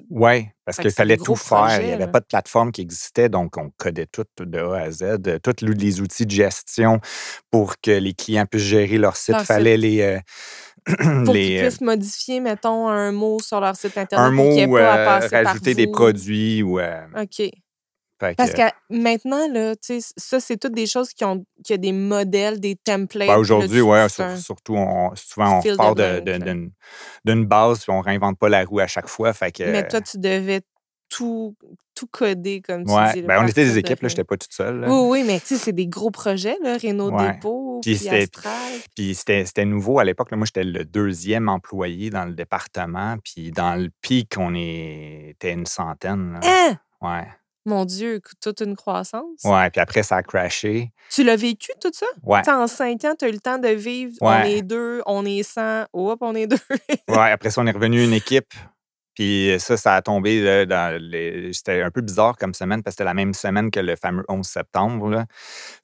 Oui, 0.09 0.47
parce 0.65 0.77
qu'il 0.77 0.91
fallait 0.91 1.17
tout 1.17 1.35
faire. 1.35 1.79
Il 1.81 1.87
n'y 1.87 1.93
avait 1.93 2.05
là. 2.05 2.11
pas 2.11 2.19
de 2.19 2.25
plateforme 2.25 2.71
qui 2.71 2.81
existait, 2.81 3.29
donc 3.29 3.57
on 3.57 3.69
codait 3.77 4.07
tout 4.07 4.25
de 4.39 4.59
A 4.59 4.81
à 4.81 4.91
Z. 4.91 5.03
euh, 5.27 5.39
Tous 5.39 5.63
les 5.65 6.01
outils 6.01 6.25
de 6.25 6.31
gestion 6.31 6.99
pour 7.51 7.75
que 7.81 7.91
les 7.91 8.13
clients 8.13 8.45
puissent 8.45 8.63
gérer 8.63 8.97
leur 8.97 9.15
site. 9.15 9.35
Il 9.39 9.45
fallait 9.45 9.77
les. 9.77 10.01
euh, 10.01 10.19
Pour 11.25 11.33
les, 11.33 11.47
qu'ils 11.47 11.57
euh, 11.57 11.61
puissent 11.67 11.81
modifier, 11.81 12.39
mettons, 12.39 12.87
un 12.87 13.11
mot 13.11 13.39
sur 13.39 13.59
leur 13.59 13.75
site 13.75 13.97
Internet. 13.97 14.27
un 14.27 14.31
mot, 14.31 14.77
à 14.77 15.19
euh, 15.23 15.27
rajouter 15.31 15.73
des 15.73 15.87
produits. 15.87 16.61
Ou, 16.61 16.79
euh, 16.79 17.01
OK. 17.19 17.49
Fait 18.19 18.35
Parce 18.35 18.51
que, 18.53 18.61
maintenant, 18.89 19.47
là, 19.51 19.73
ça, 20.17 20.39
c'est 20.39 20.57
toutes 20.57 20.73
des 20.73 20.87
choses 20.87 21.09
qui 21.13 21.25
ont, 21.25 21.45
qui 21.63 21.73
ont 21.73 21.77
des 21.77 21.91
modèles, 21.91 22.59
des 22.59 22.75
templates. 22.75 23.27
ben, 23.27 23.33
là, 23.33 23.39
Aujourd'hui, 23.39 23.79
sur- 23.79 24.23
un- 24.23 24.37
surtout, 24.37 24.75
on, 24.75 25.13
souvent, 25.15 25.59
on 25.59 25.93
de 25.93 26.19
de- 26.21 26.37
de- 26.37 26.45
là. 26.45 26.53
d'une 27.25 27.45
base 27.45 27.79
puis 27.83 27.91
on 27.91 27.99
ne 27.99 28.03
réinvente 28.03 28.37
pas 28.39 28.49
la 28.49 28.63
roue 28.63 28.79
à 28.79 28.87
chaque 28.87 29.07
fois. 29.07 29.33
Fait 29.33 29.51
que, 29.51 29.63
Mais 29.63 29.87
toi, 29.87 29.99
tu 30.01 30.17
devais 30.17 30.61
tout, 31.09 31.55
tout 31.93 32.07
coder, 32.11 32.61
comme 32.61 32.83
tu 32.85 32.91
ouais, 32.91 33.13
dis. 33.13 33.21
là, 33.21 33.27
ben, 33.27 33.43
on 33.43 33.47
était 33.47 33.63
des 33.65 33.73
de 33.73 33.77
équipes, 33.79 34.01
là, 34.01 34.07
rien. 34.07 34.09
je 34.09 34.13
n'étais 34.13 34.23
pas 34.23 34.37
toute 34.37 34.53
seule. 34.53 34.79
là. 34.81 34.87
Oui, 34.89 35.07
oui, 35.21 35.23
mais 35.25 35.39
tu 35.39 35.47
sais, 35.47 35.57
c'est 35.57 35.71
des 35.73 35.87
gros 35.87 36.09
projets, 36.11 36.57
là, 36.63 36.77
Renault 36.77 37.11
Ouais. 37.11 37.33
Dépôt, 37.33 37.79
Puis 37.83 37.91
puis, 37.95 37.99
c'était- 38.03 38.23
Astral. 38.23 38.53
Puis 38.95 39.13
c'était 39.15 39.45
c'était 39.45 39.65
nouveau 39.65 39.99
à 39.99 40.03
l'époque. 40.03 40.31
là. 40.31 40.37
Moi, 40.37 40.45
j'étais 40.45 40.63
le 40.63 40.83
deuxième 40.83 41.47
employé 41.47 42.09
dans 42.09 42.25
le 42.25 42.33
département. 42.33 43.17
Puis 43.23 43.51
dans 43.51 43.75
le 43.75 43.89
pic, 44.01 44.33
on 44.37 44.55
était 44.55 45.51
une 45.53 45.65
centaine. 45.65 46.33
là. 46.33 46.39
Hein? 46.43 46.77
Ouais. 47.01 47.27
Mon 47.65 47.85
Dieu, 47.85 48.21
toute 48.41 48.61
une 48.61 48.75
croissance. 48.75 49.41
Ouais. 49.43 49.69
Puis 49.71 49.81
après, 49.81 50.03
ça 50.03 50.17
a 50.17 50.23
crashé. 50.23 50.91
Tu 51.11 51.23
l'as 51.23 51.35
vécu, 51.35 51.71
tout 51.81 51.91
ça? 51.93 52.05
Ouais. 52.23 52.47
En 52.47 52.67
cinq 52.67 53.03
ans, 53.05 53.15
tu 53.17 53.25
as 53.25 53.29
eu 53.29 53.31
le 53.31 53.39
temps 53.39 53.57
de 53.57 53.69
vivre. 53.69 54.13
On 54.21 54.29
Ouais. 54.29 54.51
est 54.53 54.61
deux, 54.61 55.01
on 55.07 55.25
est 55.25 55.41
100. 55.43 55.85
Hop, 55.93 56.19
on 56.21 56.35
est 56.35 56.47
deux. 56.47 56.57
Ouais. 57.09 57.31
Après 57.31 57.49
ça, 57.49 57.61
on 57.61 57.67
est 57.67 57.71
revenu 57.71 58.03
une 58.03 58.13
équipe. 58.13 58.53
Puis 59.15 59.55
ça, 59.59 59.77
ça 59.77 59.95
a 59.95 60.01
tombé 60.01 60.41
là, 60.43 60.65
dans 60.65 61.01
les... 61.01 61.53
C'était 61.53 61.81
un 61.81 61.89
peu 61.89 62.01
bizarre 62.01 62.37
comme 62.37 62.53
semaine 62.53 62.83
parce 62.83 62.95
que 62.95 62.97
c'était 62.97 63.05
la 63.05 63.13
même 63.13 63.33
semaine 63.33 63.71
que 63.71 63.79
le 63.79 63.95
fameux 63.95 64.25
11 64.27 64.45
septembre. 64.45 65.07
Là. 65.09 65.25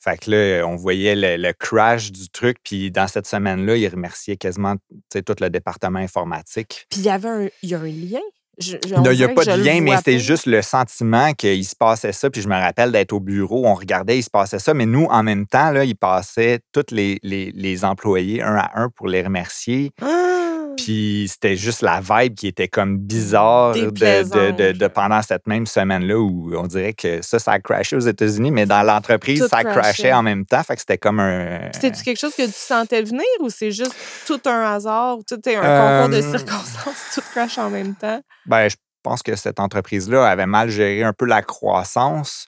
Fait 0.01 0.17
que 0.17 0.29
là, 0.31 0.67
on 0.67 0.75
voyait 0.75 1.15
le, 1.15 1.37
le 1.41 1.53
crash 1.53 2.11
du 2.11 2.29
truc. 2.29 2.57
Puis 2.61 2.91
dans 2.91 3.07
cette 3.07 3.25
semaine-là, 3.27 3.77
ils 3.77 3.87
remerciaient 3.87 4.35
quasiment 4.35 4.75
tout 5.09 5.33
le 5.39 5.49
département 5.49 5.99
informatique. 5.99 6.87
Puis 6.89 6.99
il 6.99 7.05
y 7.05 7.09
avait 7.09 7.29
un, 7.29 7.47
il 7.63 7.69
y 7.69 7.73
a 7.73 7.79
un 7.79 7.85
lien. 7.85 8.19
Je, 8.61 8.77
je- 8.87 8.95
on 8.95 9.01
Non, 9.01 9.11
Il 9.11 9.17
n'y 9.17 9.23
a 9.23 9.29
pas 9.29 9.43
de 9.43 9.61
lien, 9.63 9.81
mais 9.81 9.91
pas. 9.95 10.17
juste 10.17 10.45
le 10.45 10.61
sentiment 10.61 11.33
qu'il 11.33 11.65
se 11.65 11.75
passait 11.75 12.11
ça. 12.13 12.29
Puis 12.29 12.41
je 12.41 12.47
me 12.47 12.55
rappelle 12.55 12.91
d'être 12.91 13.11
au 13.13 13.19
bureau, 13.19 13.65
on 13.65 13.73
regardait, 13.73 14.17
il 14.17 14.23
se 14.23 14.29
passait 14.29 14.59
ça. 14.59 14.73
Mais 14.73 14.85
nous, 14.85 15.05
en 15.05 15.23
même 15.23 15.45
temps, 15.47 15.71
là, 15.71 15.83
il 15.83 15.95
passait 15.95 16.59
tous 16.71 16.85
les, 16.91 17.19
les, 17.23 17.51
les 17.55 17.83
employés 17.85 18.41
un 18.41 18.55
à 18.55 18.71
un 18.75 18.89
pour 18.89 19.07
les 19.07 19.21
remercier. 19.23 19.91
Ah! 20.01 20.40
Puis 20.77 21.27
c'était 21.29 21.55
juste 21.55 21.81
la 21.81 21.99
vibe 22.01 22.35
qui 22.35 22.47
était 22.47 22.67
comme 22.67 22.97
bizarre 22.97 23.73
de, 23.73 23.79
de, 23.81 23.85
Déplaisante, 23.89 24.33
de- 24.57 24.71
de 24.71 24.79
là. 24.79 24.89
pendant 24.89 25.21
cette 25.21 25.47
même 25.47 25.65
semaine-là 25.65 26.17
où 26.19 26.51
on 26.55 26.67
dirait 26.67 26.93
que 26.93 27.21
ça, 27.21 27.39
ça 27.39 27.51
a 27.53 27.59
crashé 27.59 27.95
aux 27.95 27.99
États-Unis, 27.99 28.51
mais 28.51 28.65
dans 28.65 28.83
l'entreprise, 28.83 29.45
ça 29.47 29.63
crashait. 29.63 29.79
crashait 29.79 30.13
en 30.13 30.23
même 30.23 30.45
temps. 30.45 30.63
Fait 30.63 30.75
que 30.75 30.79
c'était 30.81 30.97
comme 30.97 31.19
un. 31.19 31.69
C'était-tu 31.73 32.03
quelque 32.03 32.19
chose 32.19 32.35
que 32.35 32.45
tu 32.45 32.51
sentais 32.53 33.01
venir 33.01 33.23
ou 33.41 33.49
c'est 33.49 33.71
juste 33.71 33.95
tout 34.27 34.39
un 34.45 34.73
hasard, 34.73 35.17
tout 35.27 35.39
est 35.47 35.55
un 35.55 35.61
concours 35.61 36.09
de 36.17 36.23
Euh, 36.23 36.31
circonstances, 36.31 37.03
tout 37.15 37.21
crash 37.31 37.57
en 37.57 37.69
même 37.69 37.95
temps? 37.95 38.21
Ben, 38.45 38.67
je 38.69 38.75
pense 39.01 39.23
que 39.23 39.35
cette 39.35 39.59
entreprise-là 39.59 40.25
avait 40.27 40.45
mal 40.45 40.69
géré 40.69 41.03
un 41.03 41.13
peu 41.13 41.25
la 41.25 41.41
croissance. 41.41 42.47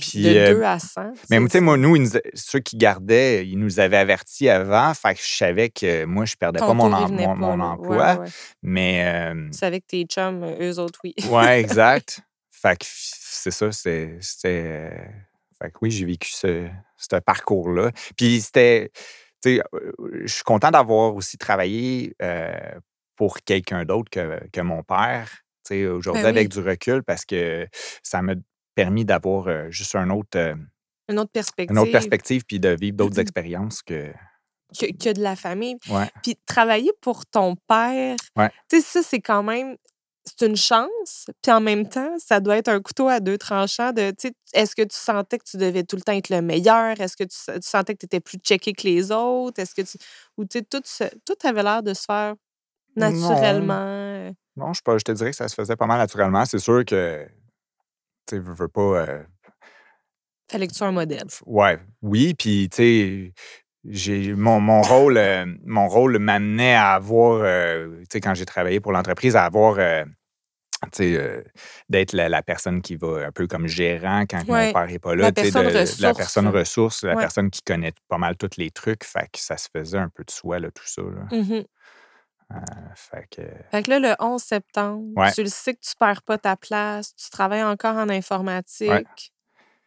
Puis, 0.00 0.22
de 0.22 0.38
euh, 0.38 0.54
2 0.54 0.62
à 0.62 0.78
100. 0.78 1.12
Mais 1.28 1.38
tu 1.40 1.48
sais, 1.50 1.60
moi, 1.60 1.76
nous, 1.76 1.96
ceux 2.34 2.60
qui 2.60 2.76
gardaient, 2.78 3.46
ils 3.46 3.58
nous 3.58 3.78
avaient 3.78 3.98
avertis 3.98 4.48
avant. 4.48 4.94
Fait 4.94 5.14
que 5.14 5.20
je 5.20 5.34
savais 5.34 5.68
que 5.68 6.04
moi, 6.06 6.24
je 6.24 6.34
perdais 6.36 6.60
ton 6.60 6.68
pas 6.68 6.74
mon, 6.74 7.36
mon, 7.36 7.60
emploi. 7.60 7.96
Ouais, 7.96 8.12
ouais, 8.14 8.18
ouais. 8.20 8.28
Mais, 8.62 9.04
euh, 9.06 9.48
Tu 9.52 9.58
savais 9.58 9.80
que 9.80 9.86
tes 9.86 10.04
chums, 10.04 10.42
euh, 10.42 10.70
eux 10.72 10.78
autres, 10.78 11.00
oui. 11.04 11.14
ouais, 11.28 11.60
exact. 11.60 12.20
fait 12.50 12.78
que 12.78 12.86
c'est 12.88 13.50
ça, 13.50 13.70
c'est- 13.72 14.16
c'était. 14.20 14.62
euh, 14.64 14.90
Fait 15.60 15.70
que 15.70 15.76
oui, 15.82 15.90
j'ai 15.90 16.06
vécu 16.06 16.30
ce, 16.32 16.66
ce 16.96 17.16
parcours-là. 17.16 17.90
Puis 18.16 18.40
c'était. 18.40 18.90
Tu 19.42 19.56
sais, 19.56 19.62
euh, 19.74 19.92
je 20.24 20.32
suis 20.32 20.44
content 20.44 20.70
d'avoir 20.70 21.14
aussi 21.14 21.36
travaillé 21.36 22.14
euh, 22.22 22.50
pour 23.16 23.38
quelqu'un 23.40 23.84
d'autre 23.84 24.08
que, 24.10 24.40
que 24.52 24.60
mon 24.60 24.82
père. 24.82 25.41
Aujourd'hui, 25.70 26.22
Ben 26.22 26.30
oui. 26.32 26.38
avec 26.38 26.48
du 26.48 26.60
recul, 26.60 27.02
parce 27.02 27.24
que 27.24 27.66
ça 28.02 28.22
m'a 28.22 28.34
permis 28.74 29.04
d'avoir 29.04 29.48
euh, 29.48 29.70
juste 29.70 29.94
un 29.94 30.10
autre, 30.10 30.36
euh, 30.36 30.54
Une 31.08 31.18
autre 31.18 31.30
perspective. 31.32 31.74
une 31.76 31.78
autre 31.82 31.92
perspective 31.92 32.42
puis 32.46 32.58
de 32.60 32.70
vivre 32.78 32.96
d'autres 32.96 33.18
expériences 33.20 33.82
que. 33.82 34.12
que, 34.78 34.86
que 34.92 35.12
de 35.12 35.20
la 35.22 35.36
famille. 35.36 35.76
Ouais. 35.90 36.10
Puis 36.22 36.36
travailler 36.46 36.90
pour 37.00 37.26
ton 37.26 37.54
père, 37.68 38.16
Ouais. 38.36 38.50
tu 38.70 38.80
sais, 38.80 38.82
ça, 38.82 39.02
c'est 39.02 39.20
quand 39.20 39.42
même, 39.42 39.76
c'est 40.24 40.46
une 40.46 40.56
chance. 40.56 41.26
Puis 41.42 41.52
en 41.52 41.60
même 41.60 41.88
temps, 41.88 42.14
ça 42.18 42.40
doit 42.40 42.56
être 42.56 42.68
un 42.68 42.80
couteau 42.80 43.08
à 43.08 43.20
deux 43.20 43.36
tranchants 43.38 43.92
de, 43.92 44.10
tu 44.12 44.28
sais, 44.28 44.34
est-ce 44.54 44.74
que 44.74 44.82
tu 44.82 44.96
sentais 44.96 45.36
que 45.38 45.44
tu 45.44 45.56
devais 45.58 45.82
tout 45.84 45.96
le 45.96 46.02
temps 46.02 46.12
être 46.12 46.30
le 46.30 46.40
meilleur? 46.40 46.98
Est-ce 47.00 47.16
que 47.16 47.24
tu, 47.24 47.36
tu 47.60 47.68
sentais 47.68 47.92
que 47.94 47.98
tu 47.98 48.06
étais 48.06 48.20
plus 48.20 48.38
checké 48.38 48.72
que 48.72 48.84
les 48.86 49.10
autres? 49.12 49.60
Est-ce 49.60 49.74
que 49.74 49.82
tu, 49.82 49.98
ou 50.38 50.44
tu 50.44 50.60
sais, 50.60 50.64
tout, 50.64 50.80
tout 51.26 51.46
avait 51.46 51.62
l'air 51.62 51.82
de 51.82 51.92
se 51.92 52.04
faire 52.04 52.34
naturellement. 52.96 53.78
euh, 53.86 54.30
Non, 54.56 54.72
je, 54.72 54.82
pas- 54.82 54.98
je 54.98 55.04
te 55.04 55.12
dirais 55.12 55.30
que 55.30 55.36
ça 55.36 55.48
se 55.48 55.54
faisait 55.54 55.76
pas 55.76 55.86
mal 55.86 55.98
naturellement. 55.98 56.44
C'est 56.44 56.58
sûr 56.58 56.84
que. 56.84 57.26
Tu 58.26 58.38
veux, 58.38 58.52
veux 58.54 58.68
pas. 58.68 58.80
euh, 58.80 59.22
Fallait 60.50 60.66
que 60.66 60.72
tu 60.72 60.78
sois 60.78 60.88
un 60.88 60.92
modèle. 60.92 61.26
Ouais, 61.46 61.78
oui, 62.02 62.34
puis 62.34 62.68
tu 62.70 62.76
sais, 62.76 63.32
j'ai 63.84 64.34
mon, 64.34 64.60
mon 64.60 64.82
rôle, 64.82 65.16
euh, 65.16 65.46
mon 65.64 65.88
rôle 65.88 66.18
m'amenait 66.18 66.74
à 66.74 66.92
avoir, 66.92 67.40
euh, 67.42 67.96
tu 68.00 68.04
sais, 68.12 68.20
quand 68.20 68.34
j'ai 68.34 68.44
travaillé 68.44 68.78
pour 68.80 68.92
l'entreprise, 68.92 69.34
à 69.34 69.44
avoir, 69.44 69.76
euh, 69.78 70.04
tu 70.92 71.14
sais, 71.14 71.44
d'être 71.88 72.12
la, 72.12 72.28
la 72.28 72.42
personne 72.42 72.82
qui 72.82 72.96
va 72.96 73.26
un 73.26 73.32
peu 73.32 73.46
comme 73.46 73.66
gérant 73.66 74.24
quand 74.28 74.46
Ouais, 74.48 74.66
mon 74.66 74.72
père 74.72 74.86
n'est 74.86 74.98
pas 74.98 75.14
là, 75.14 75.22
la 75.24 75.32
personne 75.32 75.64
de- 75.68 75.72
la 75.72 75.80
ressource, 75.80 76.16
personne 76.16 76.48
ressource, 76.48 77.02
la 77.04 77.14
Ouais. 77.14 77.20
personne 77.22 77.50
qui 77.50 77.62
connaît 77.62 77.92
pas 78.08 78.18
mal 78.18 78.36
tous 78.36 78.56
les 78.58 78.70
trucs, 78.70 79.04
fait 79.04 79.28
que 79.32 79.38
ça 79.38 79.56
se 79.56 79.68
faisait 79.74 79.98
un 79.98 80.10
peu 80.10 80.22
de 80.24 80.30
soi, 80.30 80.58
là, 80.58 80.70
tout 80.70 80.86
ça, 80.86 81.02
là. 81.02 81.28
Mhm. 82.54 82.92
Fait 82.94 83.26
que, 83.30 83.42
Fait 83.70 83.82
que 83.82 83.90
là, 83.90 83.98
le 83.98 84.14
11 84.18 84.42
septembre, 84.42 85.04
Ouais. 85.16 85.32
tu 85.32 85.42
le 85.42 85.48
sais 85.48 85.74
que 85.74 85.80
tu 85.80 85.94
perds 85.98 86.22
pas 86.22 86.38
ta 86.38 86.56
place, 86.56 87.14
tu 87.16 87.30
travailles 87.30 87.62
encore 87.64 87.96
en 87.96 88.08
informatique. 88.08 89.32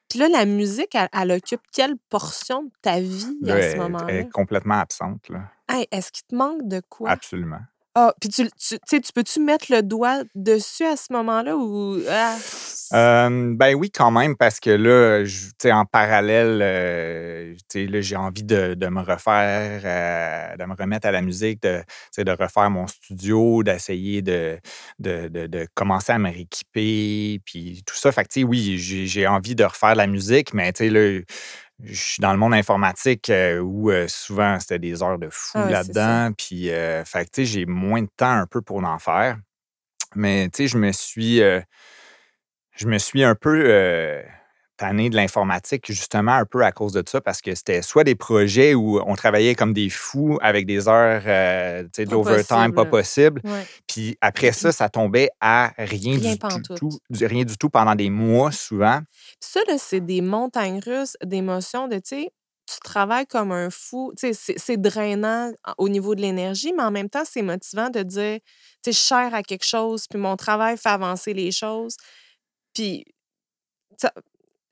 Puis 0.09 0.19
là, 0.19 0.29
la 0.29 0.45
musique, 0.45 0.93
elle, 0.95 1.09
elle 1.13 1.31
occupe 1.31 1.61
quelle 1.73 1.95
portion 2.09 2.63
de 2.63 2.71
ta 2.81 2.99
vie 2.99 3.37
là, 3.41 3.55
à 3.55 3.57
elle- 3.57 3.63
ce 3.63 3.75
elle 3.75 3.81
moment-là? 3.81 4.13
est 4.13 4.29
complètement 4.31 4.79
absente, 4.79 5.29
là. 5.29 5.49
Hey, 5.67 5.87
Est-ce 5.91 6.11
qu'il 6.11 6.23
te 6.27 6.35
manque 6.35 6.67
de 6.67 6.81
quoi? 6.87 7.09
Absolument. 7.09 7.61
Ah, 7.97 8.13
puis 8.19 8.29
tu, 8.29 8.49
tu, 8.59 8.77
tu 9.01 9.13
peux-tu 9.13 9.39
mettre 9.39 9.67
le 9.69 9.81
doigt 9.81 10.23
dessus 10.35 10.83
à 10.83 10.97
ce 10.97 11.13
moment-là 11.13 11.55
ou. 11.55 11.97
Ah, 12.91 13.29
ben 13.31 13.73
oui, 13.73 13.89
quand 13.89 14.11
même, 14.11 14.35
parce 14.35 14.59
que 14.59 14.69
là, 14.69 15.23
en 15.73 15.85
parallèle, 15.85 16.59
euh, 16.61 17.55
j'ai 17.73 18.15
envie 18.17 18.43
de, 18.43 18.73
de 18.73 18.87
me 18.87 19.01
refaire, 19.01 19.81
euh, 19.85 20.57
de 20.57 20.65
me 20.65 20.75
remettre 20.75 21.07
à 21.07 21.11
la 21.11 21.21
musique, 21.21 21.61
de, 21.63 21.81
de 22.17 22.31
refaire 22.31 22.69
mon 22.69 22.85
studio, 22.85 23.63
d'essayer 23.63 24.21
de, 24.21 24.59
de, 24.99 25.29
de- 25.29 25.67
commencer 25.73 26.11
à 26.11 26.19
me 26.19 26.29
rééquiper, 26.29 27.39
puis 27.45 27.81
tout 27.85 27.95
ça. 27.95 28.11
Fait 28.11 28.25
que, 28.25 28.43
oui, 28.43 28.77
j'ai 28.77 29.25
envie 29.25 29.55
de 29.55 29.63
refaire 29.63 29.93
de 29.93 29.97
la 29.97 30.07
musique, 30.07 30.53
mais 30.53 30.71
tu 30.73 30.85
sais, 30.85 30.89
là, 30.89 31.21
je 31.83 31.93
suis 32.01 32.21
dans 32.21 32.31
le 32.31 32.37
monde 32.37 32.53
informatique 32.53 33.29
euh, 33.29 33.59
où 33.59 33.91
euh, 33.91 34.07
souvent 34.07 34.59
c'était 34.59 34.79
des 34.79 35.03
heures 35.03 35.19
de 35.19 35.29
fou 35.29 35.59
Ah 35.59 35.69
là-dedans, 35.69 36.31
puis, 36.37 36.69
euh, 36.71 37.03
fait 37.05 37.25
que, 37.25 37.31
tu 37.31 37.41
sais, 37.41 37.45
j'ai 37.45 37.65
moins 37.65 38.01
de 38.01 38.09
temps 38.15 38.31
un 38.31 38.47
peu 38.47 38.61
pour 38.61 38.83
en 38.83 38.97
faire. 38.99 39.37
Mais, 40.15 40.49
tu 40.49 40.63
sais, 40.63 40.67
je 40.67 40.77
me 40.77 40.91
suis. 40.91 41.41
euh, 41.41 41.61
je 42.75 42.87
me 42.87 42.97
suis 42.97 43.23
un 43.23 43.35
peu 43.35 43.63
tanné 44.77 45.09
de 45.09 45.15
l'informatique, 45.15 45.85
justement, 45.87 46.33
un 46.33 46.45
peu 46.45 46.63
à 46.63 46.71
cause 46.71 46.93
de 46.93 47.03
ça, 47.07 47.21
parce 47.21 47.41
que 47.41 47.55
c'était 47.55 47.81
soit 47.81 48.03
des 48.03 48.15
projets 48.15 48.73
où 48.73 48.99
on 49.05 49.15
travaillait 49.15 49.55
comme 49.55 49.73
des 49.73 49.89
fous 49.89 50.37
avec 50.41 50.65
des 50.65 50.87
heures 50.87 51.23
euh, 51.25 51.83
d'overtime 52.05 52.73
pas 52.73 52.85
possible. 52.85 53.41
ouais. 53.45 53.65
Puis 53.87 54.17
après 54.21 54.51
ça, 54.51 54.71
ça 54.71 54.89
tombait 54.89 55.29
à 55.39 55.73
rien, 55.77 56.17
Rien 56.17 56.33
du 56.33 56.39
tout, 56.39 56.47
pantoute. 56.47 56.77
tout- 56.77 56.99
du- 57.09 57.25
rien 57.25 57.43
du 57.43 57.57
tout 57.57 57.69
pendant 57.69 57.95
des 57.95 58.09
mois, 58.09 58.51
souvent. 58.51 58.99
Ça, 59.39 59.61
c'est 59.77 60.01
des 60.05 60.21
montagnes 60.21 60.79
russes 60.85 61.15
d'émotions 61.23 61.87
de, 61.87 61.95
tu 61.95 62.01
sais, 62.05 62.29
tu 62.67 62.79
travailles 62.83 63.27
comme 63.27 63.51
un 63.51 63.69
fou. 63.69 64.11
C'est- 64.17 64.77
drainant 64.77 65.51
au 65.77 65.87
niveau 65.87 66.15
de 66.15 66.21
l'énergie, 66.21 66.73
mais 66.75 66.83
en 66.83 66.91
même 66.91 67.09
temps, 67.09 67.23
c'est 67.23 67.43
motivant 67.43 67.89
de 67.89 68.01
dire, 68.01 68.39
tu 68.83 68.91
sais, 68.91 68.91
je 68.91 68.97
sers 68.97 69.33
à 69.35 69.43
quelque 69.43 69.65
chose, 69.65 70.05
puis 70.09 70.19
mon 70.19 70.35
travail 70.35 70.75
fait 70.77 70.89
avancer 70.89 71.33
les 71.33 71.51
choses. 71.51 71.95
Puis, 72.73 73.05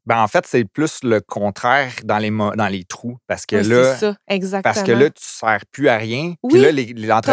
Ben, 0.05 0.21
en 0.21 0.27
fait, 0.27 0.45
c'est 0.45 0.65
plus 0.65 0.99
le 1.03 1.21
contraire 1.21 1.93
dans 2.03 2.17
les, 2.17 2.29
dans 2.29 2.67
les 2.69 2.83
trous, 2.83 3.17
parce 3.25 3.45
que 3.45 3.55
là, 3.55 3.95
ça, 3.95 4.15
exactement. 4.27 4.61
Parce 4.73 4.83
que 4.85 4.91
là, 4.91 5.09
tu 5.09 5.21
ne 5.23 5.49
sers 5.49 5.59
plus 5.71 5.87
à 5.87 5.95
rien. 5.97 6.33
Oui, 6.43 6.53
puis 6.53 6.61
là, 6.61 6.71
les, 6.71 6.85
les 6.87 7.09
entre- 7.11 7.31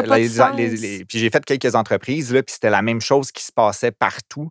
puis 1.09 1.19
j'ai 1.19 1.31
fait 1.31 1.45
quelques 1.45 1.75
entreprises, 1.75 2.33
là, 2.33 2.43
puis 2.45 2.53
c'était 2.55 2.71
la 2.71 2.83
même 2.83 3.01
chose 3.01 3.33
qui 3.33 3.43
se 3.43 3.51
passait 3.51 3.91
partout, 3.91 4.51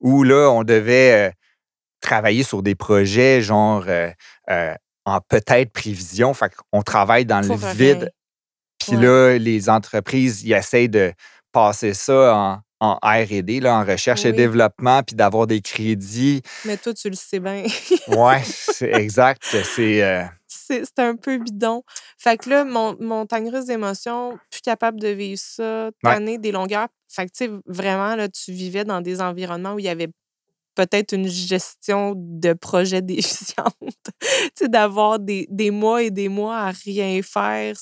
où 0.00 0.22
là, 0.22 0.50
on 0.50 0.64
devait 0.64 1.28
euh, 1.28 1.30
travailler 2.02 2.42
sur 2.42 2.62
des 2.62 2.74
projets, 2.74 3.40
genre 3.40 3.84
euh, 3.88 4.10
euh, 4.50 4.74
en 5.06 5.20
peut-être 5.20 5.72
prévision. 5.72 6.34
Fait 6.34 6.52
qu'on 6.70 6.82
travaille 6.82 7.24
dans 7.24 7.40
le 7.40 7.48
vide. 7.74 8.12
Puis 8.78 8.96
Ouais. 8.96 9.02
là, 9.02 9.38
les 9.38 9.68
entreprises, 9.70 10.42
ils 10.42 10.52
essayent 10.52 10.88
de 10.88 11.12
passer 11.52 11.94
ça 11.94 12.34
en, 12.34 12.60
en 12.80 12.94
R&D, 13.02 13.60
là, 13.60 13.78
en 13.78 13.84
recherche 13.84 14.24
et 14.24 14.32
développement, 14.32 15.02
puis 15.02 15.14
d'avoir 15.14 15.46
des 15.46 15.60
crédits. 15.60 16.42
Mais 16.64 16.76
toi, 16.76 16.94
tu 16.94 17.10
le 17.10 17.16
sais 17.16 17.38
bien. 17.38 17.64
Ouais, 18.08 18.42
c'est 18.44 18.92
exact. 18.92 19.42
C'est... 19.44 20.02
euh, 20.02 20.24
c'est 20.48 20.98
un 20.98 21.16
peu 21.16 21.38
bidon. 21.38 21.82
Fait 22.18 22.36
que 22.36 22.48
là, 22.48 22.64
mon, 22.64 22.96
montagne 23.00 23.50
russe 23.50 23.66
d'émotions, 23.66 24.38
plus 24.50 24.60
capable 24.60 25.00
de 25.00 25.08
vivre 25.08 25.40
ça, 25.40 25.90
tanné 26.02 26.38
des 26.38 26.52
longueurs. 26.52 26.88
Fait 27.08 27.26
que, 27.26 27.32
tu 27.32 27.46
sais, 27.46 27.50
vraiment, 27.66 28.14
là, 28.14 28.28
tu 28.28 28.52
vivais 28.52 28.84
dans 28.84 29.00
des 29.00 29.20
environnements 29.20 29.74
où 29.74 29.78
il 29.78 29.84
y 29.84 29.88
avait 29.88 30.10
peut-être 30.74 31.12
une 31.12 31.28
gestion 31.28 32.14
de 32.16 32.52
projet 32.52 33.02
déficiente. 33.02 33.74
tu 34.20 34.26
sais, 34.54 34.68
d'avoir 34.68 35.18
des, 35.18 35.46
des 35.50 35.70
mois 35.70 36.02
et 36.02 36.10
des 36.10 36.28
mois 36.28 36.58
à 36.58 36.70
rien 36.70 37.20
faire, 37.22 37.76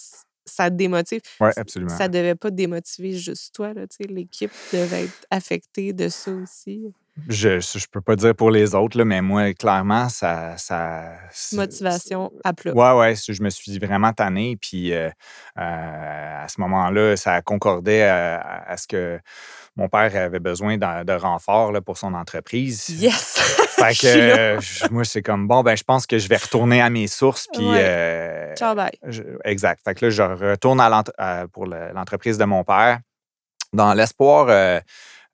ça 0.59 0.71
démotive. 0.71 1.21
ouais, 1.41 1.53
C- 1.53 1.61
absolument. 1.61 1.97
Ça 1.97 2.09
devait 2.09 2.35
pas 2.35 2.51
démotiver 2.51 3.15
juste 3.15 3.55
toi, 3.55 3.73
l'équipe 4.01 4.51
devait 4.73 5.05
être 5.05 5.27
affectée 5.31 5.93
de 5.93 6.09
ça 6.09 6.33
aussi. 6.33 6.93
Je, 7.29 7.59
je 7.59 7.87
peux 7.91 8.01
pas 8.01 8.15
dire 8.15 8.35
pour 8.35 8.51
les 8.51 8.75
autres, 8.77 8.97
là, 8.97 9.05
mais 9.05 9.21
moi, 9.23 9.53
clairement, 9.55 10.09
ça. 10.09 10.57
ça 10.57 11.15
Motivation 11.53 12.33
à 12.45 12.53
plat. 12.53 12.73
Ouais, 12.75 13.15
c'est- 13.17 13.33
je 13.33 13.43
me 13.43 13.51
suis 13.51 13.77
vraiment 13.79 14.13
tanné. 14.13 14.57
Puis 14.61 14.93
euh, 14.93 15.09
euh, 15.59 16.45
à 16.45 16.47
ce 16.49 16.61
moment-là, 16.61 17.17
ça 17.17 17.41
concordait 17.43 18.03
à- 18.03 18.63
à 18.69 18.77
ce 18.77 18.87
que 18.87 19.19
mon 19.79 19.89
père 19.89 20.15
avait 20.15 20.41
besoin 20.41 20.77
de, 20.77 21.05
de 21.05 21.13
renfort 21.13 21.73
là, 21.73 21.81
pour 21.81 21.97
son 21.97 22.13
entreprise. 22.13 22.89
Yes! 22.91 23.37
Fait 23.79 23.95
que 23.95 24.07
euh, 24.07 24.61
moi, 24.91 25.05
c'est 25.05 25.23
comme 25.23 25.47
bon, 25.49 25.63
ben, 25.63 25.77
je 25.77 25.85
pense 25.85 26.05
que 26.07 26.19
je 26.19 26.29
vais 26.29 26.37
retourner 26.37 26.83
à 26.83 26.91
mes 26.91 27.07
sources. 27.07 27.47
Puis. 27.53 27.65
Ouais. 27.67 27.79
euh, 27.81 28.55
Ciao, 28.57 28.75
bye. 28.75 28.91
je- 29.07 29.23
exact. 29.45 29.81
Fait 29.85 29.95
que 29.95 30.07
là, 30.07 30.11
je 30.11 30.23
retourne 30.23 30.81
à 30.81 31.03
à- 31.17 31.47
pour 31.47 31.67
le- 31.67 31.93
l'entreprise 31.95 32.37
de 32.39 32.45
mon 32.45 32.65
père 32.65 32.99
dans 33.73 33.95
l'espoir 33.95 34.47
euh, 34.49 34.81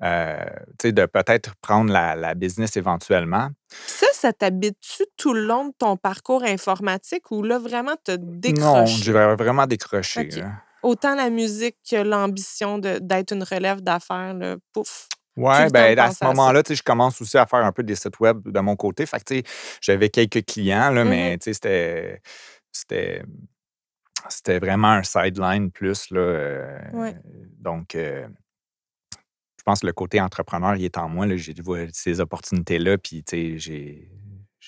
euh, 0.03 0.37
de 0.85 1.07
peut-être 1.07 1.55
prendre 1.63 1.91
la, 1.91 2.15
la 2.15 2.35
business 2.35 2.77
éventuellement. 2.77 3.49
Ça, 3.87 4.07
ça 4.13 4.33
t'habite-tu 4.35 5.05
tout 5.17 5.33
le 5.33 5.47
long 5.47 5.69
de 5.69 5.73
ton 5.79 5.97
parcours 5.97 6.43
informatique 6.45 7.31
ou 7.31 7.43
là, 7.43 7.59
vraiment, 7.59 7.95
t'as 8.05 8.19
Non, 8.19 8.25
décroché? 8.27 9.03
j'ai 9.03 9.13
vraiment 9.13 9.67
décroché. 9.67 10.21
Ok. 10.31 10.37
là. 10.37 10.51
Autant 10.85 11.15
la 11.15 11.31
musique 11.31 11.77
que 11.91 11.97
l'ambition 11.97 12.79
d'être 12.79 13.33
une 13.33 13.43
relève 13.43 13.81
d'affaires, 13.81 14.37
pouf. 14.73 15.09
De 15.37 15.73
ben, 15.73 15.99
à 15.99 16.11
ce 16.13 16.25
moment-là, 16.25 16.63
tu 16.63 16.69
sais, 16.69 16.77
je 16.77 16.83
commence 16.85 17.21
aussi 17.21 17.37
à 17.39 17.47
faire 17.47 17.65
un 17.65 17.73
peu 17.73 17.83
des 17.83 17.97
sites 17.97 18.21
web 18.21 18.41
de 18.49 18.61
mon 18.61 18.77
côté. 18.77 19.05
Fait 19.07 19.19
que, 19.19 19.25
tu 19.25 19.35
sais, 19.39 19.43
j'avais 19.81 20.09
quelques 20.09 20.45
clients, 20.45 20.91
là, 20.91 21.03
Mhm. 21.05 21.11
mais 21.11 21.39
tu 21.39 21.45
sais, 21.47 21.55
c'était. 21.55 22.23
C'était. 22.71 23.23
c'était 24.29 24.59
vraiment 24.59 24.89
un 24.89 25.03
sideline 25.03 25.71
plus. 25.71 26.11
Là, 26.11 26.21
euh, 26.21 26.79
Ouais. 26.93 27.15
Donc, 27.59 27.95
euh, 27.95 28.27
je 29.59 29.63
pense 29.65 29.81
que 29.81 29.87
le 29.87 29.93
côté 29.93 30.21
entrepreneur, 30.21 30.77
il 30.77 30.85
est 30.85 30.97
en 30.99 31.09
moi. 31.09 31.27
J'ai 31.37 31.53
vu 31.55 31.91
ces 31.93 32.21
opportunités-là, 32.21 32.99
puis 32.99 33.25
j'ai- 33.29 34.09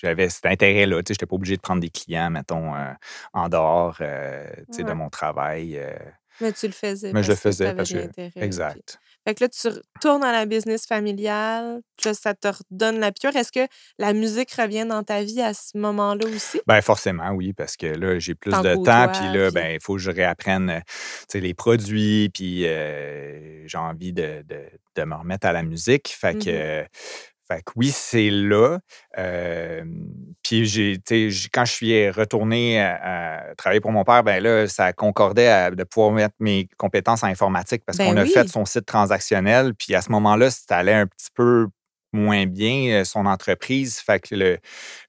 j'avais 0.01 0.29
cet 0.29 0.45
intérêt-là. 0.45 0.97
Je 1.07 1.13
n'étais 1.13 1.25
pas 1.25 1.35
obligé 1.35 1.55
de 1.55 1.61
prendre 1.61 1.81
des 1.81 1.89
clients, 1.89 2.29
mettons, 2.29 2.75
euh, 2.75 2.91
en 3.33 3.49
dehors 3.49 3.97
euh, 4.01 4.45
tu 4.71 4.77
sais, 4.77 4.83
de 4.83 4.89
Ouais. 4.89 4.95
mon 4.95 5.09
travail. 5.09 5.77
euh, 5.77 5.93
Mais 6.41 6.51
tu 6.53 6.67
le 6.67 6.73
faisais. 6.73 7.11
mais 7.13 7.23
je 7.23 7.29
le 7.29 7.35
que 7.35 7.41
faisais 7.41 7.73
parce 7.73 7.89
que. 7.91 7.97
l'intérêt, 7.97 8.29
puis- 8.31 8.43
Exact. 8.43 8.99
Fait 9.27 9.35
que 9.35 9.43
là, 9.43 9.49
tu 9.49 9.67
retournes 9.67 10.23
à 10.23 10.31
la 10.31 10.45
business 10.45 10.85
familiale, 10.85 11.81
là, 12.05 12.13
ça 12.13 12.33
te 12.33 12.47
redonne 12.47 12.99
la 12.99 13.11
piqûre. 13.11 13.35
Est-ce 13.35 13.51
que 13.51 13.67
la 13.97 14.13
musique 14.13 14.51
revient 14.53 14.85
dans 14.85 15.03
ta 15.03 15.21
vie 15.23 15.41
à 15.41 15.53
ce 15.53 15.77
moment-là 15.77 16.25
aussi? 16.33 16.61
Ben 16.65 16.79
forcément, 16.81 17.31
oui, 17.31 17.51
parce 17.51 17.75
que 17.75 17.87
là, 17.87 18.19
j'ai 18.19 18.35
plus 18.35 18.51
de 18.51 18.75
temps, 18.85 19.09
puis 19.11 19.37
là, 19.37 19.47
puis- 19.51 19.55
ben, 19.55 19.71
il 19.73 19.79
faut 19.81 19.95
que 19.95 19.99
je 20.01 20.11
réapprenne 20.11 20.69
euh, 20.69 20.79
tu 20.87 21.25
sais, 21.27 21.39
les 21.41 21.53
produits, 21.53 22.29
puis 22.33 22.61
j'ai 22.61 23.77
envie 23.77 24.13
de, 24.13 24.43
de- 24.47 24.69
de 24.95 25.03
me 25.03 25.15
remettre 25.15 25.45
à 25.47 25.51
la 25.51 25.63
musique. 25.63 26.07
Fait 26.07 26.33
que, 26.35 26.49
Mhm. 26.49 26.55
euh, 26.55 26.83
fait 27.47 27.59
que 27.63 27.71
oui, 27.75 27.91
c'est 27.93 28.29
là. 28.29 28.79
Euh, 29.17 29.83
puis 30.43 30.65
j'ai, 30.65 30.99
quand 31.53 31.65
je 31.65 31.71
suis 31.71 32.09
retourné 32.09 32.81
à, 32.81 33.39
à 33.51 33.55
travailler 33.55 33.79
pour 33.81 33.91
mon 33.91 34.03
père, 34.03 34.23
ben 34.23 34.41
là, 34.43 34.67
ça 34.67 34.91
concordait 34.93 35.47
à- 35.47 35.71
de 35.71 35.83
pouvoir 35.83 36.11
mettre 36.11 36.35
mes 36.39 36.67
compétences 36.77 37.23
en 37.23 37.27
informatique 37.27 37.83
parce 37.85 37.97
Ben 37.97 38.05
qu'on 38.09 38.17
a 38.17 38.25
fait 38.25 38.47
son 38.49 38.65
site 38.65 38.85
transactionnel. 38.85 39.73
Puis 39.75 39.95
à 39.95 40.01
ce 40.01 40.11
moment-là, 40.11 40.49
ça 40.51 40.77
allait 40.77 40.93
un 40.93 41.07
petit 41.07 41.29
peu 41.33 41.67
moins 42.13 42.45
bien, 42.45 43.01
euh, 43.01 43.03
son 43.03 43.25
entreprise. 43.25 43.99
Fait 43.99 44.19
que 44.19 44.33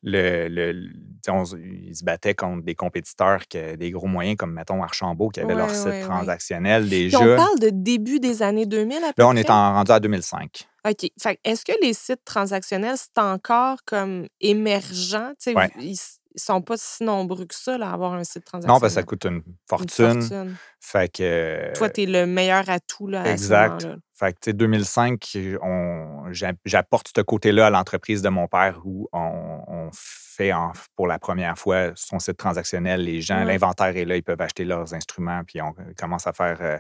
le, 0.03 0.91
on 1.29 1.45
se- 1.45 1.57
ils 1.57 1.95
se 1.97 2.05
battaient 2.05 2.35
contre 2.35 2.65
des 2.65 2.75
compétiteurs, 2.75 3.47
que, 3.49 3.77
des 3.77 3.91
gros 3.91 4.07
moyens 4.07 4.37
comme, 4.37 4.53
mettons, 4.53 4.83
Archambault, 4.83 5.29
qui 5.29 5.41
avait 5.41 5.55
leur 5.55 5.71
site 5.71 5.87
ouais, 5.87 6.01
transactionnel 6.01 6.89
déjà. 6.89 7.21
on 7.21 7.37
parle 7.37 7.59
de 7.61 7.71
début 7.71 8.21
des 8.21 8.43
années 8.43 8.67
2000 8.67 8.99
à 9.05 9.13
peu 9.13 9.23
Là, 9.23 9.29
on 9.29 9.33
près? 9.33 9.41
est 9.41 9.51
en, 9.51 9.75
rendu 9.75 9.93
à 9.93 10.01
2005. 10.01 10.69
OK. 10.89 11.11
Fait 11.21 11.39
est-ce 11.45 11.65
que 11.65 11.73
les 11.83 11.93
sites 11.93 12.25
transactionnels, 12.25 12.97
c'est 12.97 13.21
encore 13.21 13.79
comme 13.85 14.27
émergent? 14.41 15.35
Ouais. 15.47 15.71
Ils 15.79 15.99
sont 16.39 16.63
pas 16.63 16.77
si 16.77 17.05
nombreux 17.05 17.45
que 17.47 17.55
ça, 17.55 17.77
là, 17.79 17.91
avoir 17.93 18.13
un 18.15 18.25
site 18.25 18.45
transactionnel. 18.45 18.75
Non, 18.77 18.81
parce 18.81 18.95
que 18.95 19.01
ça 19.01 19.03
coûte 19.05 19.25
une 19.25 19.37
Une 19.37 19.43
fortune. 19.69 20.57
Fait 20.81 21.13
que. 21.13 21.73
Toi, 21.77 21.91
tu 21.91 22.03
es 22.03 22.07
le 22.07 22.27
meilleur 22.27 22.69
atout 22.71 23.07
là, 23.09 23.23
à 23.23 23.29
Exact. 23.31 23.81
ce 23.81 23.87
moment-là. 23.87 24.01
Fait 24.15 24.33
que, 24.33 24.39
tu 24.41 24.51
sais, 24.51 24.53
2005, 24.53 25.39
on- 25.63 26.25
j'a- 26.33 26.53
j'apporte 26.65 27.11
ce 27.15 27.21
côté-là 27.21 27.67
à 27.67 27.71
l'entreprise 27.71 28.21
de 28.23 28.29
mon 28.29 28.49
père 28.49 28.81
où 28.85 29.09
on, 29.13 29.61
on 29.69 29.91
fait 29.93 30.53
en- 30.53 30.73
pour 30.97 31.07
la 31.07 31.19
première 31.21 31.57
fois 31.59 31.93
son 31.95 32.19
site 32.19 32.37
transactionnel. 32.37 33.03
Les 33.05 33.21
gens, 33.21 33.39
Ouais. 33.39 33.45
l'inventaire 33.45 33.97
est 33.97 34.05
là, 34.05 34.17
ils 34.17 34.23
peuvent 34.25 34.41
acheter 34.41 34.65
leurs 34.65 34.93
instruments, 34.95 35.43
puis 35.47 35.61
on 35.63 35.73
commence 35.97 36.27
à 36.27 36.33
faire 36.33 36.59
euh, 36.61 36.79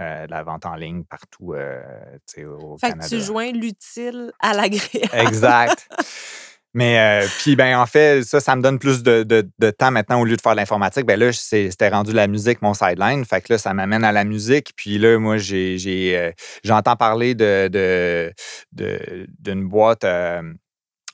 euh, 0.00 0.26
de 0.26 0.30
la 0.30 0.42
vente 0.44 0.64
en 0.66 0.74
ligne 0.76 1.02
partout 1.04 1.54
euh, 1.54 1.80
tu 2.26 2.40
sais, 2.40 2.44
au 2.44 2.76
Fait 2.78 2.88
Canada. 2.90 3.08
que 3.08 3.14
tu 3.16 3.20
joins 3.20 3.50
l'utile 3.52 4.32
à 4.40 4.52
l'agréable. 4.54 5.08
Exact. 5.12 5.88
Mais 6.78 6.98
euh, 6.98 7.26
puis, 7.38 7.56
ben, 7.56 7.78
en 7.78 7.86
fait, 7.86 8.22
ça, 8.22 8.38
ça 8.38 8.54
me 8.54 8.60
donne 8.60 8.78
plus 8.78 9.02
de, 9.02 9.22
de- 9.22 9.48
de 9.58 9.70
temps 9.70 9.90
maintenant 9.90 10.20
au 10.20 10.26
lieu 10.26 10.36
de 10.36 10.40
faire 10.42 10.52
de 10.52 10.58
l'informatique. 10.58 11.06
Ben 11.06 11.18
là, 11.18 11.32
c'était 11.32 11.88
rendu 11.88 12.12
la 12.12 12.26
musique, 12.26 12.60
mon 12.60 12.74
sideline. 12.74 13.24
Fait 13.24 13.40
que 13.40 13.54
là, 13.54 13.58
ça 13.58 13.72
m'amène 13.72 14.04
à 14.04 14.12
la 14.12 14.24
musique. 14.24 14.72
Puis 14.76 14.98
là, 14.98 15.18
moi, 15.18 15.38
j'ai, 15.38 15.78
euh, 16.14 16.30
j'entends 16.64 16.94
parler 16.94 17.34
de, 17.34 17.68
de- 17.68 18.30
de- 18.72 19.26
d'une 19.38 19.66
boîte 19.66 20.04
euh, 20.04 20.42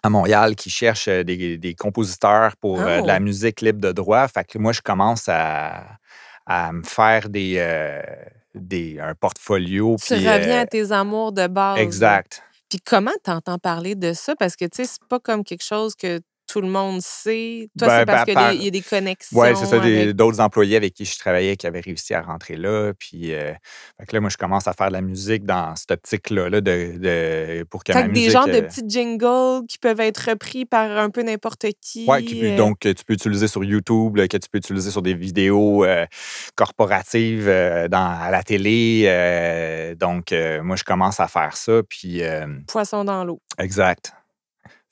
à 0.03 0.11
Montréal 0.11 0.57
qui 0.57 0.69
cherche 0.69 1.09
des, 1.09 1.59
des 1.59 1.75
compositeurs 1.77 2.57
pour 2.57 2.79
de 2.79 3.07
la 3.07 3.19
Oh. 3.19 3.21
musique 3.21 3.61
libre 3.61 3.81
de 3.81 3.93
droit. 3.93 4.27
Fait 4.27 4.43
que 4.43 4.59
moi, 4.59 4.73
je 4.73 4.81
commence 4.81 5.29
à, 5.29 5.85
à 6.45 6.73
me 6.73 6.83
faire 6.83 7.29
des, 7.29 7.55
des, 8.53 8.99
un 8.99 9.15
portfolio. 9.15 9.95
Tu 10.05 10.17
puis, 10.17 10.29
reviens 10.29 10.63
à 10.63 10.67
tes 10.67 10.91
amours 10.91 11.31
de 11.31 11.47
base. 11.47 11.79
Exact. 11.79 12.43
Puis 12.73 12.81
comment 12.81 13.13
t'entends 13.23 13.59
parler 13.59 13.95
de 13.95 14.15
ça? 14.15 14.35
Parce 14.35 14.57
que, 14.57 14.65
tu 14.65 14.77
sais, 14.77 14.85
c'est 14.87 15.05
pas 15.07 15.21
comme 15.21 15.45
quelque 15.45 15.63
chose 15.63 15.95
que 15.95 16.21
tout 16.53 16.61
le 16.61 16.69
monde 16.69 17.01
sait. 17.01 17.69
Toi, 17.79 17.89
Ben, 17.89 17.99
c'est 18.01 18.05
parce 18.07 18.27
ben, 18.27 18.51
qu'il 18.51 18.63
y 18.65 18.67
a 18.67 18.71
des 18.71 18.81
connexions. 18.83 19.39
Oui, 19.41 19.49
c'est 19.57 19.65
ça, 19.67 19.77
avec- 19.77 20.11
d'autres 20.11 20.41
employés 20.41 20.77
avec 20.77 20.93
qui 20.93 21.05
je 21.07 21.19
travaillais 21.19 21.57
qui 21.57 21.67
avaient 21.67 21.81
réussi 21.81 22.13
à 22.13 22.21
rentrer 22.21 22.57
là. 22.57 22.93
Puis 22.99 23.33
euh, 23.33 23.53
fait 23.99 24.07
que 24.07 24.15
là, 24.17 24.21
moi, 24.21 24.29
je 24.31 24.37
commence 24.37 24.67
à 24.69 24.73
faire 24.75 24.89
de 24.89 24.93
la 24.93 25.01
musique 25.01 25.45
dans 25.45 25.75
cette 25.77 25.93
optique-là 25.93 26.51
là, 26.51 26.61
de, 26.61 26.99
de- 26.99 27.65
pour 27.71 27.83
que 27.85 27.93
Fait 27.93 28.01
ma 28.03 28.09
que 28.09 28.13
des 28.13 28.21
musique. 28.21 28.33
genres 28.33 28.47
de 28.47 28.53
euh, 28.53 28.63
petits 28.63 28.85
jingles 28.87 29.67
qui 29.67 29.79
peuvent 29.79 30.01
être 30.01 30.29
repris 30.31 30.65
par 30.67 30.91
un 30.99 31.09
peu 31.11 31.23
n'importe 31.23 31.67
qui. 31.81 32.05
peut- 32.07 32.13
euh, 32.13 32.57
donc, 32.57 32.81
que 32.81 32.93
tu 32.93 33.03
peux 33.05 33.15
utiliser 33.15 33.49
sur 33.49 33.65
YouTube, 33.65 34.17
là, 34.17 34.29
que 34.29 34.37
tu 34.37 34.49
peux 34.51 34.59
utiliser 34.59 34.91
sur 34.91 35.01
des 35.03 35.15
vidéos 35.15 35.85
euh, 35.85 36.05
corporatives 36.55 37.47
dans, 37.91 38.19
à 38.21 38.31
la 38.31 38.43
télé. 38.43 39.95
donc, 39.99 40.33
moi, 40.63 40.77
je 40.77 40.85
commence 40.85 41.21
à 41.21 41.29
faire 41.29 41.57
ça. 41.57 41.83
Puis, 41.89 42.23
Poisson 42.69 43.05
dans 43.05 43.25
l'eau. 43.25 43.41
exact. 43.59 44.13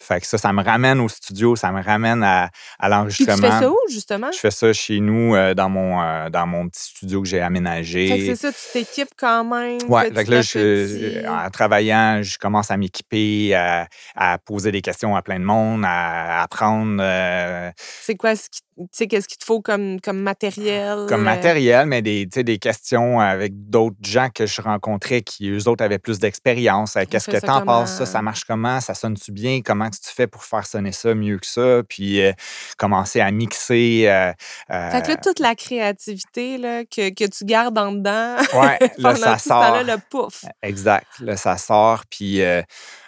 Fait 0.03 0.21
que 0.21 0.27
ça, 0.27 0.39
ça 0.39 0.53
me 0.53 0.63
ramène 0.63 0.99
au 1.01 1.09
studio, 1.09 1.57
ça 1.57 1.71
me 1.73 1.83
ramène 1.83 2.23
à, 2.23 2.45
à 2.45 2.49
Puis 2.49 2.55
tu 2.85 2.89
l'enregistrement. 2.91 3.37
fais 3.51 3.65
ça 3.65 3.71
où, 3.71 3.77
justement? 3.91 4.33
Je 4.33 4.39
fais 4.39 4.51
ça 4.51 4.73
chez 4.73 4.99
nous, 5.01 5.35
euh, 5.35 5.53
dans, 5.55 5.69
mon, 5.69 6.01
euh, 6.03 6.31
dans 6.31 6.47
mon 6.47 6.69
petit 6.69 6.83
studio 6.85 7.21
que 7.23 7.29
j'ai 7.29 7.41
aménagé. 7.41 8.09
Fait 8.09 8.19
que 8.19 8.25
c'est 8.35 8.37
ça, 8.37 8.51
tu 8.53 8.59
t'équipes 8.73 9.11
quand 9.17 9.45
même. 9.45 9.79
Fait 10.15 10.25
que 10.25 10.31
là, 10.31 10.41
je- 10.43 11.27
en 11.29 11.51
travaillant, 11.51 12.21
je 12.23 12.39
commence 12.39 12.71
à 12.71 12.77
m'équiper, 12.77 13.55
à, 13.55 13.89
à 14.17 14.39
poser 14.39 14.73
des 14.73 14.81
questions 14.81 15.15
à 15.17 15.23
plein 15.23 15.39
de 15.39 15.45
monde, 15.45 15.83
à 15.87 16.43
apprendre 16.43 16.97
euh, 17.01 17.71
C'est 17.77 18.15
quoi 18.17 18.35
ce 18.37 18.49
qui. 18.49 18.61
Tu 18.85 18.99
sais, 18.99 19.07
qu'est-ce 19.07 19.29
qu'il 19.29 19.39
te 19.39 19.45
faut 19.45 19.61
comme, 19.61 20.01
comme 20.01 20.21
matériel? 20.21 21.07
comme 21.09 21.21
euh, 21.21 21.25
matériel, 21.25 21.87
mais 21.87 22.03
des, 22.03 22.25
tu 22.25 22.37
sais, 22.37 22.45
des 22.45 22.59
questions 22.59 23.21
avec 23.21 23.53
d'autres 23.69 23.97
gens 24.03 24.29
que 24.35 24.47
je 24.47 24.61
rencontrais 24.63 25.23
qui, 25.23 25.51
eux 25.51 25.69
autres, 25.69 25.85
avaient 25.85 25.99
plus 25.99 26.19
d'expérience. 26.19 26.97
Euh, 26.97 27.03
Qu'est-ce 27.09 27.31
que 27.31 27.37
t'en 27.39 27.63
penses, 27.65 27.91
ça? 27.91 27.99
comment? 27.99 28.07
Ça 28.11 28.23
marche 28.23 28.45
comment? 28.45 28.81
Ça 28.81 28.95
sonne-tu 28.95 29.33
bien? 29.33 29.61
Comment 29.65 29.91
tu 29.91 29.99
fais 30.15 30.27
pour 30.27 30.45
faire 30.45 30.67
sonner 30.67 30.93
ça 30.93 31.15
mieux 31.15 31.39
que 31.39 31.47
ça? 31.47 31.83
Puis 31.89 32.21
euh, 32.23 32.33
commencer 32.79 33.21
à 33.21 33.31
mixer. 33.31 34.05
euh, 34.09 34.33
Fait 34.69 35.03
que 35.03 35.09
là, 35.09 35.15
euh, 35.15 35.17
toute 35.23 35.39
la 35.41 35.55
créativité 35.55 36.59
là, 36.59 36.85
que, 36.85 37.11
que 37.13 37.25
tu 37.29 37.45
gardes 37.45 37.79
en 37.79 37.93
dedans, 37.93 38.37
ouais, 38.55 38.79
là, 38.99 39.15
ça 39.15 39.39
sort. 39.39 39.83
le 39.85 39.97
pouf. 40.11 40.45
Exact. 40.63 41.07
Là, 41.21 41.37
ça 41.37 41.57
sort. 41.59 42.03
Puis, 42.11 42.41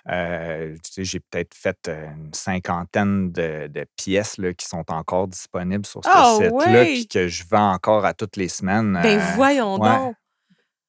euh, 0.09 0.75
tu 0.85 0.93
sais, 0.93 1.05
j'ai 1.05 1.21
peut-être 1.21 1.55
fait 1.55 1.79
euh, 1.89 2.07
une 2.11 2.35
cinquantaine 2.35 3.31
de, 3.31 3.69
de 3.69 3.87
pièces 3.97 4.37
là, 4.39 4.53
qui 4.53 4.67
sont 4.67 4.85
encore 4.91 5.29
disponibles 5.29 5.87
sur 5.87 6.05
ce 6.05 6.11
Ah 6.13 6.35
site-là, 6.37 6.85
puis 6.85 7.07
que 7.07 7.29
je 7.29 7.45
vends 7.49 7.73
encore 7.73 8.05
à 8.05 8.13
toutes 8.13 8.37
les 8.37 8.49
semaines 8.49 8.99
Ben 9.03 9.19
euh, 9.21 9.35
voyons 9.37 9.81
ouais. 9.81 9.89
donc. 9.89 10.17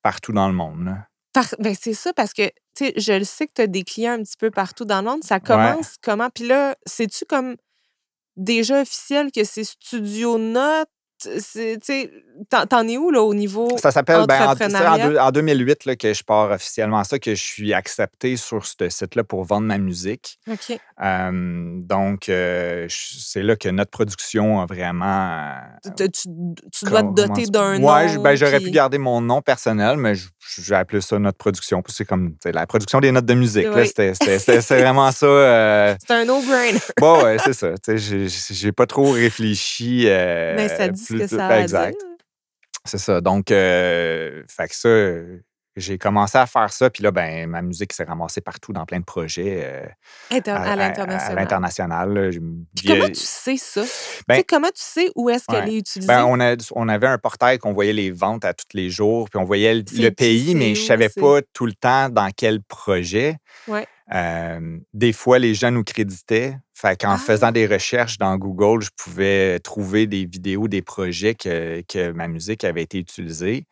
partout 0.02 0.32
dans 0.32 0.48
le 0.48 0.54
monde. 0.54 0.86
là. 0.86 1.08
Par- 1.34 1.56
ben 1.60 1.76
c'est 1.80 1.94
ça, 1.94 2.14
parce 2.14 2.34
que 2.34 2.48
tu 2.76 2.86
sais, 2.86 2.94
je 2.98 3.14
le 3.14 3.24
sais 3.24 3.46
que 3.48 3.54
tu 3.56 3.62
as 3.62 3.68
des 3.68 3.84
clients 3.84 4.14
un 4.14 4.24
petit 4.24 4.38
peu 4.38 4.50
partout 4.50 4.86
dans 4.86 5.02
le 5.02 5.10
monde. 5.10 5.24
Ça 5.24 5.40
commence 5.40 5.96
comment? 6.02 6.30
Puis 6.30 6.48
là, 6.48 6.76
c'est-tu 6.88 7.26
comme 7.26 7.56
déjà 8.36 8.82
officiel 8.82 9.32
que 9.32 9.44
c'est 9.44 9.64
Studio 9.64 10.38
Note? 10.40 10.90
T'en 12.70 12.88
es 12.88 12.98
où 12.98 13.12
là 13.12 13.22
au 13.22 13.34
niveau 13.34 13.78
Ça 13.78 13.92
s'appelle 13.92 14.26
ben, 14.28 14.42
en, 14.42 14.46
en, 14.46 14.52
entrepreneuriat? 14.52 15.08
deux- 15.08 15.18
en 15.18 15.32
2008 15.32 15.86
là, 15.86 15.96
que 15.96 16.14
je 16.14 16.24
pars 16.24 16.50
officiellement 16.52 17.04
ça, 17.04 17.20
que 17.20 17.36
je 17.36 17.42
suis 17.44 17.74
accepté 17.74 18.38
sur 18.38 18.66
ce 18.66 18.90
site-là 18.90 19.24
pour 19.24 19.44
vendre 19.44 19.68
ma 19.68 19.78
musique. 19.78 20.40
OK. 20.50 20.78
Euh, 21.04 21.32
donc, 21.82 22.30
euh, 22.30 22.88
c'est 22.90 23.44
là 23.44 23.56
que 23.56 23.70
notre 23.70 23.92
production 23.92 24.62
a 24.62 24.66
vraiment. 24.66 25.40
euh, 25.86 25.90
Tu, 25.98 26.10
tu- 26.12 26.30
tu 26.72 26.86
dois 26.86 27.04
te 27.04 27.14
doter 27.14 27.46
d'un 27.46 27.82
Ouais, 27.82 28.08
je- 28.10 28.16
nom. 28.18 28.24
ben, 28.24 28.36
j'aurais 28.36 28.58
puis- 28.58 28.66
pu 28.66 28.72
garder 28.72 28.98
mon 28.98 29.22
nom 29.22 29.42
personnel, 29.42 29.98
mais 29.98 30.16
je- 30.16 30.30
j'ai 30.62 30.76
appelé 30.76 31.02
ça 31.02 31.18
notre 31.20 31.38
production. 31.38 31.84
C'est 31.88 32.06
comme 32.06 32.36
la 32.46 32.66
production 32.68 33.00
des 33.00 33.12
notes 33.12 33.26
de 33.26 33.34
musique. 33.34 33.68
Oui. 33.74 33.88
c'était- 33.88 34.14
vraiment 34.82 35.12
ça. 35.12 35.26
euh, 35.26 35.96
C'est 36.08 36.14
un 36.14 36.26
no-brainer. 36.26 36.80
bon, 37.00 37.24
ouais, 37.24 37.38
c'est 37.44 37.54
ça. 37.54 37.70
J'ai 37.96 38.72
pas 38.72 38.86
trop 38.86 39.12
réfléchi. 39.12 40.06
euh, 40.08 40.54
Mais 40.56 40.70
ça 40.70 40.88
dit 40.88 41.04
que 41.20 41.28
ça 41.28 41.38
ben, 41.48 41.50
a 41.50 41.62
exact. 41.62 41.98
dire. 42.00 42.08
C'est 42.86 42.98
ça. 42.98 43.22
Donc, 43.22 43.50
euh, 43.52 44.44
fait 44.50 44.68
que 44.68 44.76
ça, 44.76 44.90
euh, 44.90 45.40
j'ai 45.76 45.98
commencé 45.98 46.38
à 46.38 46.46
faire 46.46 46.72
ça. 46.72 46.90
Puis 46.90 47.02
là, 47.02 47.12
ben, 47.12 47.50
ma 47.50 47.62
musique 47.62 47.94
s'est 47.94 48.04
ramassée 48.04 48.42
partout 48.42 48.74
dans 48.74 48.86
plein 48.86 49.00
de 49.00 49.06
projets 49.06 49.62
euh, 49.64 49.86
à, 50.48 50.72
à 50.72 50.76
l'international. 50.76 52.32
comment 52.86 53.08
tu 53.08 53.16
sais 53.16 53.58
ça? 53.58 53.82
Tu 53.84 54.24
Ben- 54.28 54.36
sais, 54.36 54.44
comment 54.44 54.68
tu 54.68 54.82
sais 54.84 55.10
où 55.16 55.30
est-ce 55.30 55.46
qu'elle 55.46 55.64
Ouais. 55.66 55.76
est 55.76 55.80
utilisée? 55.80 56.08
Ben, 56.08 56.26
on, 56.26 56.40
a, 56.40 56.56
on 56.76 56.90
avait 56.90 57.08
un 57.08 57.18
portail 57.18 57.58
qu'on 57.58 57.74
voyait 57.74 57.94
les 57.94 58.12
ventes 58.12 58.46
à 58.46 58.54
tous 58.54 58.68
les 58.74 58.90
jours, 58.90 59.30
puis 59.30 59.40
on 59.40 59.46
voyait 59.46 59.74
le, 59.76 60.10
pays, 60.10 60.54
mais 60.54 60.76
je 60.76 60.84
où, 60.84 60.86
savais 60.86 61.10
pas 61.10 61.40
tout 61.54 61.66
le 61.66 61.74
temps 61.74 62.10
dans 62.10 62.30
quel 62.36 62.62
projet. 62.62 63.38
Ouais. 63.68 63.88
Euh, 64.14 64.78
des 64.94 65.14
fois, 65.14 65.40
les 65.40 65.54
gens 65.54 65.72
nous 65.72 65.84
créditaient. 65.84 66.58
Fait 66.74 67.00
qu'en 67.00 67.12
Ah. 67.14 67.18
faisant 67.18 67.52
des 67.52 67.68
recherches 67.68 68.18
dans 68.18 68.36
Google, 68.38 68.82
je 68.84 68.90
pouvais 68.98 69.60
trouver 69.60 70.08
des 70.08 70.26
vidéos, 70.26 70.68
des 70.68 70.82
projets 70.82 71.36
que, 71.36 71.82
que 71.88 72.12
ma 72.12 72.28
musique 72.28 72.64
avait 72.64 72.84
été 72.84 72.98
utilisée. 72.98 73.66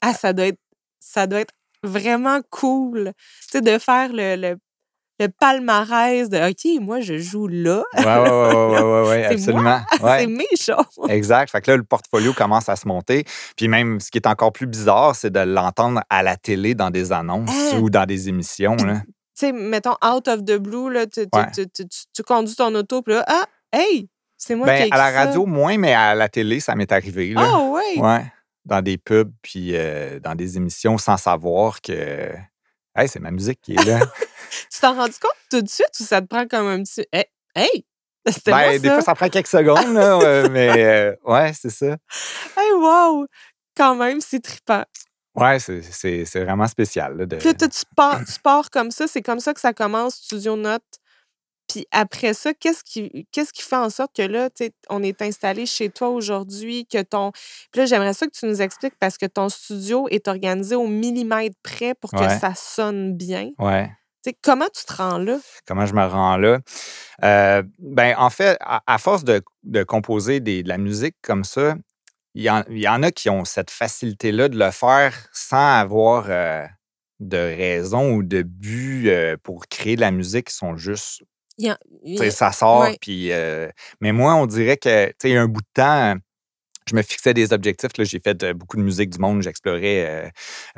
Ah, 0.00 0.14
ça 0.14 0.32
doit 0.32 0.46
être, 0.46 0.60
ça 1.00 1.26
doit 1.26 1.40
être 1.40 1.54
vraiment 1.82 2.40
cool. 2.50 3.12
Tu 3.42 3.48
sais, 3.50 3.60
de 3.62 3.78
faire 3.78 4.10
le, 4.12 4.36
le, 4.36 4.56
le 5.20 5.28
palmarès 5.28 6.28
de 6.28 6.50
OK, 6.50 6.80
moi, 6.82 7.00
je 7.00 7.18
joue 7.18 7.46
là. 7.48 7.82
Oui, 7.96 8.02
oui, 8.04 8.80
oui, 8.82 9.08
ouais, 9.08 9.24
C'est 9.28 9.34
absolument. 9.34 9.80
C'est 10.00 10.26
mes 10.26 10.44
choses. 10.60 11.08
Exact. 11.10 11.50
Fait 11.50 11.60
que 11.60 11.70
là, 11.72 11.76
le 11.76 11.84
portfolio 11.84 12.32
commence 12.32 12.68
à 12.68 12.76
se 12.76 12.86
monter. 12.86 13.24
Puis 13.56 13.68
même, 13.68 14.00
ce 14.00 14.10
qui 14.10 14.18
est 14.18 14.26
encore 14.26 14.52
plus 14.52 14.66
bizarre, 14.66 15.14
c'est 15.16 15.30
de 15.32 15.40
l'entendre 15.40 16.00
à 16.10 16.22
la 16.22 16.36
télé 16.36 16.74
dans 16.74 16.90
des 16.90 17.12
annonces 17.12 17.50
Ah. 17.72 17.78
ou 17.80 17.90
dans 17.90 18.06
des 18.06 18.28
émissions. 18.28 18.76
Là. 18.76 19.02
Tu 19.38 19.46
sais, 19.46 19.52
mettons, 19.52 19.96
out 20.04 20.28
of 20.28 20.44
the 20.44 20.56
blue, 20.58 20.90
là, 20.92 21.06
tu, 21.06 21.22
tu- 21.28 21.38
Ouais. 21.38 21.50
tu- 21.52 21.68
tu- 21.68 21.88
tu- 21.88 22.04
tu 22.14 22.22
conduis 22.22 22.54
ton 22.54 22.72
auto, 22.74 23.02
puis 23.02 23.14
là, 23.14 23.24
ah, 23.26 23.46
hey, 23.72 24.08
c'est 24.36 24.54
moi 24.54 24.68
qui 24.68 24.72
ai 24.74 24.76
Ben, 24.78 24.86
écrit 24.86 25.00
à 25.00 25.04
la 25.10 25.12
ça. 25.12 25.24
radio, 25.24 25.46
moins, 25.46 25.76
mais 25.76 25.92
à 25.92 26.14
la 26.14 26.28
télé, 26.28 26.60
ça 26.60 26.74
m'est 26.76 26.90
arrivé. 26.92 27.32
Là. 27.34 27.42
Ah, 27.44 27.58
ouais. 27.70 27.98
Ouais. 27.98 28.32
Dans 28.64 28.80
des 28.80 28.96
pubs, 28.96 29.32
puis 29.42 29.70
euh, 29.76 30.20
dans 30.20 30.34
des 30.34 30.56
émissions, 30.56 30.98
sans 30.98 31.16
savoir 31.16 31.80
que. 31.80 32.32
Hey, 32.96 33.08
c'est 33.08 33.18
ma 33.20 33.32
musique 33.32 33.60
qui 33.60 33.72
est 33.74 33.84
là. 33.84 33.98
Tu 34.72 34.80
t'en 34.80 34.94
rends 34.94 35.06
compte 35.06 35.34
tout 35.50 35.60
de 35.62 35.68
suite 35.68 35.90
ou 35.98 36.04
ça 36.04 36.20
te 36.20 36.26
prend 36.26 36.46
comme 36.46 36.68
un 36.68 36.82
petit. 36.82 37.04
Hey, 37.12 37.24
hey! 37.56 37.84
C'était 38.26 38.52
ben, 38.52 38.58
moi, 38.70 38.78
des 38.78 38.88
fois, 38.88 39.00
ça 39.02 39.14
prend 39.16 39.28
quelques 39.28 39.48
secondes, 39.48 39.92
là, 39.94 40.48
mais 40.48 40.70
euh, 40.84 41.14
ouais, 41.24 41.52
c'est 41.54 41.70
ça. 41.70 41.96
Hey, 42.56 42.72
wow! 42.72 43.26
Quand 43.76 43.96
même, 43.96 44.20
c'est 44.20 44.38
trippant. 44.40 44.84
Ouais, 45.34 45.58
c'est- 45.58 46.44
vraiment 46.44 46.66
spécial. 46.68 47.16
Là, 47.16 47.26
de... 47.26 47.36
Puis 47.36 47.46
là, 47.48 47.54
tu 47.54 47.68
pars, 47.96 48.20
tu 48.24 48.38
pars 48.40 48.70
comme 48.70 48.90
ça, 48.90 49.06
c'est 49.08 49.22
comme 49.22 49.40
ça 49.40 49.52
que 49.54 49.60
ça 49.60 49.72
commence, 49.72 50.16
Studio 50.16 50.56
Note. 50.56 50.82
Puis 51.66 51.86
après 51.90 52.34
ça, 52.34 52.52
qu'est-ce 52.54 52.84
qui, 52.84 53.26
qu'est-ce 53.32 53.52
qui 53.52 53.62
fait 53.62 53.74
en 53.76 53.88
sorte 53.90 54.14
que 54.14 54.22
là, 54.22 54.48
on 54.90 55.02
est 55.02 55.22
installé 55.22 55.64
chez 55.66 55.88
toi 55.88 56.10
aujourd'hui, 56.10 56.86
que 56.86 57.02
ton. 57.02 57.32
Puis 57.72 57.80
là, 57.80 57.86
j'aimerais 57.86 58.12
ça 58.12 58.26
que 58.26 58.32
tu 58.38 58.46
nous 58.46 58.60
expliques 58.62 58.94
parce 59.00 59.16
que 59.18 59.26
ton 59.26 59.48
studio 59.48 60.06
est 60.10 60.28
organisé 60.28 60.76
au 60.76 60.86
millimètre 60.86 61.56
près 61.62 61.94
pour 61.94 62.10
que 62.10 62.18
Ouais. 62.18 62.38
ça 62.38 62.54
sonne 62.54 63.16
bien. 63.16 63.48
Ouais. 63.58 63.88
Tu 64.22 64.30
sais, 64.30 64.36
comment 64.42 64.68
tu 64.74 64.84
te 64.84 64.92
rends 64.94 65.18
là? 65.18 65.38
Comment 65.66 65.86
je 65.86 65.94
me 65.94 66.04
rends 66.06 66.36
là? 66.36 66.58
Euh, 67.24 67.62
ben, 67.78 68.14
en 68.18 68.30
fait, 68.30 68.56
à, 68.60 68.82
à 68.86 68.98
force 68.98 69.24
de, 69.24 69.42
de 69.64 69.82
composer 69.84 70.40
des- 70.40 70.62
de 70.62 70.68
la 70.68 70.78
musique 70.78 71.16
comme 71.22 71.44
ça, 71.44 71.74
il 72.34 72.42
y, 72.42 72.50
en, 72.50 72.64
il 72.68 72.78
y 72.78 72.88
en 72.88 73.02
a 73.02 73.10
qui 73.10 73.30
ont 73.30 73.44
cette 73.44 73.70
facilité-là 73.70 74.48
de 74.48 74.58
le 74.58 74.70
faire 74.70 75.14
sans 75.32 75.78
avoir 75.78 76.26
euh, 76.28 76.66
de 77.20 77.36
raison 77.36 78.12
ou 78.14 78.22
de 78.22 78.42
but 78.42 79.08
euh, 79.08 79.36
pour 79.42 79.66
créer 79.68 79.96
de 79.96 80.00
la 80.00 80.10
musique. 80.10 80.50
Ils 80.50 80.54
sont 80.54 80.76
juste 80.76 81.22
ça 82.30 82.50
sort. 82.52 82.88
Puis, 83.00 83.30
euh, 83.32 83.68
mais 84.00 84.12
moi, 84.12 84.34
on 84.34 84.46
dirait 84.46 84.76
que, 84.76 85.06
tu 85.06 85.14
sais, 85.20 85.30
il 85.30 85.34
y 85.34 85.36
a 85.36 85.42
un 85.42 85.48
bout 85.48 85.60
de 85.60 85.66
temps, 85.74 86.16
je 86.88 86.94
me 86.94 87.02
fixais 87.02 87.32
des 87.34 87.52
objectifs. 87.52 87.90
J'ai 87.98 88.20
fait 88.20 88.42
euh, 88.42 88.52
beaucoup 88.54 88.76
de 88.76 88.82
musique 88.82 89.10
du 89.10 89.18
monde. 89.18 89.42
J'explorais 89.42 90.06
euh, 90.06 90.28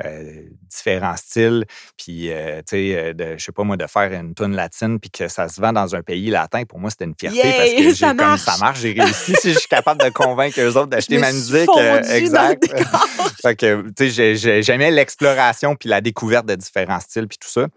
euh, 0.05 0.41
différents 0.69 1.17
styles. 1.17 1.65
Puis, 1.97 2.29
tu 2.29 2.31
sais, 2.69 3.13
je 3.37 3.43
sais 3.43 3.51
pas 3.51 3.63
moi, 3.63 3.77
de 3.77 3.85
faire 3.87 4.11
une 4.13 4.33
tune 4.33 4.55
latine 4.55 4.99
puis 4.99 5.09
que 5.09 5.27
ça 5.27 5.47
se 5.49 5.59
vend 5.59 5.73
dans 5.73 5.95
un 5.95 6.01
pays 6.03 6.29
latin, 6.29 6.63
pour 6.65 6.79
moi, 6.79 6.89
c'était 6.89 7.05
une 7.05 7.15
fierté 7.19 7.41
parce 7.57 7.71
que 7.71 7.83
j'ai 7.83 7.93
Ça 7.95 8.07
comme 8.09 8.17
marche! 8.17 8.41
ça 8.41 8.57
marche, 8.59 8.79
j'ai 8.79 8.93
réussi. 8.93 9.33
si 9.39 9.53
je 9.53 9.59
suis 9.59 9.67
capable 9.67 10.01
de 10.03 10.09
convaincre 10.09 10.59
eux 10.61 10.77
autres 10.77 10.87
d'acheter 10.87 11.17
ma 11.17 11.31
musique, 11.31 11.69
exact. 12.15 12.65
fait 13.41 13.55
que, 13.55 13.81
tu 13.89 13.93
sais, 13.97 14.09
j'ai- 14.09 14.35
j'ai- 14.35 14.63
j'aimais 14.63 14.91
l'exploration 14.91 15.75
puis 15.75 15.89
la 15.89 16.01
découverte 16.01 16.45
de 16.45 16.55
différents 16.55 16.99
styles 16.99 17.27
puis 17.27 17.37
tout 17.37 17.49
ça. 17.49 17.67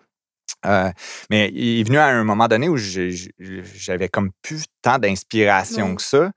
Euh, 0.66 0.90
mais 1.30 1.50
il 1.54 1.80
est 1.80 1.84
venu 1.84 1.96
à 1.98 2.06
un 2.06 2.22
moment 2.24 2.46
donné 2.46 2.68
où 2.68 2.76
j'avais 2.76 4.08
comme 4.08 4.30
plus 4.42 4.64
tant 4.82 4.98
d'inspiration 4.98 5.94
que 5.94 6.02
ça. 6.02 6.30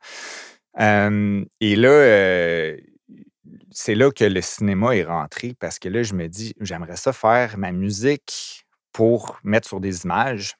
Euh, 0.80 1.44
et 1.62 1.76
là, 1.76 1.90
euh, 1.90 2.78
c'est 3.72 3.96
là 3.96 4.12
que 4.12 4.24
le 4.24 4.42
cinéma 4.42 4.96
est 4.96 5.04
rentré 5.04 5.56
parce 5.60 5.80
que 5.80 5.90
là, 5.90 6.04
je 6.04 6.14
me 6.14 6.28
dis, 6.28 6.54
j'aimerais 6.60 6.96
ça 6.96 7.14
faire 7.14 7.58
ma 7.58 7.72
musique 7.72 8.66
pour 8.92 9.40
mettre 9.44 9.68
sur 9.68 9.80
des 9.80 10.04
images. 10.06 10.56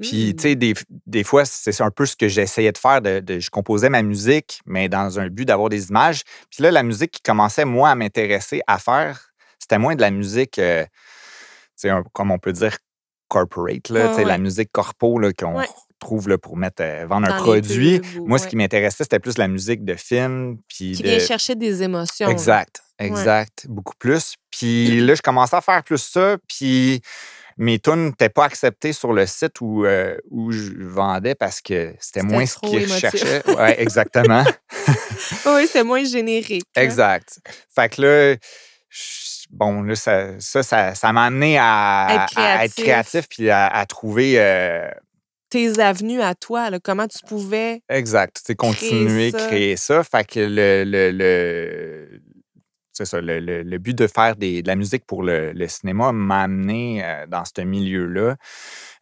Puis, 0.00 0.34
tu 0.36 0.42
sais, 0.42 0.54
des, 0.56 0.74
des 1.06 1.24
fois, 1.24 1.46
c'est 1.46 1.80
un 1.80 1.90
peu 1.90 2.04
ce 2.04 2.16
que 2.16 2.28
j'essayais 2.28 2.70
de 2.72 2.76
faire. 2.76 3.00
De, 3.00 3.20
de- 3.20 3.38
je 3.38 3.48
composais 3.48 3.88
ma 3.88 4.02
musique, 4.02 4.60
mais 4.66 4.90
dans 4.90 5.18
un 5.18 5.28
but 5.28 5.46
d'avoir 5.46 5.70
des 5.70 5.88
images. 5.88 6.22
Puis 6.50 6.62
là, 6.62 6.70
la 6.70 6.82
musique 6.82 7.12
qui 7.12 7.22
commençait, 7.22 7.64
moi, 7.64 7.88
à 7.90 7.94
m'intéresser 7.94 8.60
à 8.66 8.78
faire, 8.78 9.30
c'était 9.58 9.78
moins 9.78 9.94
de 9.94 10.02
la 10.02 10.10
musique, 10.10 10.58
euh, 10.58 10.84
tu 10.84 10.90
sais, 11.76 11.88
un- 11.88 12.04
comme 12.12 12.30
on 12.30 12.38
peut 12.38 12.52
dire, 12.52 12.76
corporate, 13.28 13.88
là, 13.88 14.00
Ouais, 14.04 14.08
tu 14.10 14.14
sais, 14.16 14.24
la 14.24 14.34
ouais. 14.34 14.38
musique 14.38 14.70
corpo 14.70 15.18
qu'on 15.38 15.58
Ouais. 15.60 15.66
Trouve 16.06 16.28
là, 16.28 16.38
pour 16.38 16.56
mettre, 16.56 16.82
euh, 16.82 17.04
vendre 17.06 17.28
un 17.28 17.36
Dans 17.36 17.42
produit. 17.42 18.00
Moi, 18.24 18.38
ce 18.38 18.46
qui 18.46 18.56
m'intéressait, 18.56 19.04
c'était 19.04 19.18
plus 19.18 19.38
la 19.38 19.48
musique 19.48 19.84
de 19.84 19.94
film. 19.94 20.58
Puis 20.68 20.92
Qui 20.92 21.02
de... 21.02 21.08
vient 21.08 21.18
chercher 21.18 21.54
des 21.54 21.82
émotions. 21.82 22.28
Exact, 22.30 22.80
exact. 22.98 23.66
Beaucoup 23.68 23.94
plus. 23.98 24.34
Puis 24.50 25.00
là, 25.00 25.14
je 25.14 25.22
commençais 25.22 25.56
à 25.56 25.60
faire 25.60 25.82
plus 25.82 25.98
ça. 25.98 26.36
Puis 26.48 27.00
mes 27.58 27.78
tunes 27.78 28.06
n'étaient 28.06 28.28
pas 28.28 28.44
acceptées 28.44 28.92
sur 28.92 29.12
le 29.12 29.26
site 29.26 29.60
où, 29.60 29.84
euh, 29.84 30.16
où 30.30 30.52
je 30.52 30.72
vendais 30.78 31.34
parce 31.34 31.60
que 31.60 31.94
c'était 31.98 32.22
moins 32.22 32.44
ce 32.46 32.58
qu'ils 32.58 32.82
recherchaient. 32.90 33.42
Oui, 33.48 33.54
exactement. 33.78 34.44
Oui, 35.46 35.66
c'était 35.66 35.84
moins 35.84 36.04
générique. 36.04 36.64
exact. 36.76 37.38
Fait 37.74 37.88
que 37.88 38.02
là, 38.02 38.36
je- 38.90 39.46
bon, 39.50 39.82
là, 39.82 39.94
ça, 39.96 40.38
ça, 40.38 41.12
m'a 41.12 41.24
amené 41.24 41.56
à 41.58 42.06
Être 42.10 42.38
à 42.38 42.64
être 42.64 42.74
créatif. 42.74 42.84
créatif 42.84 43.26
puis 43.28 43.50
à, 43.50 43.66
à 43.66 43.86
trouver. 43.86 44.34
euh, 44.36 44.88
Tes 45.48 45.78
avenues 45.78 46.20
à 46.22 46.34
toi, 46.34 46.70
là, 46.70 46.78
comment 46.82 47.06
tu 47.06 47.18
pouvais. 47.26 47.82
Exact. 47.88 48.36
Tu 48.36 48.42
sais, 48.46 48.54
continuer, 48.56 49.30
ça? 49.30 49.46
créer 49.46 49.76
ça. 49.76 50.02
Fait 50.02 50.26
que 50.26 50.40
le. 50.40 50.84
le, 50.84 51.10
le- 51.12 52.20
c'est 52.92 53.04
ça, 53.04 53.20
le, 53.20 53.40
le- 53.40 53.62
le 53.62 53.78
but 53.78 53.94
de 53.96 54.06
faire 54.06 54.36
des- 54.36 54.62
de 54.62 54.68
la 54.68 54.74
musique 54.74 55.04
pour 55.04 55.22
le, 55.22 55.52
le 55.52 55.68
cinéma 55.68 56.12
m'a 56.12 56.44
amené 56.44 57.04
euh, 57.04 57.26
dans 57.26 57.44
ce 57.44 57.60
milieu-là. 57.60 58.36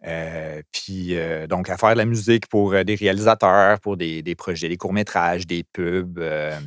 Euh, 0.04 0.60
puis, 0.72 1.16
euh, 1.16 1.46
donc, 1.46 1.70
à 1.70 1.76
faire 1.78 1.92
de 1.92 1.98
la 1.98 2.04
musique 2.04 2.48
pour 2.48 2.72
euh, 2.74 2.82
des 2.82 2.96
réalisateurs, 2.96 3.78
pour 3.80 3.96
des, 3.96 4.20
des 4.22 4.34
projets, 4.34 4.68
des 4.68 4.76
courts-métrages, 4.76 5.46
des 5.46 5.62
pubs. 5.62 6.18
euh, 6.18 6.58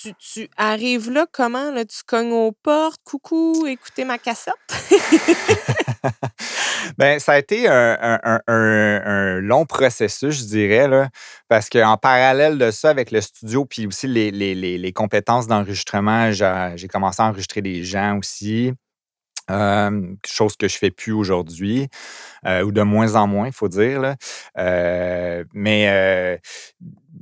Tu, 0.00 0.14
tu 0.14 0.48
arrives 0.56 1.10
là, 1.10 1.26
comment? 1.30 1.70
Là, 1.70 1.84
tu 1.84 1.98
cognes 2.06 2.32
aux 2.32 2.52
portes, 2.52 3.00
coucou, 3.04 3.66
écoutez 3.66 4.04
ma 4.04 4.18
cassette? 4.18 4.54
Ben, 6.98 7.18
ça 7.20 7.32
a 7.32 7.38
été 7.38 7.68
un, 7.68 8.20
un- 8.24 8.40
un- 8.48 9.40
long 9.40 9.64
processus, 9.66 10.40
je 10.40 10.44
dirais, 10.44 10.88
là, 10.88 11.08
parce 11.48 11.68
qu'en 11.68 11.96
parallèle 11.96 12.58
de 12.58 12.70
ça, 12.70 12.90
avec 12.90 13.10
le 13.12 13.20
studio, 13.20 13.64
puis 13.64 13.86
aussi 13.86 14.08
les, 14.08 14.30
les- 14.30 14.54
les- 14.54 14.78
les 14.78 14.92
compétences 14.92 15.46
d'enregistrement, 15.46 16.32
j'ai 16.32 16.88
commencé 16.88 17.22
à 17.22 17.26
enregistrer 17.26 17.62
des 17.62 17.84
gens 17.84 18.18
aussi. 18.18 18.72
Euh, 19.50 20.14
chose 20.26 20.56
que 20.56 20.68
je 20.68 20.76
fais 20.78 20.90
plus 20.90 21.12
aujourd'hui, 21.12 21.88
euh, 22.46 22.62
ou 22.62 22.72
de 22.72 22.82
moins 22.82 23.14
en 23.14 23.26
moins, 23.26 23.46
il 23.46 23.52
faut 23.52 23.68
dire. 23.68 24.00
là. 24.00 24.16
Euh, 24.58 25.44
mais 25.52 26.40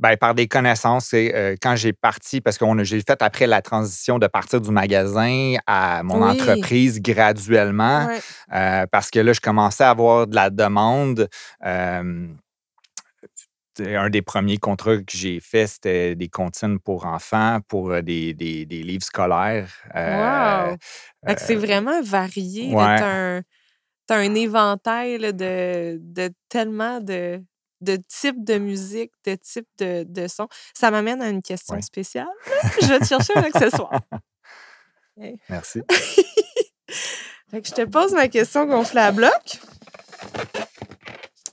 ben, 0.00 0.16
par 0.16 0.34
des 0.34 0.48
connaissances, 0.48 1.08
c'est, 1.08 1.34
euh, 1.34 1.56
quand 1.60 1.76
j'ai 1.76 1.92
parti, 1.92 2.40
parce 2.40 2.56
que 2.56 2.64
j'ai 2.84 3.02
fait 3.02 3.20
après 3.20 3.46
la 3.46 3.60
transition 3.60 4.18
de 4.18 4.26
partir 4.26 4.60
du 4.60 4.70
magasin 4.70 5.56
à 5.66 6.02
mon 6.02 6.22
Oui. 6.22 6.30
entreprise 6.30 7.02
graduellement, 7.02 8.08
euh, 8.52 8.86
parce 8.90 9.10
que 9.10 9.20
là, 9.20 9.34
je 9.34 9.40
commençais 9.40 9.84
à 9.84 9.90
avoir 9.90 10.26
de 10.26 10.34
la 10.34 10.48
demande. 10.48 11.28
Euh, 11.64 12.26
un 13.78 14.10
des 14.10 14.22
premiers 14.22 14.56
contrats 14.58 14.96
que 14.96 15.04
j'ai 15.16 15.38
fait, 15.40 15.66
c'était 15.66 16.14
des 16.14 16.28
comptines 16.28 16.78
pour 16.80 17.06
enfants, 17.06 17.60
pour 17.68 18.02
des, 18.02 18.34
des- 18.34 18.66
des 18.66 18.82
livres 18.82 19.04
scolaires. 19.04 19.70
Wow! 19.94 20.76
C'est 21.38 21.54
vraiment 21.56 22.02
varié. 22.02 22.74
ouais. 22.74 22.96
Tu 22.96 23.02
as, 23.04 23.42
un 24.16 24.34
éventail 24.34 25.18
là, 25.18 25.32
de, 25.32 25.98
de 26.00 26.30
tellement 26.48 27.00
de, 27.00 27.42
de 27.80 27.96
types 27.96 28.44
de 28.44 28.58
musique, 28.58 29.12
de 29.26 29.34
types 29.36 29.68
de, 29.78 30.04
de 30.08 30.28
sons. 30.28 30.48
Ça 30.74 30.90
m'amène 30.90 31.22
à 31.22 31.28
une 31.28 31.42
question 31.42 31.74
Ouais. 31.76 31.82
spéciale. 31.82 32.26
Je 32.80 32.86
vais 32.86 32.98
te 32.98 33.04
chercher 33.06 33.32
un 33.36 33.42
accessoire. 33.42 34.00
Merci. 35.48 35.82
Fait 37.50 37.60
que 37.62 37.68
je 37.68 37.72
te 37.74 37.84
pose 37.84 38.12
ma 38.12 38.28
question 38.28 38.64
gonflée 38.66 39.00
à 39.00 39.12
bloc. 39.12 39.58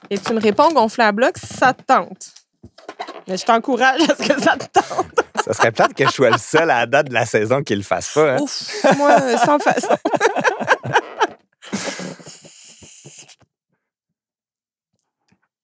Et 0.10 0.18
tu 0.18 0.34
me 0.34 0.40
réponds 0.40 0.72
gonflé 0.72 1.04
à 1.04 1.12
bloc 1.12 1.38
si 1.38 1.48
ça 1.54 1.74
te 1.74 1.82
tente. 1.84 2.28
Mais 3.28 3.36
je 3.38 3.46
t'encourage 3.46 4.02
à 4.04 4.16
ce 4.16 4.28
que 4.28 4.42
ça 4.42 4.56
te 4.56 4.66
tente. 4.80 5.08
Ça 5.44 5.54
serait 5.54 5.72
peut-être 5.72 5.94
que 5.94 6.06
je 6.06 6.12
sois 6.12 6.30
le 6.30 6.38
seul 6.38 6.70
à 6.72 6.80
la 6.80 6.86
date 6.86 7.10
de 7.10 7.14
la 7.14 7.26
saison 7.26 7.62
qui 7.62 7.76
le 7.76 7.84
fasse 7.84 8.14
pas. 8.14 8.36
hein. 8.36 8.38
Ouf, 8.40 8.84
moi, 8.98 9.38
sans 9.38 9.60
façon. 9.60 9.88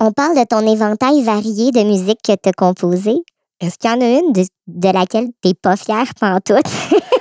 On 0.06 0.12
parle 0.12 0.36
de 0.36 0.44
ton 0.44 0.68
éventail 0.68 1.24
varié 1.24 1.72
de 1.72 1.82
musique 1.82 2.20
que 2.22 2.34
tu 2.34 2.50
as 2.50 2.52
composé. 2.52 3.14
Est-ce 3.62 3.78
qu'il 3.78 3.90
y 3.90 3.94
en 3.94 4.02
a 4.02 4.20
une 4.20 4.34
de, 4.34 4.44
de 4.68 4.90
laquelle 4.90 5.28
tu 5.42 5.48
n'es 5.48 5.54
pas 5.54 5.78
fière 5.78 6.14
pantoute? 6.20 6.68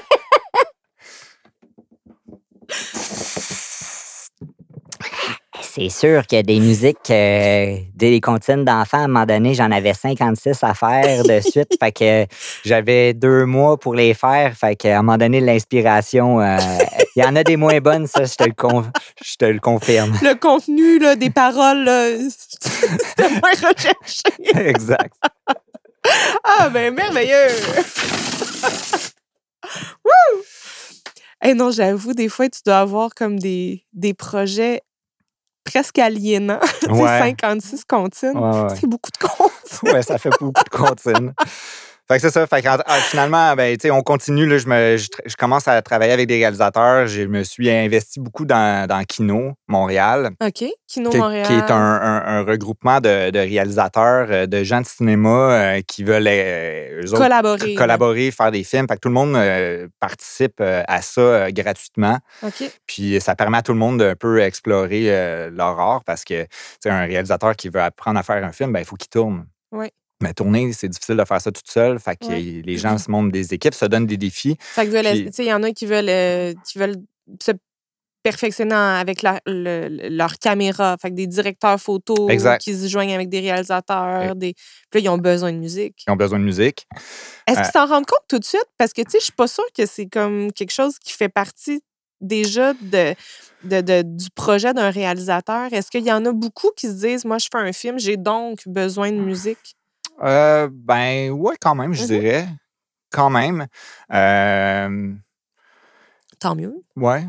C'est 5.60 5.90
sûr 5.90 6.26
que 6.26 6.42
des 6.42 6.58
musiques, 6.58 7.08
euh, 7.10 7.76
des 7.94 8.20
comptines 8.20 8.64
d'enfants, 8.64 8.98
à 8.98 9.04
un 9.04 9.06
moment 9.06 9.26
donné, 9.26 9.54
j'en 9.54 9.70
avais 9.70 9.94
56 9.94 10.64
à 10.64 10.74
faire 10.74 11.22
de 11.22 11.38
suite. 11.48 11.78
fait 11.80 11.92
que 11.92 12.26
j'avais 12.64 13.14
deux 13.14 13.46
mois 13.46 13.78
pour 13.78 13.94
les 13.94 14.12
faire. 14.12 14.54
Fait 14.56 14.74
qu'à 14.74 14.98
un 14.98 15.02
moment 15.02 15.18
donné, 15.18 15.40
l'inspiration 15.40 16.40
euh, 16.40 16.58
Il 17.16 17.22
y 17.22 17.26
en 17.26 17.36
a 17.36 17.44
des 17.44 17.56
moins 17.56 17.78
bonnes, 17.80 18.06
ça, 18.06 18.24
je 18.24 18.34
te 18.34 18.44
le, 18.44 18.52
con- 18.54 18.90
je 19.24 19.34
te 19.36 19.44
le 19.44 19.60
confirme. 19.60 20.16
Le 20.22 20.34
contenu 20.34 20.98
là, 20.98 21.14
des 21.16 21.30
paroles, 21.30 21.84
là, 21.84 22.08
c'était 22.28 23.28
moins 23.30 23.50
recherché. 23.52 24.22
exact. 24.68 25.14
Ah, 26.44 26.68
ben 26.70 26.94
merveilleux! 26.94 27.48
Wouh! 30.04 30.42
Eh 31.44 31.54
non, 31.54 31.70
j'avoue, 31.70 32.12
des 32.14 32.28
fois, 32.28 32.48
tu 32.48 32.60
dois 32.64 32.78
avoir 32.80 33.10
comme 33.14 33.38
des, 33.38 33.84
des 33.92 34.14
projets 34.14 34.82
presque 35.64 35.98
aliénants. 35.98 36.60
Ouais. 36.88 37.18
56 37.20 37.84
comptines. 37.84 38.36
Ouais, 38.36 38.62
ouais. 38.62 38.76
C'est 38.80 38.86
beaucoup 38.88 39.10
de 39.10 39.18
comptes. 39.26 39.82
ouais, 39.92 40.02
ça 40.02 40.18
fait 40.18 40.30
beaucoup 40.40 40.62
de 40.64 40.68
comptines. 40.68 41.32
Fait 42.12 42.18
que 42.18 42.22
c'est 42.22 42.30
ça. 42.30 42.46
Fait 42.46 42.60
que, 42.60 42.68
ah, 42.68 42.94
finalement, 43.00 43.54
ben, 43.54 43.74
on 43.90 44.02
continue. 44.02 44.46
Là, 44.46 44.58
je, 44.58 44.66
me, 44.66 44.96
je, 44.98 45.06
tra- 45.08 45.22
je 45.24 45.34
commence 45.36 45.66
à 45.66 45.80
travailler 45.80 46.12
avec 46.12 46.26
des 46.28 46.34
réalisateurs. 46.36 47.06
Je 47.06 47.22
me 47.22 47.42
suis 47.42 47.70
investi 47.70 48.20
beaucoup 48.20 48.44
dans, 48.44 48.86
dans 48.86 49.02
Kino, 49.04 49.52
Montréal, 49.66 50.30
OK. 50.44 50.64
Kino 50.86 51.08
qui, 51.10 51.16
Montréal. 51.16 51.46
qui 51.46 51.54
est 51.54 51.70
un, 51.70 51.74
un- 51.76 52.22
un 52.26 52.42
regroupement 52.44 53.00
de, 53.00 53.30
de 53.30 53.38
réalisateurs, 53.38 54.26
euh, 54.30 54.46
de 54.46 54.62
gens 54.62 54.80
de 54.82 54.86
cinéma 54.86 55.28
euh, 55.52 55.80
qui 55.88 56.04
veulent 56.04 56.26
euh, 56.28 57.02
eux 57.02 57.16
collaborer. 57.16 57.74
collaborer, 57.74 58.30
faire 58.30 58.50
des 58.50 58.64
films. 58.64 58.86
Fait 58.88 58.96
que 58.96 59.00
tout 59.00 59.08
le 59.08 59.14
monde 59.14 59.34
euh, 59.36 59.88
participe 59.98 60.60
à 60.60 61.00
ça 61.02 61.50
gratuitement. 61.52 62.18
OK. 62.42 62.70
Puis 62.86 63.18
ça 63.20 63.34
permet 63.34 63.58
à 63.58 63.62
tout 63.62 63.72
le 63.72 63.78
monde 63.78 63.98
d'un 64.00 64.14
peu 64.16 64.40
explorer 64.40 65.50
leur 65.50 65.80
art 65.80 66.02
parce 66.04 66.24
que 66.24 66.46
un 66.84 67.04
réalisateur 67.06 67.56
qui 67.56 67.68
veut 67.68 67.80
apprendre 67.80 68.18
à 68.18 68.22
faire 68.22 68.44
un 68.44 68.52
film, 68.52 68.72
ben, 68.72 68.80
il 68.80 68.84
faut 68.84 68.96
qu'il 68.96 69.08
tourne. 69.08 69.46
Oui. 69.70 69.88
Mais 70.22 70.32
tourner, 70.32 70.72
c'est 70.72 70.88
difficile 70.88 71.16
de 71.16 71.24
faire 71.24 71.40
ça 71.40 71.50
toute 71.52 71.70
seule. 71.70 71.98
Fait 71.98 72.16
que 72.16 72.26
Ouais. 72.26 72.62
les 72.64 72.76
gens 72.78 72.96
se 72.96 73.10
montent 73.10 73.32
des 73.32 73.52
équipes, 73.52 73.74
se 73.74 73.84
donnent 73.86 74.06
des 74.06 74.16
défis. 74.16 74.56
Fait 74.60 74.86
que 74.86 75.42
il 75.42 75.44
y 75.46 75.52
en 75.52 75.62
a 75.62 75.72
qui 75.72 75.84
veulent, 75.86 76.08
euh, 76.08 76.54
qui 76.66 76.78
veulent 76.78 76.96
se 77.42 77.52
perfectionner 78.22 78.74
en- 78.74 78.78
avec 78.78 79.22
leur, 79.22 79.40
le- 79.46 79.88
le- 79.88 80.08
leur 80.08 80.38
caméra. 80.38 80.96
Fait 81.02 81.10
que 81.10 81.14
des 81.16 81.26
directeurs 81.26 81.80
photos 81.80 82.30
Exact. 82.30 82.60
qui 82.62 82.72
se 82.72 82.86
joignent 82.86 83.14
avec 83.14 83.28
des 83.28 83.40
réalisateurs. 83.40 84.36
Des... 84.36 84.54
Puis 84.90 85.00
là, 85.00 85.00
ils 85.00 85.08
ont 85.08 85.18
besoin 85.18 85.52
de 85.52 85.58
musique. 85.58 85.96
Qui 85.96 86.10
ont 86.10 86.14
besoin 86.16 86.38
de 86.38 86.44
musique. 86.44 86.86
Est-ce 87.48 87.58
Euh, 87.58 87.62
qu'ils 87.62 87.72
s'en 87.72 87.86
rendent 87.86 88.06
compte 88.06 88.22
tout 88.28 88.38
de 88.38 88.44
suite? 88.44 88.66
Parce 88.78 88.92
que, 88.92 89.02
tu 89.02 89.10
sais, 89.10 89.18
je 89.18 89.24
suis 89.24 89.32
pas 89.32 89.48
sûre 89.48 89.64
que 89.76 89.86
c'est 89.86 90.06
comme 90.06 90.52
quelque 90.52 90.70
chose 90.72 90.98
qui 91.00 91.12
fait 91.12 91.28
partie 91.28 91.82
déjà 92.20 92.74
de, 92.74 93.14
de- 93.64 93.80
de- 93.80 94.02
du 94.02 94.30
projet 94.36 94.72
d'un 94.72 94.90
réalisateur. 94.90 95.72
Est-ce 95.72 95.90
qu'il 95.90 96.04
y 96.06 96.12
en 96.12 96.24
a 96.24 96.30
beaucoup 96.32 96.70
qui 96.76 96.86
se 96.86 96.92
disent, 96.92 97.24
moi, 97.24 97.38
je 97.38 97.48
fais 97.50 97.58
un 97.58 97.72
film, 97.72 97.98
j'ai 97.98 98.16
donc 98.16 98.60
besoin 98.66 99.10
de 99.10 99.16
musique? 99.18 99.74
Euh, 100.22 100.68
ben, 100.72 101.30
ouais, 101.30 101.56
quand 101.60 101.74
même, 101.74 101.92
je 101.94 102.02
Mhm. 102.02 102.06
dirais. 102.08 102.48
Quand 103.10 103.30
même. 103.30 103.66
Euh, 104.12 105.14
Tant 106.40 106.54
mieux. 106.54 106.74
ouais. 106.96 107.24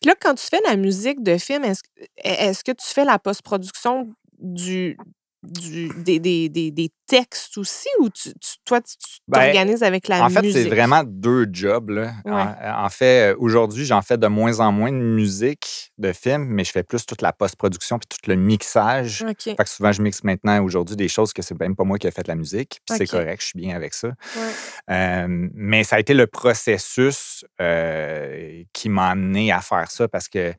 Puis 0.00 0.08
là, 0.08 0.14
quand 0.18 0.34
tu 0.34 0.46
fais 0.46 0.60
la 0.66 0.76
musique 0.76 1.22
de 1.22 1.36
film, 1.36 1.64
est-ce 1.64 1.82
est-ce 2.16 2.64
que 2.64 2.72
tu 2.72 2.86
fais 2.86 3.04
la 3.04 3.18
post-production 3.18 4.14
du, 4.38 4.96
du, 5.44 5.88
des, 5.98 6.18
des, 6.18 6.48
des, 6.48 6.70
des 6.70 6.90
textes 7.06 7.58
aussi 7.58 7.88
ou 8.00 8.08
tu, 8.08 8.32
tu- 8.34 8.56
toi, 8.64 8.80
tu 8.80 8.94
Ben, 9.28 9.40
t'organises 9.44 9.82
avec 9.82 10.08
la 10.08 10.24
En 10.24 10.28
fait, 10.30 10.40
musique? 10.42 10.62
c'est 10.62 10.68
vraiment 10.68 11.02
deux 11.04 11.46
jobs. 11.52 11.90
Là. 11.90 12.12
Ouais. 12.24 12.32
En, 12.32 12.84
en 12.86 12.88
fait, 12.88 13.34
aujourd'hui, 13.38 13.84
j'en 13.84 14.00
fais 14.02 14.16
de 14.16 14.26
moins 14.26 14.60
en 14.60 14.72
moins 14.72 14.90
de 14.90 14.96
musique 14.96 15.92
de 15.98 16.12
film, 16.12 16.44
mais 16.44 16.64
je 16.64 16.72
fais 16.72 16.82
plus 16.82 17.04
toute 17.06 17.20
la 17.22 17.32
post-production 17.32 17.98
puis 17.98 18.08
tout 18.08 18.30
le 18.30 18.36
mixage. 18.36 19.22
OK. 19.28 19.42
Fait 19.42 19.54
que 19.56 19.68
souvent, 19.68 19.92
je 19.92 20.02
mixe 20.02 20.24
maintenant 20.24 20.62
aujourd'hui 20.64 20.96
des 20.96 21.08
choses 21.08 21.32
que 21.32 21.42
c'est 21.42 21.58
même 21.60 21.76
pas 21.76 21.84
moi 21.84 21.98
qui 21.98 22.06
ai 22.06 22.10
fait 22.10 22.26
la 22.26 22.34
musique. 22.36 22.80
Puis 22.86 22.96
c'est 22.96 23.06
correct, 23.06 23.40
je 23.42 23.46
suis 23.48 23.58
bien 23.58 23.76
avec 23.76 23.94
ça. 23.94 24.08
Ouais. 24.08 24.42
Euh, 24.90 25.26
mais 25.54 25.84
ça 25.84 25.96
a 25.96 26.00
été 26.00 26.14
le 26.14 26.26
processus 26.26 27.44
euh, 27.60 28.62
qui 28.72 28.88
m'a 28.88 29.10
amené 29.10 29.52
à 29.52 29.60
faire 29.60 29.90
ça 29.90 30.08
parce 30.08 30.28
que 30.28 30.52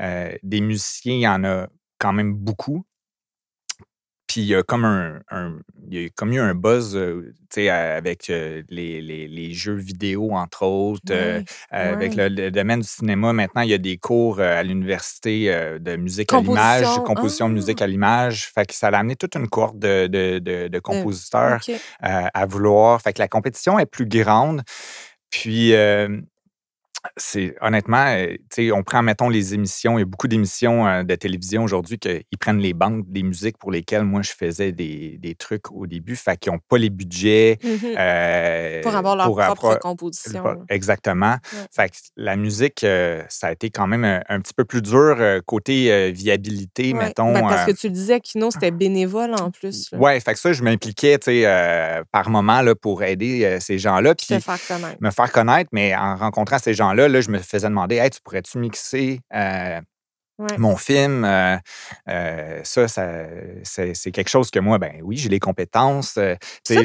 euh, 0.00 0.32
des 0.42 0.60
musiciens, 0.60 1.14
il 1.14 1.20
y 1.20 1.28
en 1.28 1.44
a 1.44 1.66
quand 1.98 2.12
même 2.12 2.34
beaucoup. 2.34 2.84
Puis 4.34 4.40
il 4.42 4.48
y 4.48 4.56
a 4.56 4.64
comme 4.64 4.84
un, 4.84 5.20
un- 5.30 5.60
il 5.88 6.02
y 6.02 6.06
a 6.06 6.08
comme 6.08 6.32
eu 6.32 6.40
un 6.40 6.56
buzz 6.56 6.96
euh, 6.96 7.32
avec 7.70 8.30
euh, 8.30 8.64
les, 8.68 9.00
les- 9.00 9.28
les 9.28 9.52
jeux 9.52 9.76
vidéo, 9.76 10.32
entre 10.32 10.64
autres. 10.64 11.12
euh, 11.12 11.40
Avec 11.70 12.16
le, 12.16 12.26
le 12.26 12.50
domaine 12.50 12.80
du 12.80 12.88
cinéma, 12.88 13.32
maintenant, 13.32 13.62
il 13.62 13.70
y 13.70 13.74
a 13.74 13.78
des 13.78 13.96
cours 13.96 14.40
à 14.40 14.60
l'université 14.64 15.46
de 15.78 15.94
musique 15.94 16.32
à 16.32 16.40
l'image, 16.40 16.80
Composition, 16.82 17.02
composition 17.04 17.46
de 17.48 17.52
ah! 17.52 17.54
musique 17.54 17.80
à 17.80 17.86
l'image. 17.86 18.50
Fait 18.52 18.66
que 18.66 18.74
ça 18.74 18.88
a 18.88 18.96
amené 18.98 19.14
toute 19.14 19.36
une 19.36 19.46
cohorte 19.46 19.78
de, 19.78 20.08
de- 20.08 20.40
de- 20.40 20.66
de 20.66 20.78
compositeurs 20.80 21.60
à 22.00 22.46
vouloir. 22.46 23.00
Fait 23.02 23.12
que 23.12 23.20
la 23.20 23.28
compétition 23.28 23.78
est 23.78 23.86
plus 23.86 24.06
grande. 24.06 24.62
Puis, 25.30 25.74
euh, 25.74 26.08
c'est 27.16 27.54
honnêtement, 27.60 28.06
euh, 28.16 28.36
on 28.72 28.82
prend, 28.82 29.02
mettons, 29.02 29.28
les 29.28 29.52
émissions. 29.54 29.98
Il 29.98 30.00
y 30.00 30.02
a 30.02 30.06
beaucoup 30.06 30.28
d'émissions 30.28 30.86
euh, 30.86 31.02
de 31.02 31.14
télévision 31.14 31.62
aujourd'hui 31.64 31.98
qu'ils 31.98 32.24
prennent 32.40 32.58
les 32.60 32.72
banques 32.72 33.04
des 33.08 33.22
musiques 33.22 33.58
pour 33.58 33.70
lesquelles 33.70 34.04
moi 34.04 34.22
je 34.22 34.32
faisais 34.32 34.72
des, 34.72 35.18
des 35.20 35.34
trucs 35.34 35.70
au 35.70 35.86
début. 35.86 36.16
Fait 36.16 36.36
qu'ils 36.38 36.52
n'ont 36.52 36.60
pas 36.68 36.78
les 36.78 36.90
budgets. 36.90 37.58
Mhm. 37.62 37.78
euh, 37.98 38.82
Pour 38.82 38.96
avoir 38.96 39.16
leur 39.16 39.26
propre 39.54 39.78
composition. 39.78 40.42
Exactement. 40.68 41.32
Ouais. 41.52 41.58
Fait 41.74 41.88
que 41.90 41.96
la 42.16 42.36
musique, 42.36 42.84
euh, 42.84 43.22
ça 43.28 43.48
a 43.48 43.52
été 43.52 43.70
quand 43.70 43.86
même 43.86 44.04
un, 44.04 44.22
un 44.28 44.40
petit 44.40 44.54
peu 44.54 44.64
plus 44.64 44.80
dur 44.82 45.16
euh, 45.18 45.40
côté 45.44 46.10
viabilité, 46.12 46.92
Ouais. 46.94 47.06
mettons. 47.06 47.32
Ben, 47.34 47.42
parce 47.42 47.66
que 47.66 47.72
tu 47.72 47.88
le 47.88 47.92
disais, 47.92 48.20
Kino, 48.20 48.50
c'était 48.50 48.70
bénévole 48.70 49.34
en 49.34 49.50
plus. 49.50 49.90
là, 49.92 49.98
ouais, 49.98 50.20
fait 50.20 50.32
que 50.32 50.38
ça, 50.38 50.52
je 50.52 50.62
m'impliquais, 50.62 51.18
par 52.12 52.30
moment 52.30 52.62
là, 52.62 52.74
pour 52.74 53.02
aider 53.02 53.58
ces 53.60 53.78
gens-là. 53.78 54.14
Puis 54.14 54.26
faire 54.40 54.58
connaître. 54.66 54.96
me 55.00 55.10
faire 55.10 55.32
connaître, 55.32 55.68
mais 55.72 55.94
en 55.94 56.16
rencontrant 56.16 56.58
ces 56.58 56.72
gens-là, 56.74 56.93
là, 56.94 57.20
je 57.20 57.30
me 57.30 57.38
faisais 57.38 57.68
demander 57.68 57.96
Hey, 57.96 58.10
tu 58.10 58.20
pourrais-tu 58.22 58.58
mixer 58.58 59.20
euh, 59.34 59.80
Ouais. 60.38 60.58
mon 60.58 60.76
film? 60.76 61.24
Euh, 61.24 61.56
euh, 62.08 62.60
Ça, 62.64 62.88
ça 62.88 63.08
c'est 63.62 64.10
quelque 64.12 64.28
chose 64.28 64.50
que 64.50 64.58
moi, 64.58 64.78
ben 64.78 65.00
oui, 65.02 65.16
j'ai 65.16 65.28
les 65.28 65.38
compétences. 65.38 66.12
Ça, 66.12 66.38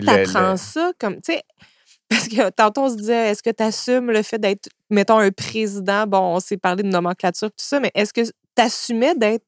t'apprends 0.05 0.51
le- 0.51 0.57
ça 0.57 0.91
comme, 0.99 1.15
tu 1.15 1.33
sais, 1.33 1.43
parce 2.09 2.27
que 2.27 2.49
tantôt 2.51 2.81
on 2.81 2.89
se 2.89 2.95
disait, 2.95 3.29
est-ce 3.29 3.41
que 3.43 3.49
tu 3.49 3.63
assumes 3.63 4.11
le 4.11 4.21
fait 4.21 4.37
d'être, 4.39 4.69
mettons, 4.89 5.17
un 5.19 5.31
président? 5.31 6.05
Bon, 6.07 6.35
on 6.35 6.39
s'est 6.39 6.57
parlé 6.57 6.83
de 6.83 6.89
nomenclature, 6.89 7.49
tout 7.49 7.55
ça, 7.63 7.79
mais 7.79 7.91
est-ce 7.95 8.13
que 8.13 8.21
tu 8.21 8.31
assumais 8.57 9.15
d'être 9.15 9.45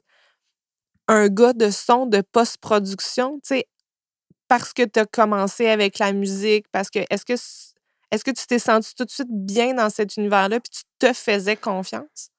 un 1.07 1.27
gars 1.27 1.53
de 1.53 1.69
son, 1.69 2.05
de 2.05 2.21
post-production, 2.21 3.35
tu 3.43 3.55
sais, 3.55 3.65
parce 4.47 4.73
que 4.73 4.83
tu 4.83 4.99
as 4.99 5.05
commencé 5.05 5.67
avec 5.67 5.99
la 5.99 6.13
musique, 6.13 6.65
parce 6.71 6.89
que, 6.89 6.99
est-ce 7.09 7.25
que, 7.25 7.33
est-ce 8.11 8.23
que 8.23 8.31
tu 8.31 8.45
t'es 8.45 8.59
senti 8.59 8.93
tout 8.95 9.05
de 9.05 9.09
suite 9.11 9.27
bien 9.31 9.73
dans 9.73 9.89
cet 9.89 10.17
univers-là, 10.17 10.59
puis 10.59 10.69
tu 10.71 10.83
te 10.99 11.13
faisais 11.13 11.55
confiance? 11.55 12.29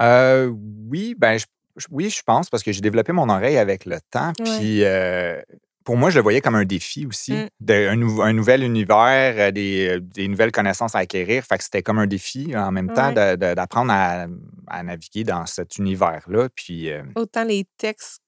Euh, 0.00 0.50
oui, 0.90 1.14
ben, 1.16 1.38
je, 1.38 1.46
oui, 1.90 2.10
je 2.10 2.22
pense, 2.22 2.48
parce 2.50 2.62
que 2.62 2.72
j'ai 2.72 2.80
développé 2.80 3.12
mon 3.12 3.28
oreille 3.28 3.58
avec 3.58 3.84
le 3.84 3.98
temps. 4.10 4.32
Puis, 4.42 4.84
euh, 4.84 5.40
pour 5.84 5.96
moi, 5.96 6.10
je 6.10 6.16
le 6.16 6.22
voyais 6.22 6.40
comme 6.40 6.54
un 6.54 6.64
défi 6.64 7.06
aussi, 7.06 7.32
Mm. 7.32 7.46
de- 7.60 7.88
un, 7.88 7.96
nou- 7.96 8.22
un 8.22 8.32
nouvel 8.32 8.62
univers, 8.62 9.34
euh, 9.38 9.50
des, 9.50 9.98
des 10.00 10.28
nouvelles 10.28 10.52
connaissances 10.52 10.94
à 10.94 10.98
acquérir. 11.00 11.44
Fait 11.44 11.58
que 11.58 11.64
c'était 11.64 11.82
comme 11.82 11.98
un 11.98 12.06
défi 12.06 12.56
en 12.56 12.70
même 12.72 12.92
temps 12.92 13.12
d'apprendre 13.12 13.92
à, 13.92 14.26
à 14.68 14.82
naviguer 14.82 15.24
dans 15.24 15.44
cet 15.46 15.76
univers-là. 15.78 16.48
Puis, 16.54 16.90
euh, 16.90 17.02
Autant 17.16 17.44
les 17.44 17.66
textes 17.78 18.20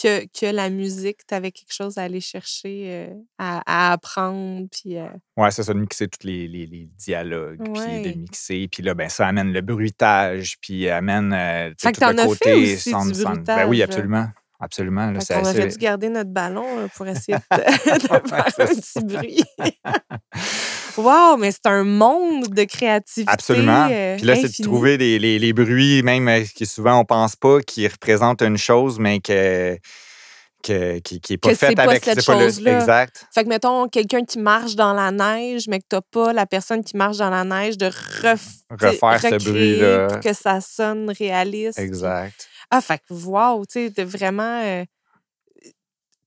que, 0.00 0.26
que 0.26 0.46
la 0.54 0.68
musique, 0.70 1.26
tu 1.26 1.34
avais 1.34 1.50
quelque 1.50 1.72
chose 1.72 1.96
à 1.98 2.02
aller 2.02 2.20
chercher, 2.20 2.84
euh, 2.88 3.14
à, 3.38 3.62
à 3.66 3.92
apprendre, 3.92 4.66
puis... 4.70 4.98
euh, 4.98 5.06
ouais, 5.36 5.50
c'est 5.50 5.62
ça, 5.62 5.72
de 5.72 5.78
mixer 5.78 6.08
tous 6.08 6.26
les, 6.26 6.46
les- 6.48 6.66
les 6.66 6.88
dialogues, 6.98 7.58
puis 7.62 8.02
de 8.12 8.18
mixer. 8.18 8.68
Puis 8.70 8.82
là, 8.82 8.94
ben, 8.94 9.08
ça 9.08 9.26
amène 9.28 9.52
le 9.52 9.60
bruitage, 9.62 10.56
puis 10.60 10.88
amène 10.88 11.32
euh, 11.32 11.72
Fait 11.80 11.92
que 11.92 11.98
tout 11.98 12.04
le 12.04 12.06
as 12.20 12.22
fait 12.22 12.28
côté 12.28 12.54
aussi 12.74 12.90
sound 12.90 13.06
du 13.06 13.12
design. 13.12 13.42
Ben 13.44 13.66
oui, 13.68 13.78
là. 13.78 13.84
absolument. 13.84 14.28
Absolument. 14.58 15.10
là, 15.10 15.20
qu'on 15.20 15.40
aurait 15.40 15.68
dû 15.68 15.76
garder 15.76 16.08
notre 16.08 16.30
ballon 16.30 16.80
là, 16.80 16.88
pour 16.94 17.06
essayer 17.06 17.36
de, 17.36 17.56
de 17.58 18.28
faire 18.28 18.46
un 18.58 18.66
petit 18.66 19.04
bruit. 19.04 19.42
wow, 20.98 21.36
mais 21.36 21.50
c'est 21.52 21.66
un 21.66 21.84
monde 21.84 22.48
de 22.48 22.64
créativité. 22.64 23.30
Absolument. 23.32 23.88
euh, 23.90 24.16
Puis 24.16 24.26
là, 24.26 24.36
c'est 24.36 24.58
de 24.58 24.62
trouver 24.62 24.96
les, 24.96 25.18
les- 25.18 25.38
les 25.38 25.52
bruits, 25.52 26.02
même 26.02 26.28
euh, 26.28 26.42
qui 26.54 26.66
souvent 26.66 26.98
on 27.00 27.04
pense 27.04 27.36
pas, 27.36 27.60
qui 27.60 27.86
représentent 27.86 28.42
une 28.42 28.58
chose, 28.58 28.98
mais 28.98 29.20
que, 29.20 29.76
que- 30.62 30.98
qui 30.98 31.20
n'est 31.30 31.38
pas 31.38 31.50
Que 31.50 31.54
c'est 31.54 31.66
faite 31.68 31.76
pas 31.76 31.82
avec 31.84 32.04
cette 32.04 32.24
pas 32.26 32.34
le-. 32.38 32.46
Exact. 32.68 33.26
Fait 33.32 33.44
que, 33.44 33.48
mettons, 33.48 33.88
quelqu'un 33.88 34.24
qui 34.24 34.38
marche 34.38 34.74
dans 34.74 34.92
la 34.92 35.10
neige, 35.12 35.66
mais 35.68 35.78
que 35.78 35.84
t'as 35.88 36.00
pas 36.10 36.32
la 36.32 36.46
personne 36.46 36.82
qui 36.82 36.96
marche 36.96 37.18
dans 37.18 37.30
la 37.30 37.44
neige 37.44 37.78
de 37.78 37.86
ref- 37.86 38.62
Refaire 38.70 39.20
ce 39.20 39.26
recréer 39.34 39.38
bruit-là. 39.52 40.06
pour 40.08 40.20
que 40.20 40.32
ça 40.32 40.60
sonne 40.60 41.10
réaliste. 41.16 41.78
Exact. 41.78 42.48
Ah, 42.70 42.80
fait 42.80 42.98
que, 42.98 43.14
wow, 43.14 43.64
tu 43.64 43.84
sais, 43.86 43.90
t'es 43.92 44.02
vraiment... 44.04 44.60
euh, 44.64 44.84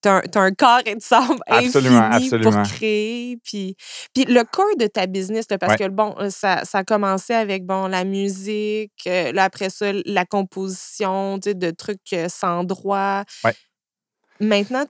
T'as 0.01 0.21
un, 0.35 0.51
corps 0.51 0.81
et 0.85 0.95
de 0.95 1.01
sable 1.01 1.39
Absolument, 1.47 1.99
infini 1.99 2.25
absolument. 2.25 2.51
pour 2.51 2.71
créer. 2.71 3.37
Puis, 3.43 3.75
puis 4.13 4.25
le 4.25 4.43
corps 4.43 4.75
de 4.77 4.87
ta 4.87 5.07
business, 5.07 5.45
là, 5.49 5.57
parce 5.57 5.73
Ouais. 5.73 5.77
que 5.77 5.89
bon, 5.89 6.15
euh, 6.19 6.29
ça, 6.29 6.63
ça 6.63 6.79
a 6.79 6.83
commencé 6.83 7.33
avec 7.33 7.65
bon, 7.65 7.87
la 7.87 8.05
musique, 8.05 8.91
euh, 9.07 9.31
là, 9.33 9.43
après 9.43 9.69
ça, 9.69 9.91
la 10.05 10.25
composition, 10.25 11.39
tu 11.39 11.49
sais, 11.49 11.53
de 11.53 11.71
trucs 11.71 12.13
euh, 12.13 12.29
sans 12.29 12.63
droit. 12.63 13.23
Ouais. 13.43 13.53
Maintenant, 14.39 14.85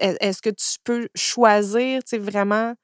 est-ce 0.00 0.42
que 0.42 0.50
tu 0.50 0.78
peux 0.82 1.08
choisir, 1.14 2.02
tu 2.02 2.10
sais, 2.10 2.18
vraiment 2.18 2.74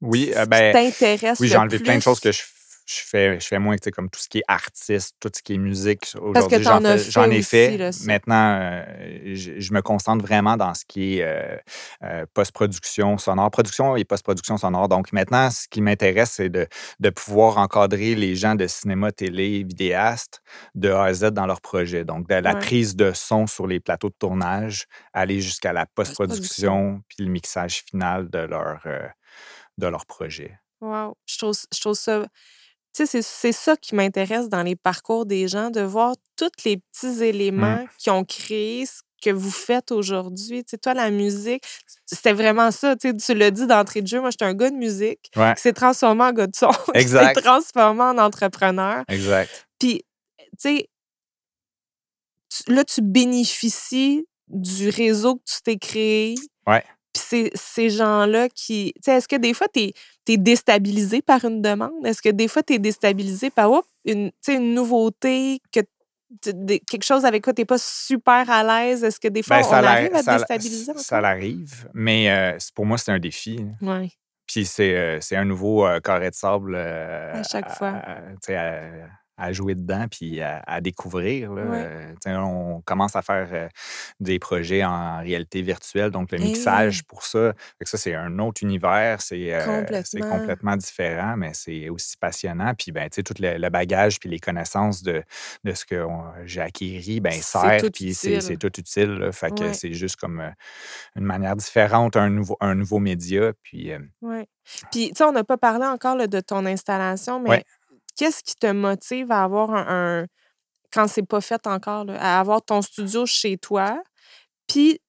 Oui, 0.00 0.30
ce 0.32 0.38
euh, 0.38 0.42
qui 0.42 0.48
ben, 0.48 0.72
t'intéresse 0.72 1.38
oui, 1.38 1.48
j'ai 1.48 1.56
enlevé 1.56 1.78
plein 1.78 1.96
de 1.96 2.02
choses 2.02 2.18
que 2.18 2.32
je 2.32 2.42
je 2.86 2.96
fais, 3.04 3.40
je 3.40 3.46
fais 3.46 3.58
moins 3.58 3.76
comme 3.92 4.10
tout 4.10 4.20
ce 4.20 4.28
qui 4.28 4.38
est 4.38 4.44
artiste, 4.46 5.16
tout 5.20 5.30
ce 5.34 5.42
qui 5.42 5.54
est 5.54 5.58
musique. 5.58 6.00
Parce 6.34 6.46
que 6.48 6.56
Aujourd'hui, 6.56 6.62
j'en 6.62 6.80
j'en 6.80 7.22
fait 7.24 7.34
ai 7.34 7.38
aussi, 7.38 7.42
fait. 7.44 7.76
là. 7.78 7.90
Maintenant, 8.04 8.58
euh, 8.60 9.34
je, 9.34 9.58
je 9.58 9.72
me 9.72 9.80
concentre 9.80 10.24
vraiment 10.24 10.56
dans 10.56 10.74
ce 10.74 10.84
qui 10.86 11.18
est 11.18 11.22
euh, 11.24 11.56
euh, 12.02 12.26
post-production 12.34 13.16
sonore, 13.18 13.50
production 13.50 13.96
et 13.96 14.04
post-production 14.04 14.58
sonore. 14.58 14.88
Donc 14.88 15.12
maintenant, 15.12 15.50
ce 15.50 15.66
qui 15.68 15.80
m'intéresse, 15.80 16.32
c'est 16.32 16.50
de, 16.50 16.66
de 17.00 17.10
pouvoir 17.10 17.56
encadrer 17.58 18.14
les 18.14 18.36
gens 18.36 18.54
de 18.54 18.66
cinéma, 18.66 19.12
télé, 19.12 19.64
vidéastes 19.64 20.42
de 20.74 20.90
A 20.90 21.04
à 21.04 21.14
Z 21.14 21.30
dans 21.32 21.46
leur 21.46 21.60
projet. 21.62 22.04
Donc 22.04 22.28
de 22.28 22.34
la 22.34 22.52
Ouais. 22.54 22.60
prise 22.60 22.94
de 22.96 23.12
son 23.14 23.46
sur 23.46 23.66
les 23.66 23.80
plateaux 23.80 24.10
de 24.10 24.16
tournage, 24.18 24.84
aller 25.12 25.40
jusqu'à 25.40 25.72
la 25.72 25.86
post-production, 25.86 27.02
puis 27.08 27.24
le 27.24 27.30
mixage 27.30 27.82
final 27.88 28.28
de 28.30 28.38
leur, 28.38 28.82
de 29.78 29.86
leur 29.86 30.06
projet. 30.06 30.58
Wow. 30.80 31.16
Je 31.26 31.38
trouve, 31.38 31.54
je 31.74 31.80
trouve 31.80 31.94
ça. 31.94 32.26
Tu 32.94 33.06
sais, 33.06 33.22
c'est- 33.22 33.52
ça 33.52 33.76
qui 33.76 33.94
m'intéresse 33.94 34.48
dans 34.48 34.62
les 34.62 34.76
parcours 34.76 35.26
des 35.26 35.48
gens, 35.48 35.70
de 35.70 35.80
voir 35.80 36.14
tous 36.36 36.50
les 36.64 36.76
petits 36.78 37.24
éléments 37.24 37.78
qui 37.98 38.10
ont 38.10 38.24
créé 38.24 38.86
ce 38.86 39.00
que 39.22 39.30
vous 39.30 39.50
faites 39.50 39.90
aujourd'hui. 39.90 40.62
Tu 40.64 40.70
sais, 40.72 40.78
toi, 40.78 40.94
la 40.94 41.10
musique, 41.10 41.64
c'était 42.06 42.32
vraiment 42.34 42.70
ça. 42.70 42.94
Tu 42.94 43.08
sais, 43.10 43.16
tu 43.16 43.34
l'as 43.34 43.50
dit 43.50 43.66
d'entrée 43.66 44.00
de 44.02 44.06
jeu. 44.06 44.20
Moi, 44.20 44.30
j'étais 44.30 44.44
un 44.44 44.54
gars 44.54 44.70
de 44.70 44.76
musique 44.76 45.30
Ouais, 45.34 45.54
qui 45.56 45.62
s'est 45.62 45.72
transformé 45.72 46.24
en 46.24 46.32
gars 46.32 46.46
de 46.46 46.54
son, 46.54 46.68
qui 46.86 46.92
s'est 46.92 47.00
Exact. 47.00 47.40
transformé 47.42 48.02
en 48.02 48.18
entrepreneur. 48.18 49.02
exact. 49.08 49.66
Puis, 49.78 50.02
tu 50.38 50.44
sais, 50.58 50.88
tu- 52.48 52.72
là, 52.72 52.84
tu 52.84 53.00
bénéficies 53.02 54.26
du 54.48 54.88
réseau 54.90 55.36
que 55.36 55.42
tu 55.46 55.62
t'es 55.62 55.76
créé. 55.78 56.34
Ouais. 56.66 56.84
Ces 57.54 57.90
gens-là 57.90 58.48
qui. 58.48 58.92
Tu 58.96 59.02
sais, 59.02 59.16
est-ce 59.16 59.28
que 59.28 59.36
des 59.36 59.54
fois, 59.54 59.66
tu 59.72 59.90
es, 60.28 60.36
déstabilisé 60.36 61.22
par 61.22 61.44
une 61.44 61.62
demande? 61.62 62.04
Est-ce 62.04 62.22
que 62.22 62.30
des 62.30 62.48
fois, 62.48 62.62
tu 62.62 62.74
es 62.74 62.78
déstabilisé 62.78 63.50
par 63.50 63.70
oups, 63.70 63.88
une, 64.04 64.30
nouveauté, 64.74 65.60
que 65.72 65.80
quelque 66.40 67.04
chose 67.04 67.24
avec 67.24 67.44
quoi 67.44 67.52
tu 67.52 67.60
n'es 67.62 67.66
pas 67.66 67.78
super 67.78 68.48
à 68.50 68.62
l'aise? 68.62 69.04
Est-ce 69.04 69.20
que 69.20 69.28
des 69.28 69.42
fois, 69.42 69.58
Ben, 69.60 69.66
on 69.66 69.70
ça 69.70 69.78
arrive 69.78 70.14
à 70.14 70.22
te 70.22 70.30
déstabiliser? 70.30 70.92
Ça 70.96 71.20
l'arrive, 71.20 71.88
mais 71.94 72.30
euh, 72.30 72.58
pour 72.74 72.86
moi, 72.86 72.98
c'est 72.98 73.12
un 73.12 73.18
défi. 73.18 73.64
Oui. 73.80 74.16
Puis 74.46 74.66
c'est 74.66 74.94
euh, 74.94 75.20
un 75.32 75.44
nouveau 75.44 75.86
euh, 75.86 76.00
carré 76.00 76.30
de 76.30 76.34
sable 76.34 76.74
euh, 76.74 77.32
À 77.34 77.42
chaque 77.42 77.70
fois. 77.70 77.88
à- 77.88 78.18
à, 78.18 78.90
à 79.36 79.52
jouer 79.52 79.74
dedans 79.74 80.06
puis 80.10 80.40
à, 80.40 80.62
à 80.66 80.80
découvrir. 80.80 81.52
là. 81.52 81.62
Ouais. 81.64 82.14
Euh, 82.26 82.36
on 82.38 82.80
commence 82.84 83.16
à 83.16 83.22
faire 83.22 83.48
euh, 83.52 83.68
des 84.20 84.38
projets 84.38 84.84
en 84.84 85.18
réalité 85.18 85.60
virtuelle, 85.62 86.10
donc 86.10 86.30
le 86.32 86.38
Hey. 86.40 86.44
mixage 86.48 87.02
pour 87.04 87.24
ça. 87.24 87.52
Fait 87.78 87.84
que 87.84 87.90
ça, 87.90 87.98
c'est 87.98 88.14
un 88.14 88.38
autre 88.38 88.62
univers, 88.62 89.20
c'est 89.20 89.52
euh, 89.54 89.60
c'est 89.60 89.64
Complètement. 90.20 90.38
complètement 90.38 90.76
différent, 90.76 91.36
mais 91.36 91.50
c'est 91.54 91.88
aussi 91.88 92.16
passionnant. 92.16 92.74
Puis 92.78 92.92
ben, 92.92 93.08
tu 93.08 93.16
sais, 93.16 93.22
tout 93.22 93.34
le, 93.40 93.56
le 93.58 93.68
bagage 93.70 94.18
puis 94.20 94.28
les 94.28 94.38
connaissances 94.38 95.02
de, 95.02 95.22
de 95.64 95.72
ce 95.74 95.84
que 95.84 96.04
j'ai 96.44 96.60
acquéri, 96.60 97.20
ben, 97.20 97.32
sert, 97.32 97.82
puis 97.92 98.14
c'est 98.14 98.56
tout 98.56 98.72
utile. 98.78 99.14
là. 99.14 99.32
Fait 99.32 99.50
que 99.50 99.64
Ouais. 99.64 99.74
c'est 99.74 99.92
juste 99.94 100.16
comme 100.16 100.42
une 101.16 101.24
manière 101.24 101.56
différente, 101.56 102.16
un 102.16 102.28
nouveau, 102.30 102.56
un 102.60 102.74
nouveau 102.74 102.98
média. 102.98 103.52
Puis 103.62 103.90
Oui. 104.22 104.44
Puis, 104.90 105.08
tu 105.10 105.16
sais, 105.16 105.24
on 105.24 105.32
n'a 105.32 105.44
pas 105.44 105.58
parlé 105.58 105.84
encore 105.86 106.16
là, 106.16 106.26
de 106.26 106.40
ton 106.40 106.64
installation, 106.64 107.38
mais 107.40 107.50
Ouais. 107.50 107.64
Qu'est-ce 108.16 108.42
qui 108.42 108.54
te 108.56 108.66
motive 108.72 109.30
à 109.32 109.44
avoir 109.44 109.70
un. 109.74 110.22
un- 110.22 110.26
quand 110.92 111.08
c'est 111.08 111.26
pas 111.26 111.40
fait 111.40 111.66
encore, 111.66 112.04
là, 112.04 112.14
à 112.20 112.40
avoir 112.40 112.62
ton 112.64 112.82
studio 112.82 113.26
chez 113.26 113.58
toi? 113.58 114.00
Puis, 114.68 115.00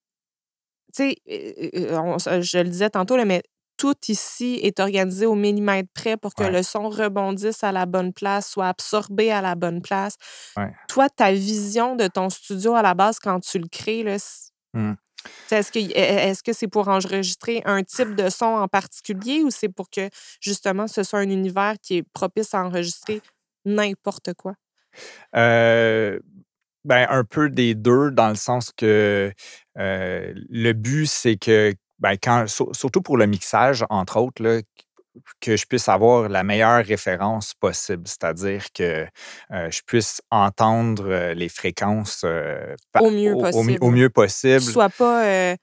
tu 0.93 1.03
sais, 1.11 1.15
euh, 1.29 2.17
euh, 2.27 2.41
je 2.41 2.57
le 2.59 2.69
disais 2.69 2.89
tantôt, 2.89 3.17
là, 3.17 3.25
mais 3.25 3.43
tout 3.77 3.95
ici 4.07 4.59
est 4.63 4.79
organisé 4.79 5.25
au 5.25 5.35
millimètre 5.35 5.89
près 5.93 6.15
pour 6.17 6.33
que 6.33 6.43
Ouais. 6.43 6.51
le 6.51 6.63
son 6.63 6.89
rebondisse 6.89 7.63
à 7.63 7.71
la 7.73 7.85
bonne 7.85 8.13
place, 8.13 8.49
soit 8.49 8.69
absorbé 8.69 9.31
à 9.31 9.41
la 9.41 9.55
bonne 9.55 9.81
place. 9.81 10.15
Ouais. 10.55 10.73
Toi, 10.87 11.09
ta 11.09 11.33
vision 11.33 11.95
de 11.97 12.07
ton 12.07 12.29
studio 12.29 12.75
à 12.75 12.81
la 12.81 12.93
base, 12.93 13.19
quand 13.19 13.41
tu 13.41 13.59
le 13.59 13.67
crées, 13.67 14.03
là, 14.03 14.17
Est-ce 15.51 16.43
que 16.43 16.53
c'est 16.53 16.67
pour 16.67 16.87
enregistrer 16.87 17.61
un 17.65 17.83
type 17.83 18.15
de 18.15 18.29
son 18.29 18.45
en 18.45 18.67
particulier 18.67 19.43
ou 19.43 19.51
c'est 19.51 19.69
pour 19.69 19.89
que 19.89 20.09
justement 20.41 20.87
ce 20.87 21.03
soit 21.03 21.19
un 21.19 21.29
univers 21.29 21.75
qui 21.81 21.97
est 21.97 22.03
propice 22.13 22.53
à 22.53 22.63
enregistrer 22.63 23.21
n'importe 23.65 24.33
quoi? 24.33 24.55
Ben, 25.33 27.07
un 27.09 27.23
peu 27.23 27.49
des 27.49 27.73
deux, 27.73 28.11
dans 28.11 28.29
le 28.29 28.35
sens 28.35 28.71
que 28.71 29.33
le 29.75 30.73
but, 30.73 31.07
c'est 31.07 31.35
que, 31.35 31.73
ben, 31.99 32.15
quand, 32.21 32.47
sur- 32.47 32.75
surtout 32.75 33.01
pour 33.01 33.17
le 33.17 33.25
mixage, 33.25 33.83
entre 33.89 34.17
autres, 34.17 34.61
que 35.39 35.55
je 35.57 35.65
puisse 35.65 35.87
avoir 35.89 36.29
la 36.29 36.43
meilleure 36.43 36.83
référence 36.85 37.53
possible, 37.53 38.03
c'est-à-dire 38.07 38.65
que 38.73 39.05
euh, 39.51 39.69
je 39.71 39.81
puisse 39.85 40.21
entendre 40.31 41.05
euh, 41.07 41.33
les 41.33 41.49
fréquences 41.49 42.21
euh, 42.25 42.75
Au 42.99 43.09
mieux 43.11 43.33
au, 43.33 43.41
possible. 43.41 43.77
au 43.81 43.91
mieux 43.91 44.09
Que 44.09 44.13
possible. 44.13 44.61
tu 44.63 44.71
sois 44.71 44.89
pas 44.89 45.55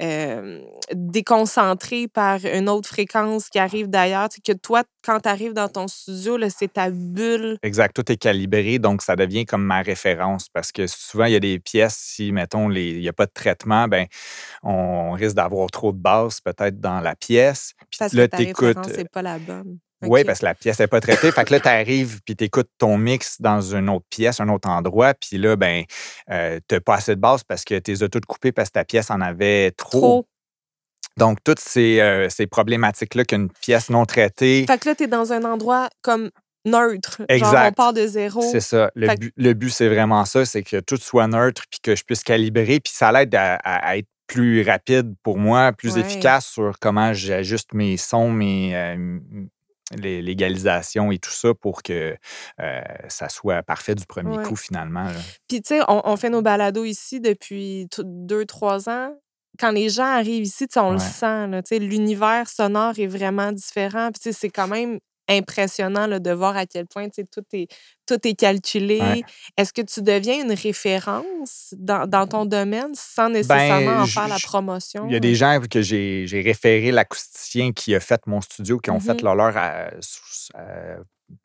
euh, 0.00 0.60
déconcentré 0.94 2.08
par 2.08 2.44
une 2.44 2.68
autre 2.68 2.88
fréquence 2.88 3.48
qui 3.48 3.58
arrive 3.58 3.88
d'ailleurs. 3.88 4.28
Que 4.44 4.52
toi, 4.52 4.82
quand 5.04 5.20
tu 5.20 5.28
arrives 5.28 5.52
dans 5.52 5.68
ton 5.68 5.88
studio, 5.88 6.36
là, 6.36 6.48
c'est 6.50 6.72
ta 6.72 6.90
bulle. 6.90 7.58
Exact, 7.62 7.94
tout 7.94 8.10
est 8.10 8.16
calibré, 8.16 8.78
donc 8.78 9.02
ça 9.02 9.16
devient 9.16 9.44
comme 9.44 9.64
ma 9.64 9.82
référence 9.82 10.48
parce 10.48 10.72
que 10.72 10.86
souvent, 10.86 11.26
il 11.26 11.32
y 11.32 11.36
a 11.36 11.40
des 11.40 11.58
pièces, 11.58 11.96
si, 11.96 12.32
mettons, 12.32 12.70
il 12.70 13.00
n'y 13.00 13.08
a 13.08 13.12
pas 13.12 13.26
de 13.26 13.32
traitement, 13.32 13.88
ben, 13.88 14.06
on 14.62 15.12
risque 15.12 15.36
d'avoir 15.36 15.70
trop 15.70 15.92
de 15.92 15.98
basses 15.98 16.40
peut-être 16.40 16.80
dans 16.80 17.00
la 17.00 17.14
pièce. 17.14 17.72
Puis 17.90 17.98
Parce 17.98 18.12
là, 18.14 18.26
que 18.26 18.30
ta 18.30 18.36
référence 18.38 18.88
n'est 18.88 19.04
pas 19.04 19.22
la 19.22 19.38
bonne. 19.38 19.78
Oui, 20.02 20.24
parce 20.24 20.38
que 20.40 20.46
la 20.46 20.54
pièce 20.54 20.78
n'est 20.78 20.86
pas 20.86 21.00
traitée. 21.00 21.30
fait 21.30 21.44
que 21.44 21.52
là, 21.52 21.60
tu 21.60 21.68
arrives 21.68 22.20
puis 22.24 22.34
tu 22.36 22.44
écoutes 22.44 22.70
ton 22.78 22.96
mix 22.96 23.40
dans 23.40 23.60
une 23.60 23.88
autre 23.90 24.06
pièce, 24.10 24.40
un 24.40 24.48
autre 24.48 24.68
endroit. 24.68 25.14
Puis 25.14 25.36
là, 25.38 25.56
ben, 25.56 25.84
euh, 26.30 26.58
tu 26.68 26.74
n'as 26.74 26.80
pas 26.80 26.94
assez 26.94 27.14
de 27.14 27.20
base 27.20 27.44
parce 27.44 27.64
que 27.64 27.78
tu 27.78 27.90
les 27.90 28.02
as 28.02 28.08
toutes 28.08 28.26
coupées 28.26 28.52
parce 28.52 28.68
que 28.70 28.74
ta 28.74 28.84
pièce 28.84 29.10
en 29.10 29.20
avait 29.20 29.70
trop. 29.72 30.00
Trop. 30.00 30.26
Donc, 31.16 31.38
toutes 31.44 31.60
ces, 31.60 32.00
euh, 32.00 32.28
ces 32.30 32.46
problématiques-là 32.46 33.24
qu'une 33.24 33.50
pièce 33.50 33.90
non 33.90 34.06
traitée, 34.06 34.64
Fait 34.66 34.78
que 34.78 34.88
là, 34.88 34.94
tu 34.94 35.02
es 35.04 35.06
dans 35.06 35.32
un 35.32 35.44
endroit 35.44 35.90
comme 36.02 36.30
neutre. 36.64 37.16
Genre, 37.18 37.26
on 37.28 37.34
Exact. 37.34 37.76
part 37.76 37.92
de 37.92 38.06
zéro. 38.06 38.40
c'est 38.42 38.60
ça. 38.60 38.90
Le 38.94 39.08
le 39.36 39.52
but, 39.54 39.70
c'est 39.70 39.88
vraiment 39.88 40.24
ça, 40.24 40.44
c'est 40.46 40.62
que 40.62 40.78
tout 40.80 40.96
soit 40.98 41.26
neutre 41.26 41.62
puis 41.70 41.80
que 41.82 41.96
je 41.96 42.04
puisse 42.04 42.22
calibrer. 42.22 42.80
Puis 42.80 42.92
ça 42.94 43.10
l'aide 43.12 43.34
à, 43.34 43.54
à- 43.56 43.88
à 43.88 43.96
être 43.96 44.08
plus 44.26 44.62
rapide 44.62 45.14
pour 45.24 45.36
moi, 45.38 45.72
plus 45.72 45.94
Ouais. 45.94 46.00
efficace 46.02 46.46
sur 46.46 46.78
comment 46.80 47.12
j'ajuste 47.12 47.72
mes 47.74 47.96
sons, 47.96 48.30
mes, 48.30 48.76
euh, 48.76 49.18
les 49.96 50.22
l'égalisation 50.22 51.10
et 51.12 51.18
tout 51.18 51.30
ça 51.30 51.52
pour 51.54 51.82
que 51.82 52.16
euh, 52.60 52.80
ça 53.08 53.28
soit 53.28 53.62
parfait 53.62 53.94
du 53.94 54.06
premier 54.06 54.36
Ouais. 54.38 54.44
coup 54.44 54.56
finalement. 54.56 55.04
là. 55.04 55.18
Puis, 55.48 55.62
tu 55.62 55.74
sais, 55.74 55.80
on, 55.88 56.02
on 56.08 56.16
fait 56.16 56.30
nos 56.30 56.42
balados 56.42 56.84
ici 56.84 57.20
depuis 57.20 57.88
deux, 58.04 58.44
trois 58.46 58.88
ans. 58.88 59.14
Quand 59.58 59.72
les 59.72 59.88
gens 59.88 60.04
arrivent 60.04 60.44
ici, 60.44 60.66
on 60.76 60.92
le 60.92 60.98
sent. 60.98 61.48
L'univers 61.78 62.48
sonore 62.48 62.98
est 62.98 63.08
vraiment 63.08 63.50
différent. 63.52 64.10
Puis, 64.12 64.20
tu 64.20 64.32
sais, 64.32 64.38
c'est 64.38 64.48
quand 64.50 64.68
même 64.68 65.00
impressionnant 65.30 66.06
là, 66.06 66.18
de 66.18 66.30
voir 66.30 66.56
à 66.56 66.66
quel 66.66 66.86
point 66.86 67.08
tout 67.08 67.44
est, 67.52 67.68
tout 68.06 68.18
est 68.26 68.34
calculé. 68.34 69.00
Ouais. 69.00 69.22
Est-ce 69.56 69.72
que 69.72 69.82
tu 69.82 70.02
deviens 70.02 70.42
une 70.44 70.52
référence 70.52 71.74
dans, 71.78 72.06
dans 72.06 72.26
ton 72.26 72.44
domaine 72.44 72.94
sans 72.94 73.28
nécessairement 73.30 74.02
en 74.02 74.06
faire 74.06 74.28
la 74.28 74.38
promotion? 74.38 75.06
Il 75.06 75.12
y 75.12 75.16
a 75.16 75.20
des 75.20 75.34
gens 75.34 75.60
que 75.70 75.80
j'ai 75.80 76.42
référé 76.44 76.90
l'acousticien 76.92 77.72
qui 77.72 77.94
a 77.94 78.00
fait 78.00 78.20
mon 78.26 78.40
studio, 78.40 78.78
qui 78.78 78.90
ont 78.90 79.00
fait 79.00 79.22
leur 79.22 79.34
leur. 79.34 79.56
à- 79.56 79.90
euh, 80.56 80.96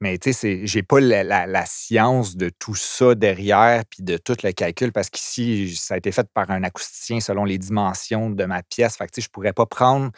mais 0.02 0.18
tu 0.18 0.34
sais, 0.34 0.40
c'est- 0.40 0.66
j'ai 0.66 0.82
pas 0.82 1.00
la, 1.00 1.24
la- 1.24 1.46
la 1.46 1.66
science 1.68 2.36
de 2.36 2.50
tout 2.50 2.74
ça 2.74 3.14
derrière, 3.14 3.84
puis 3.88 4.02
de 4.02 4.18
tout 4.18 4.36
le 4.44 4.52
calcul, 4.52 4.92
parce 4.92 5.12
qu'ici, 5.12 5.76
ça 5.76 5.94
a 5.94 5.98
été 5.98 6.12
fait 6.12 6.28
par 6.34 6.50
un 6.50 6.64
acousticien 6.64 7.20
selon 7.20 7.46
les 7.46 7.60
dimensions 7.60 8.32
de 8.32 8.46
ma 8.46 8.64
pièce. 8.64 8.98
Fait 8.98 9.06
que 9.06 9.12
tu 9.12 9.22
sais, 9.22 9.26
je 9.26 9.30
pourrais 9.30 9.54
pas 9.54 9.68
prendre 9.68 10.10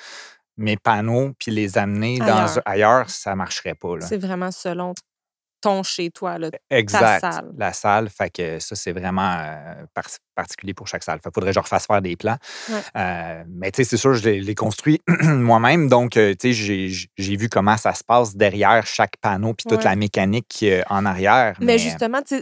mes 0.58 0.78
panneaux 0.78 1.32
puis 1.40 1.52
les 1.52 1.78
amener 1.78 2.18
dans 2.20 2.26
Ailleurs. 2.46 2.62
ailleurs, 2.66 3.10
ça 3.10 3.36
marcherait 3.36 3.76
pas. 3.76 3.98
Là. 3.98 4.06
C'est 4.06 4.18
vraiment 4.18 4.52
selon 4.52 4.94
ton 5.62 5.84
chez 5.84 6.10
toi. 6.12 6.38
Là. 6.38 6.50
Exact. 6.70 7.22
salle. 7.22 7.52
La 7.58 7.74
salle. 7.74 8.10
Fait 8.10 8.30
que 8.30 8.60
ça, 8.60 8.76
c'est 8.76 8.92
vraiment 8.92 9.36
euh, 9.40 9.86
par- 9.94 10.06
particulier 10.38 10.74
pour 10.74 10.88
chaque 10.88 11.04
salle. 11.04 11.20
Fait 11.22 11.30
faudrait 11.34 11.50
que 11.50 11.56
je 11.56 11.60
refasse 11.60 11.86
faire 11.88 12.02
des 12.02 12.16
plans. 12.16 12.38
Ouais. 12.70 12.76
Euh, 12.96 13.44
mais 13.50 13.72
tu 13.72 13.78
sais, 13.84 13.90
c'est 13.90 13.98
sûr, 13.98 14.14
je 14.14 14.30
l'ai 14.30 14.56
construit 14.56 15.02
moi-même. 15.24 15.90
Donc, 15.90 16.16
euh, 16.16 16.34
tu 16.40 16.54
sais, 16.54 16.88
j'ai- 17.18 17.36
vu 17.38 17.50
comment 17.50 17.76
ça 17.78 17.94
se 17.94 18.04
passe 18.04 18.36
derrière 18.36 18.86
chaque 18.88 19.18
panneau 19.22 19.54
puis 19.54 19.66
toute 19.68 19.80
Ouais. 19.80 19.84
la 19.84 19.96
mécanique 19.96 20.60
euh, 20.64 20.82
en 20.90 21.06
arrière. 21.06 21.56
Mais, 21.60 21.78
justement, 21.78 22.22
tu 22.26 22.42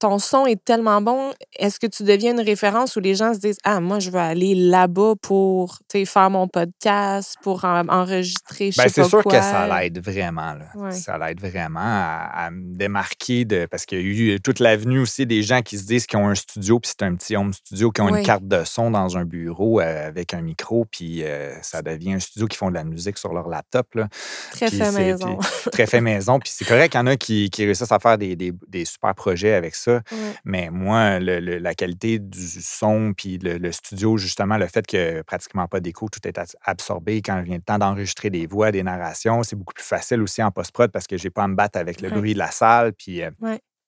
ton 0.00 0.18
son 0.18 0.46
est 0.46 0.62
tellement 0.64 1.00
bon. 1.00 1.32
Est-ce 1.56 1.78
que 1.78 1.86
tu 1.86 2.02
deviens 2.02 2.32
une 2.32 2.40
référence 2.40 2.96
où 2.96 3.00
les 3.00 3.14
gens 3.14 3.32
se 3.34 3.38
disent 3.38 3.58
Ah, 3.64 3.78
moi, 3.80 4.00
je 4.00 4.10
veux 4.10 4.18
aller 4.18 4.54
là-bas 4.56 5.14
pour 5.22 5.78
faire 6.04 6.30
mon 6.30 6.48
podcast, 6.48 7.36
pour 7.42 7.64
en- 7.64 7.86
enregistrer, 7.88 8.70
Ben, 8.76 8.88
c'est 8.88 9.04
sûr 9.04 9.22
quoi. 9.22 9.32
que 9.32 9.38
ça 9.44 9.68
l'aide 9.80 10.02
vraiment. 10.04 10.54
là. 10.54 10.64
Ouais. 10.74 10.90
Ça 10.92 11.16
l'aide 11.18 11.40
vraiment 11.40 11.80
à, 11.80 12.30
à 12.46 12.50
me 12.50 12.74
démarquer 12.76 13.44
de. 13.44 13.66
Parce 13.70 13.86
qu'il 13.86 13.98
y 13.98 14.00
a 14.00 14.34
eu 14.34 14.40
toute 14.40 14.58
l'avenue 14.58 14.98
aussi 15.00 15.26
des 15.26 15.42
gens 15.42 15.62
qui 15.62 15.78
se 15.78 15.84
disent 15.86 16.06
qu'ils 16.06 16.18
ont 16.18 16.28
un 16.28 16.34
studio, 16.34 16.80
puis 16.80 16.90
c'est 17.02 17.06
un 17.08 17.14
petit 17.16 17.36
home 17.36 17.52
studio 17.52 17.90
qui 17.90 18.00
ont 18.00 18.10
Oui. 18.10 18.20
une 18.20 18.24
carte 18.24 18.46
de 18.46 18.62
son 18.64 18.90
dans 18.92 19.16
un 19.16 19.24
bureau 19.24 19.80
euh, 19.80 20.06
avec 20.08 20.34
un 20.34 20.40
micro, 20.40 20.84
puis 20.84 21.24
euh, 21.24 21.52
ça 21.62 21.82
devient 21.82 22.12
un 22.14 22.18
studio 22.20 22.46
qui 22.46 22.56
font 22.56 22.68
de 22.70 22.74
la 22.74 22.84
musique 22.84 23.18
sur 23.18 23.32
leur 23.32 23.48
laptop. 23.48 23.92
Là. 23.94 24.08
Très 24.52 24.66
Puis 24.68 24.78
fait 24.78 24.92
maison. 24.92 25.36
puis 25.38 25.70
très 25.72 25.86
fait 25.86 26.00
maison. 26.00 26.38
Puis 26.38 26.52
c'est 26.54 26.64
correct 26.64 26.92
qu'il 26.92 27.00
y 27.00 27.02
en 27.02 27.06
a 27.08 27.16
qui, 27.16 27.50
qui 27.50 27.64
réussissent 27.64 27.90
à 27.90 27.98
faire 27.98 28.18
des, 28.18 28.36
des- 28.36 28.52
des 28.68 28.84
super 28.84 29.14
projets 29.16 29.54
avec 29.54 29.74
ça. 29.74 30.00
Mais 30.44 30.70
moi, 30.70 31.18
le- 31.18 31.40
le- 31.40 31.58
la 31.58 31.74
qualité 31.74 32.18
du 32.20 32.46
son, 32.62 33.12
puis 33.16 33.38
le, 33.38 33.58
le 33.58 33.72
studio, 33.72 34.16
justement, 34.16 34.56
le 34.56 34.66
fait 34.68 34.86
que 34.86 35.22
pratiquement 35.22 35.66
pas 35.66 35.80
d'écho, 35.80 36.08
tout 36.08 36.20
est 36.28 36.38
absorbé 36.64 37.20
quand 37.22 37.40
vient 37.42 37.56
le 37.56 37.62
temps 37.62 37.78
d'enregistrer 37.78 38.30
des 38.30 38.46
voix, 38.46 38.70
des 38.70 38.82
narrations, 38.84 39.42
c'est 39.42 39.56
beaucoup 39.56 39.74
plus 39.74 39.84
facile 39.84 40.22
aussi 40.22 40.42
en 40.42 40.50
post-prod 40.52 40.90
parce 40.92 41.06
que 41.08 41.16
j'ai 41.16 41.30
pas 41.30 41.42
à 41.42 41.48
me 41.48 41.54
battre 41.56 41.78
avec 41.78 42.00
le 42.00 42.10
bruit 42.10 42.34
de 42.34 42.38
la 42.38 42.50
salle. 42.52 42.92
Puis, 42.92 43.22
euh, 43.22 43.30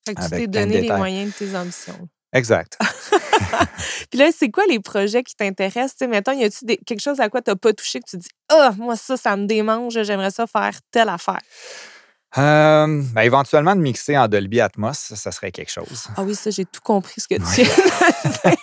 Fait 0.06 0.14
que 0.14 0.22
tu 0.22 0.28
t'es 0.30 0.46
donné 0.46 0.80
les 0.82 0.88
moyens 0.92 1.32
de 1.32 1.46
tes 1.46 1.56
ambitions. 1.56 2.08
Exact. 2.34 2.78
Puis 4.10 4.18
là, 4.20 4.28
c'est 4.36 4.50
quoi 4.50 4.64
les 4.68 4.80
projets 4.80 5.22
qui 5.22 5.34
t'intéressent? 5.34 5.92
Tu 5.96 6.04
sais, 6.04 6.06
mettons, 6.06 6.32
y 6.32 6.44
a-tu 6.44 6.66
quelque 6.84 7.00
chose 7.00 7.20
à 7.20 7.28
quoi 7.28 7.40
tu 7.42 7.50
n'as 7.50 7.56
pas 7.56 7.72
touché 7.72 8.00
que 8.00 8.08
tu 8.08 8.16
dis 8.18 8.28
Ah, 8.50 8.72
moi, 8.76 8.96
ça, 8.96 9.16
ça 9.16 9.36
me 9.36 9.46
démange, 9.46 10.00
j'aimerais 10.02 10.30
ça 10.30 10.46
faire 10.46 10.78
telle 10.90 11.08
affaire. 11.08 11.40
Euh, 12.36 13.00
ben, 13.12 13.22
éventuellement, 13.22 13.76
de 13.76 13.80
mixer 13.80 14.18
en 14.18 14.26
Dolby 14.26 14.60
Atmos, 14.60 14.98
ça, 14.98 15.14
ça 15.14 15.30
serait 15.30 15.52
quelque 15.52 15.70
chose. 15.70 16.08
Ah 16.16 16.22
oui, 16.24 16.34
ça, 16.34 16.50
j'ai 16.50 16.64
tout 16.64 16.80
compris 16.82 17.20
ce 17.20 17.28
que 17.28 17.36
tu 17.36 17.62
dire. 17.62 17.70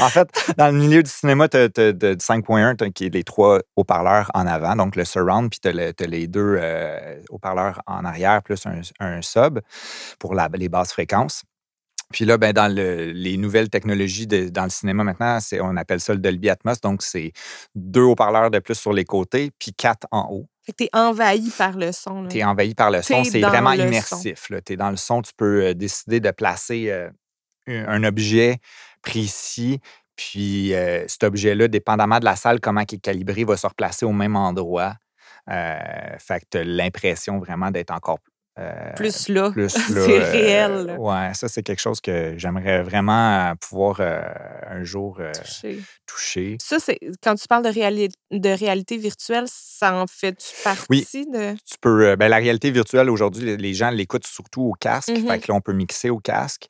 En 0.00 0.08
fait, 0.08 0.28
dans 0.56 0.68
le 0.68 0.78
milieu 0.78 1.02
du 1.02 1.10
cinéma, 1.10 1.48
tu 1.48 1.56
as, 1.56 1.68
du 1.68 2.16
5.1 2.16 2.76
t'as- 2.76 2.90
qui 2.90 3.06
est 3.06 3.14
les 3.14 3.24
trois 3.24 3.58
haut-parleurs 3.76 4.30
en 4.32 4.46
avant, 4.46 4.76
donc 4.76 4.94
le 4.96 5.04
surround, 5.04 5.50
puis 5.50 5.58
tu 5.60 5.68
as, 5.68 6.06
les 6.06 6.26
deux 6.28 6.56
euh, 6.58 7.16
haut-parleurs 7.28 7.82
en 7.86 8.04
arrière, 8.04 8.42
plus 8.42 8.64
un, 8.66 8.80
un 9.00 9.20
sub 9.22 9.58
pour 10.18 10.34
la- 10.34 10.48
les 10.54 10.68
basses 10.68 10.92
fréquences. 10.92 11.42
Puis 12.12 12.24
là, 12.24 12.38
ben, 12.38 12.52
dans 12.52 12.72
le- 12.74 13.12
les 13.12 13.36
nouvelles 13.36 13.68
technologies 13.70 14.26
de- 14.26 14.48
dans 14.48 14.64
le 14.64 14.70
cinéma 14.70 15.04
maintenant, 15.04 15.38
c'est, 15.40 15.60
on 15.60 15.76
appelle 15.76 16.00
ça 16.00 16.12
le 16.12 16.18
Dolby 16.18 16.48
Atmos. 16.50 16.80
Donc, 16.80 17.02
c'est 17.02 17.32
deux 17.74 18.02
haut-parleurs 18.02 18.50
de 18.50 18.58
plus 18.58 18.74
sur 18.74 18.92
les 18.92 19.04
côtés, 19.04 19.50
puis 19.58 19.72
quatre 19.72 20.06
en 20.10 20.28
haut. 20.30 20.46
Fait 20.62 20.72
que 20.72 20.76
t'es 20.78 20.90
envahi 20.92 21.50
par 21.56 21.76
le 21.76 21.92
son. 21.92 22.22
là. 22.22 22.28
Tu 22.28 22.38
es 22.38 22.44
envahi 22.44 22.74
par 22.74 22.90
le 22.90 23.00
son. 23.02 23.22
T'es 23.22 23.30
C'est 23.30 23.40
vraiment 23.40 23.70
immersif. 23.88 24.50
Tu 24.66 24.72
es 24.72 24.76
dans 24.76 24.90
le 24.90 24.96
son. 24.96 25.22
Tu 25.22 25.32
peux 25.36 25.66
euh, 25.66 25.74
décider 25.74 26.20
de 26.20 26.30
placer 26.32 26.90
euh, 26.90 27.08
un 27.66 28.02
objet 28.04 28.58
précis. 29.02 29.80
Puis 30.16 30.74
euh, 30.74 31.04
cet 31.08 31.24
objet-là, 31.24 31.68
dépendamment 31.68 32.18
de 32.18 32.24
la 32.24 32.36
salle, 32.36 32.60
comment 32.60 32.80
il 32.88 32.94
est 32.94 32.98
calibré, 32.98 33.44
va 33.44 33.56
se 33.56 33.66
replacer 33.66 34.04
au 34.04 34.12
même 34.12 34.36
endroit. 34.36 34.94
Fait 36.18 36.40
que 36.50 36.58
l'impression 36.58 37.38
vraiment 37.38 37.70
d'être 37.70 37.90
encore 37.90 38.18
euh, 38.60 38.92
Plus 38.96 39.28
là. 39.28 39.50
plus 39.50 39.68
c'est 39.70 39.92
là, 39.94 40.00
euh, 40.00 40.30
réel. 40.32 40.96
ouais, 40.98 41.30
ça, 41.34 41.48
c'est 41.48 41.62
quelque 41.62 41.80
chose 41.80 42.00
que 42.00 42.34
j'aimerais 42.36 42.82
vraiment 42.82 43.50
euh, 43.50 43.54
pouvoir 43.54 43.96
euh, 44.00 44.20
un 44.68 44.84
jour 44.84 45.20
toucher. 46.06 46.56
Ça, 46.60 46.78
c'est 46.78 46.98
quand 47.22 47.34
tu 47.36 47.46
parles 47.48 47.64
de, 47.64 47.70
réali- 47.70 48.12
de 48.30 48.48
réalité 48.50 48.96
virtuelle, 48.96 49.44
ça 49.46 49.94
en 49.94 50.06
fait 50.06 50.36
partie 50.64 50.86
Oui. 50.90 51.06
de? 51.32 51.52
Tu 51.64 51.76
peux, 51.80 52.16
ben, 52.16 52.28
la 52.28 52.36
réalité 52.36 52.70
virtuelle, 52.70 53.08
aujourd'hui, 53.10 53.56
les- 53.56 53.74
gens 53.74 53.90
l'écoutent 53.90 54.26
surtout 54.26 54.62
au 54.62 54.72
casque. 54.72 55.10
Mhm. 55.10 55.26
Fait 55.28 55.38
que 55.38 55.50
là, 55.52 55.54
on 55.54 55.60
peut 55.60 55.72
mixer 55.72 56.10
au 56.10 56.18
casque. 56.18 56.66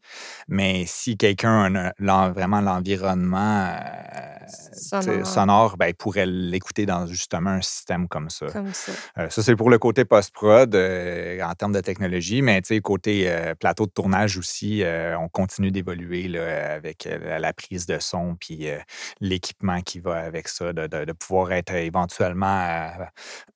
Mais 0.48 0.84
si 0.86 1.16
quelqu'un 1.16 1.74
a 1.74 2.30
vraiment 2.30 2.60
l'environnement 2.60 3.70
Sonore. 5.24 5.72
tu 5.72 5.76
ben, 5.78 5.86
il 5.88 5.94
pourrait 5.94 6.26
l'écouter 6.26 6.86
dans 6.86 7.06
justement 7.06 7.50
un 7.50 7.62
système 7.62 8.08
comme 8.08 8.30
ça. 8.30 8.46
Comme 8.46 8.72
ça. 8.74 8.92
Ça, 9.30 9.42
c'est 9.42 9.56
pour 9.56 9.70
le 9.70 9.78
côté 9.78 10.04
post-prod 10.04 10.74
euh, 10.74 11.40
en 11.42 11.54
termes 11.54 11.72
de 11.72 11.79
technologie, 11.82 12.42
mais 12.42 12.60
côté 12.82 13.30
euh, 13.30 13.54
plateau 13.54 13.86
de 13.86 13.90
tournage 13.90 14.36
aussi, 14.36 14.82
euh, 14.82 15.18
on 15.18 15.28
continue 15.28 15.70
d'évoluer 15.70 16.36
avec 16.38 17.06
euh, 17.06 17.38
la, 17.38 17.52
prise 17.52 17.86
de 17.86 17.98
son 17.98 18.36
puis 18.36 18.68
l'équipement 19.20 19.80
qui 19.82 20.00
va 20.00 20.16
avec 20.16 20.48
ça, 20.48 20.72
de, 20.72 20.86
de- 20.86 21.12
pouvoir 21.12 21.52
être 21.52 21.74
éventuellement 21.74 22.92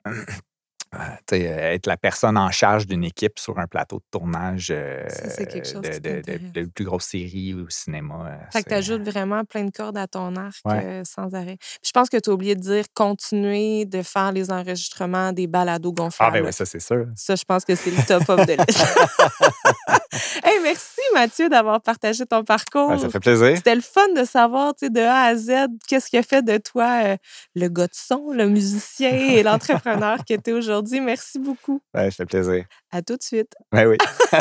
euh, 1.00 1.36
euh, 1.36 1.72
être 1.72 1.86
la 1.86 1.96
personne 1.96 2.36
en 2.38 2.50
charge 2.50 2.86
d'une 2.86 3.04
équipe 3.04 3.38
sur 3.38 3.58
un 3.58 3.66
plateau 3.66 3.96
de 3.96 4.04
tournage 4.10 4.68
euh, 4.70 5.08
Ça, 5.08 5.44
chose 5.64 5.72
de, 5.82 5.88
de, 5.88 5.98
de- 5.98 5.98
t'intéresse. 6.20 6.52
de 6.52 6.64
plus 6.66 6.84
grosse 6.84 7.04
série 7.04 7.54
au 7.54 7.68
cinéma. 7.68 8.14
euh, 8.28 8.44
Fait 8.52 8.62
que 8.62 8.68
tu 8.68 8.74
ajoutes 8.74 9.02
vraiment 9.02 9.44
plein 9.44 9.64
de 9.64 9.70
cordes 9.70 9.98
à 9.98 10.06
ton 10.06 10.34
arc 10.36 10.54
Ouais. 10.64 10.82
euh, 10.84 11.02
sans 11.04 11.34
arrêt. 11.34 11.56
Puis 11.58 11.80
je 11.86 11.90
pense 11.92 12.08
que 12.08 12.16
tu 12.16 12.30
as 12.30 12.32
oublié 12.32 12.54
de 12.54 12.60
dire 12.60 12.84
continuer 12.94 13.84
de 13.84 14.02
faire 14.02 14.32
les 14.32 14.50
enregistrements 14.50 15.32
des 15.32 15.46
balados 15.46 15.92
Ah, 15.96 16.02
gonflables. 16.02 16.32
ben 16.40 16.46
oui, 16.46 16.52
ça, 16.52 16.64
c'est 16.64 16.80
sûr. 16.80 17.06
Ça, 17.16 17.34
je 17.34 17.44
pense 17.44 17.64
que 17.64 17.74
c'est 17.74 17.90
le 17.90 18.02
top 18.06 18.28
of 18.28 18.46
de 18.46 18.52
liste. 18.66 18.84
hey, 20.44 20.58
merci 20.62 21.00
Mathieu 21.12 21.48
d'avoir 21.48 21.80
partagé 21.80 22.24
ton 22.26 22.44
parcours. 22.44 22.88
Ouais, 22.90 22.98
ça 22.98 23.08
fait 23.08 23.20
plaisir. 23.20 23.56
C'était 23.56 23.74
le 23.74 23.80
fun 23.80 24.12
de 24.16 24.24
savoir, 24.24 24.74
de 24.80 25.00
A 25.00 25.22
à 25.24 25.34
Z, 25.36 25.50
qu'est-ce 25.88 26.08
qui 26.10 26.16
a 26.18 26.22
fait 26.22 26.42
de 26.42 26.56
toi 26.58 27.02
euh, 27.04 27.16
le 27.54 27.68
gars 27.68 27.86
de 27.86 27.94
son, 27.94 28.30
le 28.32 28.46
musicien 28.48 29.10
et 29.10 29.42
l'entrepreneur 29.42 30.18
que 30.28 30.34
tu 30.34 30.50
es 30.50 30.52
aujourd'hui. 30.52 30.83
Merci 30.92 31.38
beaucoup. 31.38 31.80
Ouais, 31.94 32.10
ça 32.10 32.16
fait 32.18 32.26
plaisir. 32.26 32.64
À 32.90 33.02
tout 33.02 33.16
de 33.16 33.22
suite. 33.22 33.52
Ben 33.72 33.86
oui. 33.88 33.96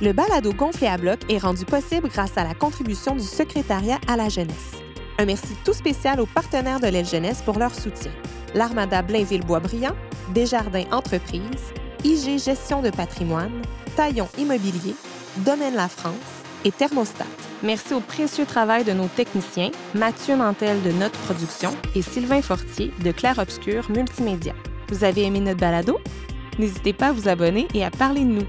Le 0.00 0.12
balado 0.12 0.52
gonflé 0.52 0.86
à 0.86 0.96
bloc 0.96 1.18
est 1.28 1.38
rendu 1.38 1.64
possible 1.64 2.08
grâce 2.08 2.38
à 2.38 2.44
la 2.44 2.54
contribution 2.54 3.16
du 3.16 3.24
secrétariat 3.24 3.98
à 4.06 4.16
la 4.16 4.28
jeunesse. 4.28 4.76
Un 5.18 5.24
merci 5.24 5.56
tout 5.64 5.72
spécial 5.72 6.20
aux 6.20 6.26
partenaires 6.26 6.78
de 6.78 6.86
l'aile 6.86 7.04
jeunesse 7.04 7.42
pour 7.42 7.58
leur 7.58 7.74
soutien. 7.74 8.12
L'Armada 8.54 9.02
Blainville-Boisbriand, 9.02 9.96
Desjardins 10.34 10.86
Entreprises, 10.92 11.72
IG 12.04 12.38
Gestion 12.38 12.80
de 12.80 12.90
patrimoine, 12.90 13.60
Taillon 13.96 14.28
Immobilier, 14.38 14.94
Domaine 15.38 15.74
La 15.74 15.88
France 15.88 16.37
et 16.64 16.72
Thermostat. 16.72 17.26
Merci 17.62 17.94
au 17.94 18.00
précieux 18.00 18.46
travail 18.46 18.84
de 18.84 18.92
nos 18.92 19.06
techniciens, 19.08 19.70
Mathieu 19.94 20.36
Nantel 20.36 20.80
de 20.82 20.92
Notre 20.92 21.18
Production 21.20 21.70
et 21.94 22.02
Sylvain 22.02 22.42
Fortier 22.42 22.92
de 23.04 23.10
Clair 23.10 23.38
Obscur 23.38 23.90
Multimédia. 23.90 24.54
Vous 24.88 25.04
avez 25.04 25.24
aimé 25.24 25.40
notre 25.40 25.60
balado? 25.60 25.98
N'hésitez 26.58 26.92
pas 26.92 27.08
à 27.08 27.12
vous 27.12 27.28
abonner 27.28 27.68
et 27.74 27.84
à 27.84 27.90
parler 27.90 28.22
de 28.22 28.30
nous. 28.30 28.46